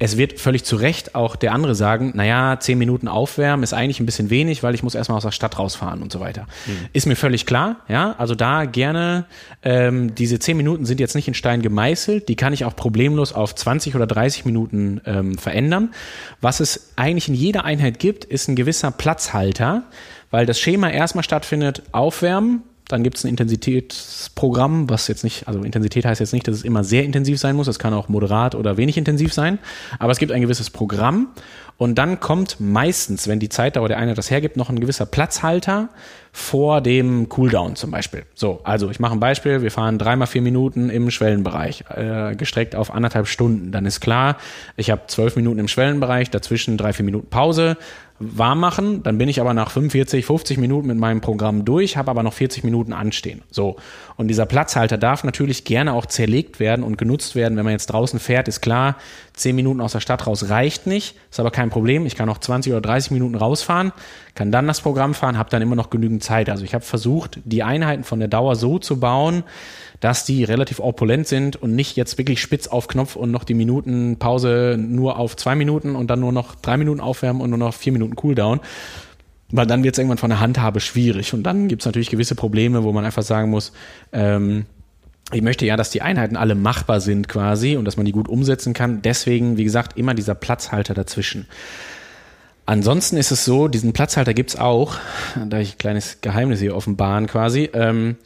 [0.00, 4.00] Es wird völlig zu Recht auch der andere sagen, naja, zehn Minuten aufwärmen ist eigentlich
[4.00, 6.46] ein bisschen wenig, weil ich muss erstmal aus der Stadt rausfahren und so weiter.
[6.66, 6.86] Mhm.
[6.92, 8.16] Ist mir völlig klar, ja.
[8.18, 9.26] Also da gerne,
[9.62, 13.32] ähm, diese zehn Minuten sind jetzt nicht in Stein gemeißelt, die kann ich auch problemlos
[13.32, 15.90] auf 20 oder 30 Minuten ähm, verändern.
[16.40, 18.90] Was es eigentlich in jeder Einheit gibt, ist ein gewisser
[19.20, 19.82] Platzhalter,
[20.30, 25.62] weil das Schema erstmal stattfindet, aufwärmen, dann gibt es ein Intensitätsprogramm, was jetzt nicht, also
[25.62, 27.68] Intensität heißt jetzt nicht, dass es immer sehr intensiv sein muss.
[27.68, 29.60] Es kann auch moderat oder wenig intensiv sein.
[30.00, 31.28] Aber es gibt ein gewisses Programm.
[31.76, 35.88] Und dann kommt meistens, wenn die Zeitdauer der Einheit das hergibt, noch ein gewisser Platzhalter
[36.32, 38.24] vor dem Cooldown zum Beispiel.
[38.34, 39.62] So, also ich mache ein Beispiel.
[39.62, 43.70] Wir fahren dreimal vier Minuten im Schwellenbereich, äh, gestreckt auf anderthalb Stunden.
[43.70, 44.36] Dann ist klar,
[44.76, 47.76] ich habe zwölf Minuten im Schwellenbereich, dazwischen drei, vier Minuten Pause
[48.22, 52.10] warm machen, dann bin ich aber nach 45, 50 Minuten mit meinem Programm durch, habe
[52.10, 53.42] aber noch 40 Minuten anstehen.
[53.50, 53.76] So.
[54.16, 57.56] Und dieser Platzhalter darf natürlich gerne auch zerlegt werden und genutzt werden.
[57.56, 58.96] Wenn man jetzt draußen fährt, ist klar,
[59.34, 62.04] 10 Minuten aus der Stadt raus reicht nicht, ist aber kein Problem.
[62.04, 63.92] Ich kann noch 20 oder 30 Minuten rausfahren,
[64.34, 66.50] kann dann das Programm fahren, habe dann immer noch genügend Zeit.
[66.50, 69.44] Also ich habe versucht, die Einheiten von der Dauer so zu bauen,
[70.00, 73.54] dass die relativ opulent sind und nicht jetzt wirklich spitz auf Knopf und noch die
[73.54, 77.74] Minutenpause nur auf zwei Minuten und dann nur noch drei Minuten aufwärmen und nur noch
[77.74, 78.60] vier Minuten Cooldown.
[79.52, 82.34] weil dann wird es irgendwann von der Handhabe schwierig und dann gibt es natürlich gewisse
[82.34, 83.72] Probleme, wo man einfach sagen muss,
[84.12, 84.64] ähm,
[85.32, 88.28] ich möchte ja, dass die Einheiten alle machbar sind quasi und dass man die gut
[88.28, 89.02] umsetzen kann.
[89.02, 91.46] Deswegen, wie gesagt, immer dieser Platzhalter dazwischen.
[92.66, 94.96] Ansonsten ist es so, diesen Platzhalter gibt's auch,
[95.48, 98.16] da ich ein kleines Geheimnis hier offenbaren quasi, ähm,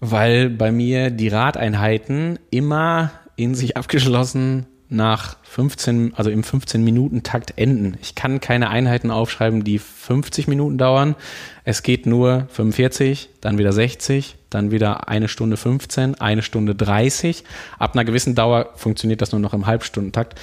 [0.00, 7.96] weil bei mir die Radeinheiten immer in sich abgeschlossen nach 15, also im 15-Minuten-Takt enden.
[8.00, 11.16] Ich kann keine Einheiten aufschreiben, die 50 Minuten dauern.
[11.64, 17.42] Es geht nur 45, dann wieder 60, dann wieder eine Stunde 15, eine Stunde 30.
[17.78, 20.38] Ab einer gewissen Dauer funktioniert das nur noch im Halbstundentakt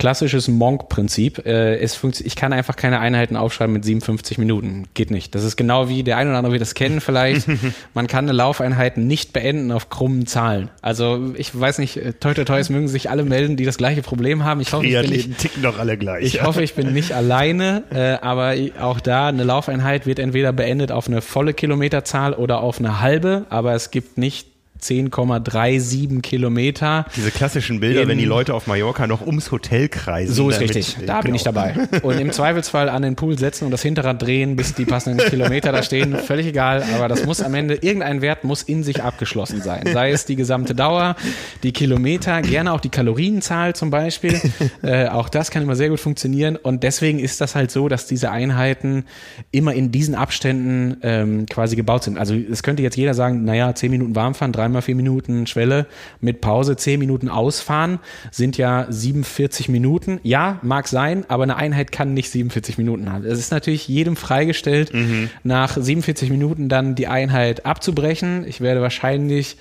[0.00, 1.46] klassisches Monk-Prinzip.
[1.46, 4.86] Äh, ich kann einfach keine Einheiten aufschreiben mit 57 Minuten.
[4.94, 5.34] Geht nicht.
[5.34, 7.46] Das ist genau wie der ein oder andere wird das kennen vielleicht.
[7.94, 10.70] Man kann eine Laufeinheit nicht beenden auf krummen Zahlen.
[10.80, 13.76] Also ich weiß nicht, äh, toi toi toi, es mögen sich alle melden, die das
[13.76, 14.60] gleiche Problem haben.
[14.60, 16.24] Ich hoffe, ich bin nicht, ticken doch alle gleich.
[16.24, 20.92] Ich hoffe, ich bin nicht alleine, äh, aber auch da eine Laufeinheit wird entweder beendet
[20.92, 24.49] auf eine volle Kilometerzahl oder auf eine halbe, aber es gibt nicht
[24.82, 27.06] 10,37 Kilometer.
[27.16, 30.34] Diese klassischen Bilder, wenn die Leute auf Mallorca noch ums Hotel kreisen.
[30.34, 30.96] So ist richtig.
[31.06, 31.22] Da genau.
[31.22, 31.74] bin ich dabei.
[32.02, 35.72] Und im Zweifelsfall an den Pool setzen und das Hinterrad drehen, bis die passenden Kilometer
[35.72, 36.16] da stehen.
[36.16, 36.84] Völlig egal.
[36.94, 39.88] Aber das muss am Ende, irgendein Wert muss in sich abgeschlossen sein.
[39.92, 41.16] Sei es die gesamte Dauer,
[41.62, 44.40] die Kilometer, gerne auch die Kalorienzahl zum Beispiel.
[44.82, 46.56] Äh, auch das kann immer sehr gut funktionieren.
[46.56, 49.04] Und deswegen ist das halt so, dass diese Einheiten
[49.50, 52.18] immer in diesen Abständen ähm, quasi gebaut sind.
[52.18, 55.86] Also es könnte jetzt jeder sagen, naja, 10 Minuten warm fahren, dreimal vier Minuten Schwelle
[56.20, 57.98] mit Pause, zehn Minuten ausfahren,
[58.30, 60.20] sind ja 47 Minuten.
[60.22, 63.24] Ja, mag sein, aber eine Einheit kann nicht 47 Minuten haben.
[63.24, 65.30] Es ist natürlich jedem freigestellt, mhm.
[65.42, 68.44] nach 47 Minuten dann die Einheit abzubrechen.
[68.46, 69.56] Ich werde wahrscheinlich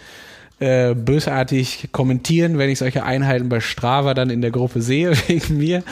[0.60, 5.58] äh, bösartig kommentieren, wenn ich solche Einheiten bei Strava dann in der Gruppe sehe, wegen
[5.58, 5.84] mir.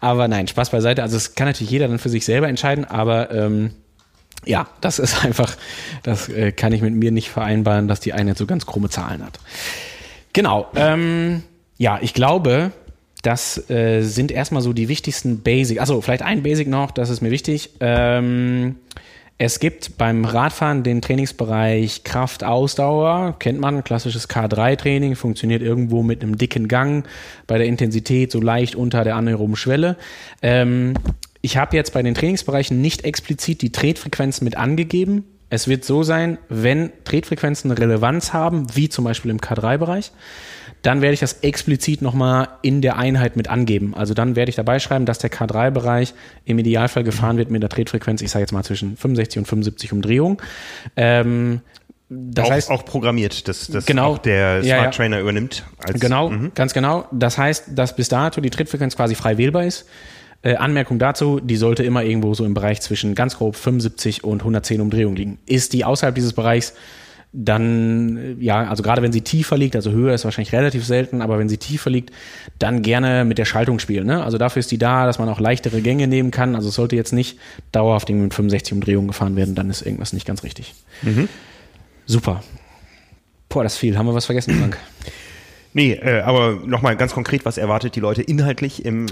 [0.00, 1.02] Aber nein, Spaß beiseite.
[1.02, 3.70] Also es kann natürlich jeder dann für sich selber entscheiden, aber ähm,
[4.44, 5.56] ja, das ist einfach,
[6.02, 9.24] das äh, kann ich mit mir nicht vereinbaren, dass die Einheit so ganz krumme Zahlen
[9.24, 9.38] hat.
[10.32, 10.68] Genau.
[10.74, 11.42] Ähm,
[11.78, 12.72] ja, ich glaube,
[13.22, 15.80] das äh, sind erstmal so die wichtigsten Basic.
[15.80, 17.70] Also vielleicht ein Basic noch, das ist mir wichtig.
[17.80, 18.76] Ähm,
[19.38, 26.38] es gibt beim Radfahren den Trainingsbereich Kraft-Ausdauer, kennt man, klassisches K3-Training, funktioniert irgendwo mit einem
[26.38, 27.06] dicken Gang,
[27.46, 29.96] bei der Intensität so leicht unter der anaeroben Schwelle.
[30.40, 30.94] Ähm,
[31.42, 35.24] ich habe jetzt bei den Trainingsbereichen nicht explizit die Tretfrequenzen mit angegeben.
[35.48, 40.10] Es wird so sein, wenn Tretfrequenzen Relevanz haben, wie zum Beispiel im K3-Bereich,
[40.82, 43.94] dann werde ich das explizit nochmal in der Einheit mit angeben.
[43.94, 46.14] Also dann werde ich dabei schreiben, dass der K3-Bereich
[46.44, 49.92] im Idealfall gefahren wird mit der Tretfrequenz, ich sage jetzt mal zwischen 65 und 75
[49.92, 50.38] Umdrehungen.
[50.96, 51.60] Ähm,
[52.08, 54.90] das auch, heißt auch programmiert, dass das genau, auch der Smart ja, ja.
[54.90, 55.64] Trainer übernimmt.
[55.94, 56.50] genau, mh.
[56.54, 57.06] ganz genau.
[57.10, 59.86] Das heißt, dass bis dato die Trittfrequenz quasi frei wählbar ist.
[60.42, 64.40] Äh, Anmerkung dazu, die sollte immer irgendwo so im Bereich zwischen ganz grob 75 und
[64.40, 65.38] 110 Umdrehungen liegen.
[65.46, 66.74] Ist die außerhalb dieses Bereichs,
[67.32, 71.20] dann, äh, ja, also gerade wenn sie tiefer liegt, also höher ist wahrscheinlich relativ selten,
[71.20, 72.10] aber wenn sie tiefer liegt,
[72.58, 74.06] dann gerne mit der Schaltung spielen.
[74.06, 74.24] Ne?
[74.24, 76.54] Also dafür ist die da, dass man auch leichtere Gänge nehmen kann.
[76.54, 77.38] Also es sollte jetzt nicht
[77.72, 80.74] dauerhaft mit 65 Umdrehungen gefahren werden, dann ist irgendwas nicht ganz richtig.
[81.02, 81.28] Mhm.
[82.06, 82.42] Super.
[83.48, 83.98] Boah, das ist viel.
[83.98, 84.78] Haben wir was vergessen, Frank?
[85.76, 89.04] Nee, äh, aber nochmal ganz konkret, was erwartet die Leute inhaltlich im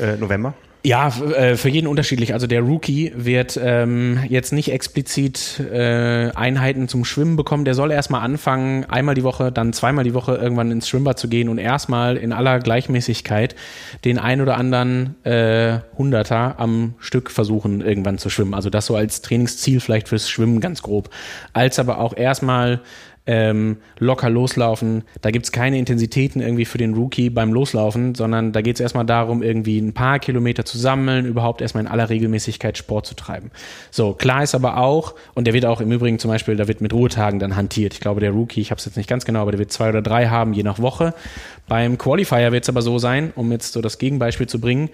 [0.00, 0.54] äh, November?
[0.84, 2.34] Ja, äh, für jeden unterschiedlich.
[2.34, 7.64] Also der Rookie wird ähm, jetzt nicht explizit äh, Einheiten zum Schwimmen bekommen.
[7.64, 11.26] Der soll erstmal anfangen, einmal die Woche, dann zweimal die Woche irgendwann ins Schwimmbad zu
[11.26, 13.56] gehen und erstmal in aller Gleichmäßigkeit
[14.04, 18.54] den ein oder anderen äh, Hunderter am Stück versuchen, irgendwann zu schwimmen.
[18.54, 21.10] Also das so als Trainingsziel vielleicht fürs Schwimmen ganz grob.
[21.54, 22.82] Als aber auch erstmal
[23.26, 25.04] ähm, locker loslaufen.
[25.22, 29.42] Da gibt's keine Intensitäten irgendwie für den Rookie beim Loslaufen, sondern da geht's erstmal darum,
[29.42, 33.50] irgendwie ein paar Kilometer zu sammeln, überhaupt erstmal in aller Regelmäßigkeit Sport zu treiben.
[33.90, 36.82] So, klar ist aber auch, und der wird auch im Übrigen zum Beispiel, da wird
[36.82, 37.94] mit Ruhetagen dann hantiert.
[37.94, 39.88] Ich glaube, der Rookie, ich habe es jetzt nicht ganz genau, aber der wird zwei
[39.88, 41.14] oder drei haben, je nach Woche.
[41.66, 44.90] Beim Qualifier wird es aber so sein, um jetzt so das Gegenbeispiel zu bringen,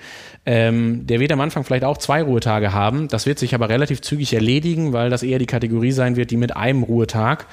[0.46, 3.08] ähm, der wird am Anfang vielleicht auch zwei Ruhetage haben.
[3.08, 6.36] Das wird sich aber relativ zügig erledigen, weil das eher die Kategorie sein wird, die
[6.36, 7.48] mit einem Ruhetag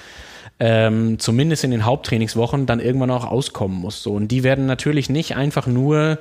[0.59, 4.01] ähm, zumindest in den Haupttrainingswochen dann irgendwann auch auskommen muss.
[4.01, 4.13] So.
[4.13, 6.19] Und die werden natürlich nicht einfach nur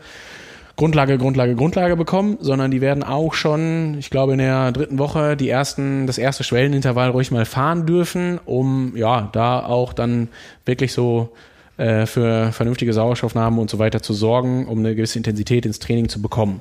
[0.77, 5.35] Grundlage, Grundlage, Grundlage bekommen, sondern die werden auch schon, ich glaube, in der dritten Woche
[5.35, 10.29] die ersten, das erste Schwellenintervall ruhig mal fahren dürfen, um ja da auch dann
[10.67, 11.33] wirklich so
[11.77, 16.09] äh, für vernünftige Sauerstoffnahmen und so weiter zu sorgen, um eine gewisse Intensität ins Training
[16.09, 16.61] zu bekommen.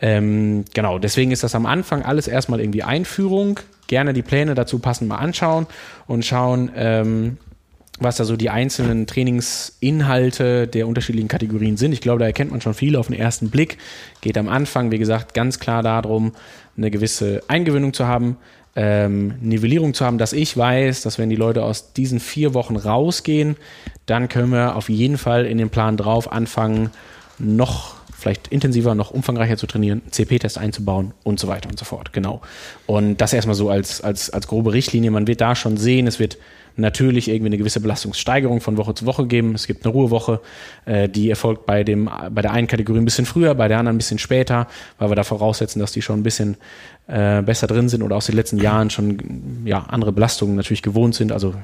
[0.00, 4.78] Ähm, genau, deswegen ist das am Anfang alles erstmal irgendwie Einführung, gerne die Pläne dazu
[4.78, 5.66] passend mal anschauen
[6.06, 7.36] und schauen, ähm,
[8.00, 11.92] was da so die einzelnen Trainingsinhalte der unterschiedlichen Kategorien sind.
[11.92, 13.78] Ich glaube, da erkennt man schon viele auf den ersten Blick.
[14.20, 16.32] Geht am Anfang, wie gesagt, ganz klar darum,
[16.76, 18.36] eine gewisse Eingewöhnung zu haben,
[18.76, 22.76] ähm, Nivellierung zu haben, dass ich weiß, dass wenn die Leute aus diesen vier Wochen
[22.76, 23.56] rausgehen,
[24.06, 26.90] dann können wir auf jeden Fall in den Plan drauf anfangen,
[27.38, 32.12] noch vielleicht intensiver, noch umfangreicher zu trainieren, CP-Test einzubauen und so weiter und so fort.
[32.12, 32.40] Genau.
[32.86, 35.10] Und das erstmal so als, als, als grobe Richtlinie.
[35.10, 36.38] Man wird da schon sehen, es wird
[36.76, 39.54] natürlich irgendwie eine gewisse Belastungssteigerung von Woche zu Woche geben.
[39.54, 40.40] Es gibt eine Ruhewoche,
[40.86, 43.96] äh, die erfolgt bei, dem, bei der einen Kategorie ein bisschen früher, bei der anderen
[43.96, 44.66] ein bisschen später,
[44.98, 46.56] weil wir da voraussetzen, dass die schon ein bisschen
[47.06, 51.14] äh, besser drin sind oder aus den letzten Jahren schon ja, andere Belastungen natürlich gewohnt
[51.14, 51.32] sind.
[51.32, 51.54] Also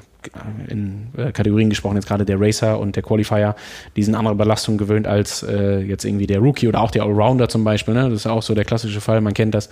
[0.67, 3.55] in äh, Kategorien gesprochen, jetzt gerade der Racer und der Qualifier,
[3.95, 7.49] die sind andere Belastungen gewöhnt als äh, jetzt irgendwie der Rookie oder auch der Allrounder
[7.49, 7.95] zum Beispiel.
[7.95, 8.03] Ne?
[8.03, 9.19] Das ist auch so der klassische Fall.
[9.21, 9.69] Man kennt das,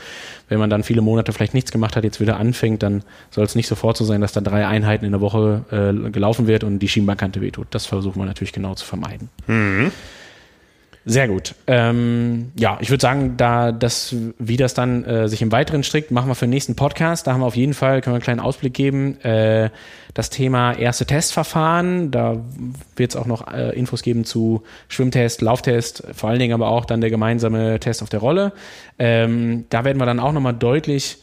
[0.48, 3.54] wenn man dann viele Monate vielleicht nichts gemacht hat, jetzt wieder anfängt, dann soll es
[3.54, 6.80] nicht sofort so sein, dass da drei Einheiten in der Woche äh, gelaufen wird und
[6.80, 7.68] die Schienbeinkante wehtut.
[7.70, 9.30] Das versuchen wir natürlich genau zu vermeiden.
[9.46, 9.92] Mhm.
[11.06, 11.56] Sehr gut.
[11.66, 16.12] Ähm, ja, ich würde sagen, da das, wie das dann äh, sich im Weiteren strickt,
[16.12, 17.26] machen wir für den nächsten Podcast.
[17.26, 19.70] Da haben wir auf jeden Fall, können wir einen kleinen Ausblick geben, äh,
[20.14, 22.12] das Thema erste Testverfahren.
[22.12, 22.38] Da
[22.96, 26.86] wird es auch noch äh, Infos geben zu Schwimmtest, Lauftest, vor allen Dingen aber auch
[26.86, 28.52] dann der gemeinsame Test auf der Rolle.
[28.98, 31.20] Ähm, da werden wir dann auch nochmal deutlich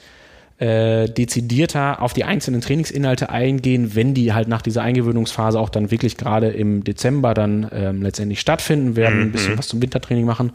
[0.59, 5.91] äh, dezidierter auf die einzelnen Trainingsinhalte eingehen, wenn die halt nach dieser Eingewöhnungsphase auch dann
[5.91, 9.59] wirklich gerade im Dezember dann ähm, letztendlich stattfinden, werden ein bisschen mhm.
[9.59, 10.53] was zum Wintertraining machen.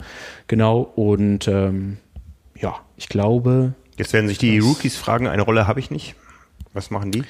[0.48, 0.80] Genau.
[0.80, 1.98] Und ähm,
[2.58, 3.74] ja, ich glaube.
[3.96, 6.14] Jetzt werden sich die Rookies fragen, eine Rolle habe ich nicht.
[6.72, 7.22] Was machen die?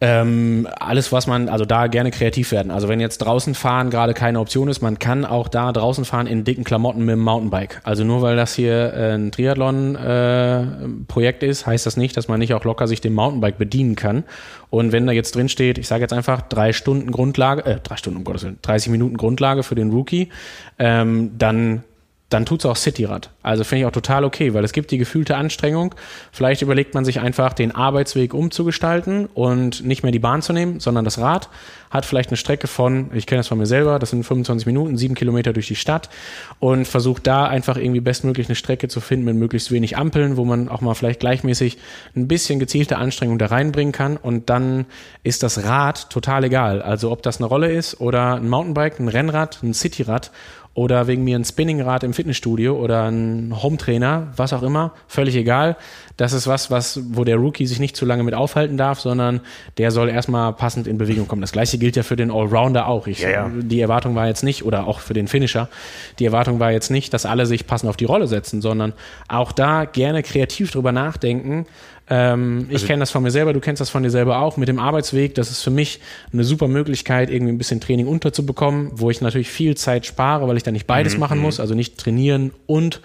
[0.00, 2.70] Ähm, alles, was man, also da gerne kreativ werden.
[2.70, 6.28] Also wenn jetzt draußen fahren gerade keine Option ist, man kann auch da draußen fahren
[6.28, 7.80] in dicken Klamotten mit dem Mountainbike.
[7.82, 12.38] Also nur weil das hier äh, ein Triathlon-Projekt äh, ist, heißt das nicht, dass man
[12.38, 14.22] nicht auch locker sich dem Mountainbike bedienen kann.
[14.70, 17.96] Und wenn da jetzt drin steht, ich sage jetzt einfach drei Stunden Grundlage, äh, drei
[17.96, 20.28] Stunden um Gottes Willen, 30 Minuten Grundlage für den Rookie,
[20.78, 21.82] ähm, dann
[22.28, 23.30] dann tut's auch Cityrad.
[23.42, 25.94] Also finde ich auch total okay, weil es gibt die gefühlte Anstrengung.
[26.30, 30.78] Vielleicht überlegt man sich einfach, den Arbeitsweg umzugestalten und nicht mehr die Bahn zu nehmen,
[30.78, 31.48] sondern das Rad.
[31.90, 34.98] Hat vielleicht eine Strecke von, ich kenne das von mir selber, das sind 25 Minuten,
[34.98, 36.10] sieben Kilometer durch die Stadt
[36.60, 40.44] und versucht da einfach irgendwie bestmöglich eine Strecke zu finden mit möglichst wenig Ampeln, wo
[40.44, 41.78] man auch mal vielleicht gleichmäßig
[42.14, 44.84] ein bisschen gezielte Anstrengung da reinbringen kann und dann
[45.22, 46.82] ist das Rad total egal.
[46.82, 50.30] Also ob das eine Rolle ist oder ein Mountainbike, ein Rennrad, ein Cityrad
[50.78, 55.76] oder wegen mir ein Spinningrad im Fitnessstudio oder ein Hometrainer, was auch immer, völlig egal.
[56.16, 59.40] Das ist was, was, wo der Rookie sich nicht zu lange mit aufhalten darf, sondern
[59.76, 61.40] der soll erstmal passend in Bewegung kommen.
[61.40, 63.08] Das gleiche gilt ja für den Allrounder auch.
[63.08, 63.50] Ich, ja, ja.
[63.52, 65.68] Die Erwartung war jetzt nicht, oder auch für den Finisher,
[66.20, 68.92] die Erwartung war jetzt nicht, dass alle sich passend auf die Rolle setzen, sondern
[69.26, 71.66] auch da gerne kreativ drüber nachdenken,
[72.10, 74.56] ähm, also ich kenne das von mir selber, du kennst das von dir selber auch
[74.56, 75.34] mit dem Arbeitsweg.
[75.34, 76.00] Das ist für mich
[76.32, 80.56] eine super Möglichkeit, irgendwie ein bisschen Training unterzubekommen, wo ich natürlich viel Zeit spare, weil
[80.56, 81.20] ich dann nicht beides mhm.
[81.20, 81.44] machen mhm.
[81.44, 83.00] muss, also nicht trainieren und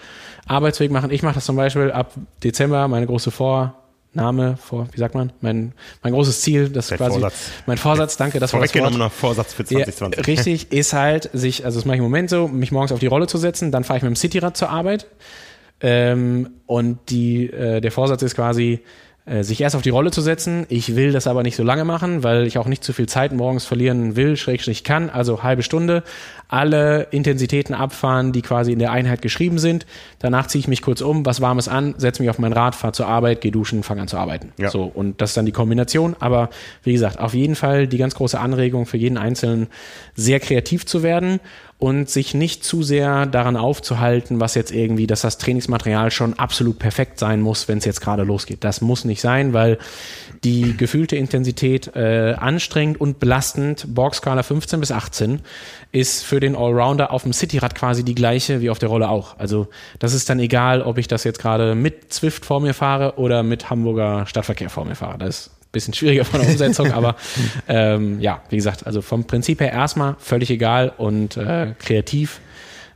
[0.45, 1.11] Arbeitsweg machen.
[1.11, 2.13] Ich mache das zum Beispiel ab
[2.43, 7.19] Dezember, meine große Vorname, vor, wie sagt man, mein, mein großes Ziel, das ist quasi
[7.19, 7.51] Vorsatz.
[7.65, 9.11] mein Vorsatz, danke, das war das Wort.
[9.11, 10.17] Vorsatz für 2020.
[10.17, 12.99] Ja, richtig, ist halt, sich, also das mache ich im Moment so, mich morgens auf
[12.99, 15.07] die Rolle zu setzen, dann fahre ich mit dem Cityrad zur Arbeit,
[15.84, 18.80] ähm, und die, äh, der Vorsatz ist quasi,
[19.26, 20.65] äh, sich erst auf die Rolle zu setzen.
[20.68, 23.31] Ich will das aber nicht so lange machen, weil ich auch nicht zu viel Zeit
[23.31, 25.10] morgens verlieren will, schrägstrich kann.
[25.10, 26.03] Also halbe Stunde,
[26.49, 29.85] alle Intensitäten abfahren, die quasi in der Einheit geschrieben sind.
[30.19, 32.93] Danach ziehe ich mich kurz um, was Warmes an, setze mich auf mein Rad, fahre
[32.93, 34.51] zur Arbeit, gehe duschen, fange an zu arbeiten.
[34.57, 34.69] Ja.
[34.69, 36.18] So, und das ist dann die Kombination.
[36.19, 36.49] Aber
[36.84, 39.68] wie gesagt, auf jeden Fall die ganz große Anregung für jeden Einzelnen,
[40.15, 41.39] sehr kreativ zu werden
[41.80, 46.80] und sich nicht zu sehr daran aufzuhalten, was jetzt irgendwie, dass das Trainingsmaterial schon absolut
[46.80, 48.64] perfekt sein muss, wenn es jetzt gerade losgeht.
[48.64, 49.78] Das muss nicht sein, weil
[50.44, 55.41] die gefühlte Intensität äh, anstrengend und belastend, Borg-Skala 15 bis 18,
[55.91, 59.38] ist für den Allrounder auf dem Cityrad quasi die gleiche wie auf der Rolle auch.
[59.38, 59.68] Also
[60.00, 63.44] das ist dann egal, ob ich das jetzt gerade mit Zwift vor mir fahre oder
[63.44, 65.18] mit Hamburger Stadtverkehr vor mir fahre.
[65.18, 67.18] Das bisschen schwieriger von der Umsetzung, aber
[67.68, 72.40] ähm, ja, wie gesagt, also vom Prinzip her erstmal völlig egal und äh, kreativ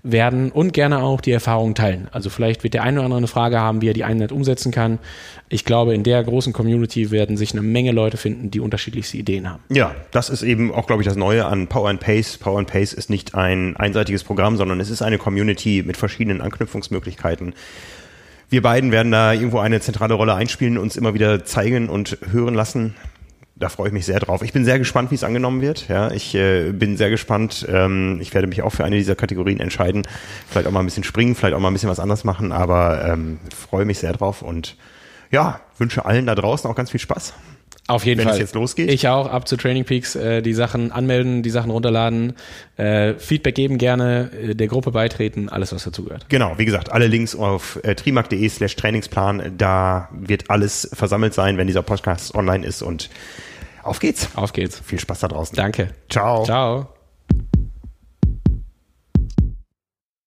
[0.04, 2.08] werden und gerne auch die Erfahrungen teilen.
[2.12, 4.72] Also vielleicht wird der eine oder andere eine Frage haben, wie er die Einheit umsetzen
[4.72, 5.00] kann.
[5.50, 9.50] Ich glaube, in der großen Community werden sich eine Menge Leute finden, die unterschiedlichste Ideen
[9.50, 9.64] haben.
[9.70, 12.38] Ja, das ist eben auch, glaube ich, das Neue an Power and Pace.
[12.38, 16.42] Power and Pace ist nicht ein einseitiges Programm, sondern es ist eine Community mit verschiedenen
[16.42, 17.54] Anknüpfungsmöglichkeiten.
[18.50, 22.54] Wir beiden werden da irgendwo eine zentrale Rolle einspielen, uns immer wieder zeigen und hören
[22.54, 22.96] lassen.
[23.56, 24.42] Da freue ich mich sehr drauf.
[24.42, 25.90] Ich bin sehr gespannt, wie es angenommen wird.
[25.90, 27.66] Ja, ich äh, bin sehr gespannt.
[27.70, 30.04] Ähm, ich werde mich auch für eine dieser Kategorien entscheiden.
[30.48, 33.04] Vielleicht auch mal ein bisschen springen, vielleicht auch mal ein bisschen was anderes machen, aber
[33.06, 34.78] ähm, freue mich sehr drauf und
[35.30, 37.34] ja, wünsche allen da draußen auch ganz viel Spaß.
[37.88, 38.34] Auf jeden wenn Fall.
[38.34, 38.92] es jetzt losgeht.
[38.92, 42.34] Ich auch, ab zu Training Peaks, äh, die Sachen anmelden, die Sachen runterladen,
[42.76, 46.26] äh, Feedback geben gerne, äh, der Gruppe beitreten, alles was dazugehört.
[46.28, 51.58] Genau, wie gesagt, alle Links auf äh, trimark.de slash Trainingsplan, da wird alles versammelt sein,
[51.58, 53.10] wenn dieser Podcast online ist und
[53.84, 54.30] auf geht's.
[54.36, 54.82] Auf geht's.
[54.86, 55.56] Viel Spaß da draußen.
[55.56, 55.90] Danke.
[56.10, 56.44] Ciao.
[56.44, 56.97] Ciao.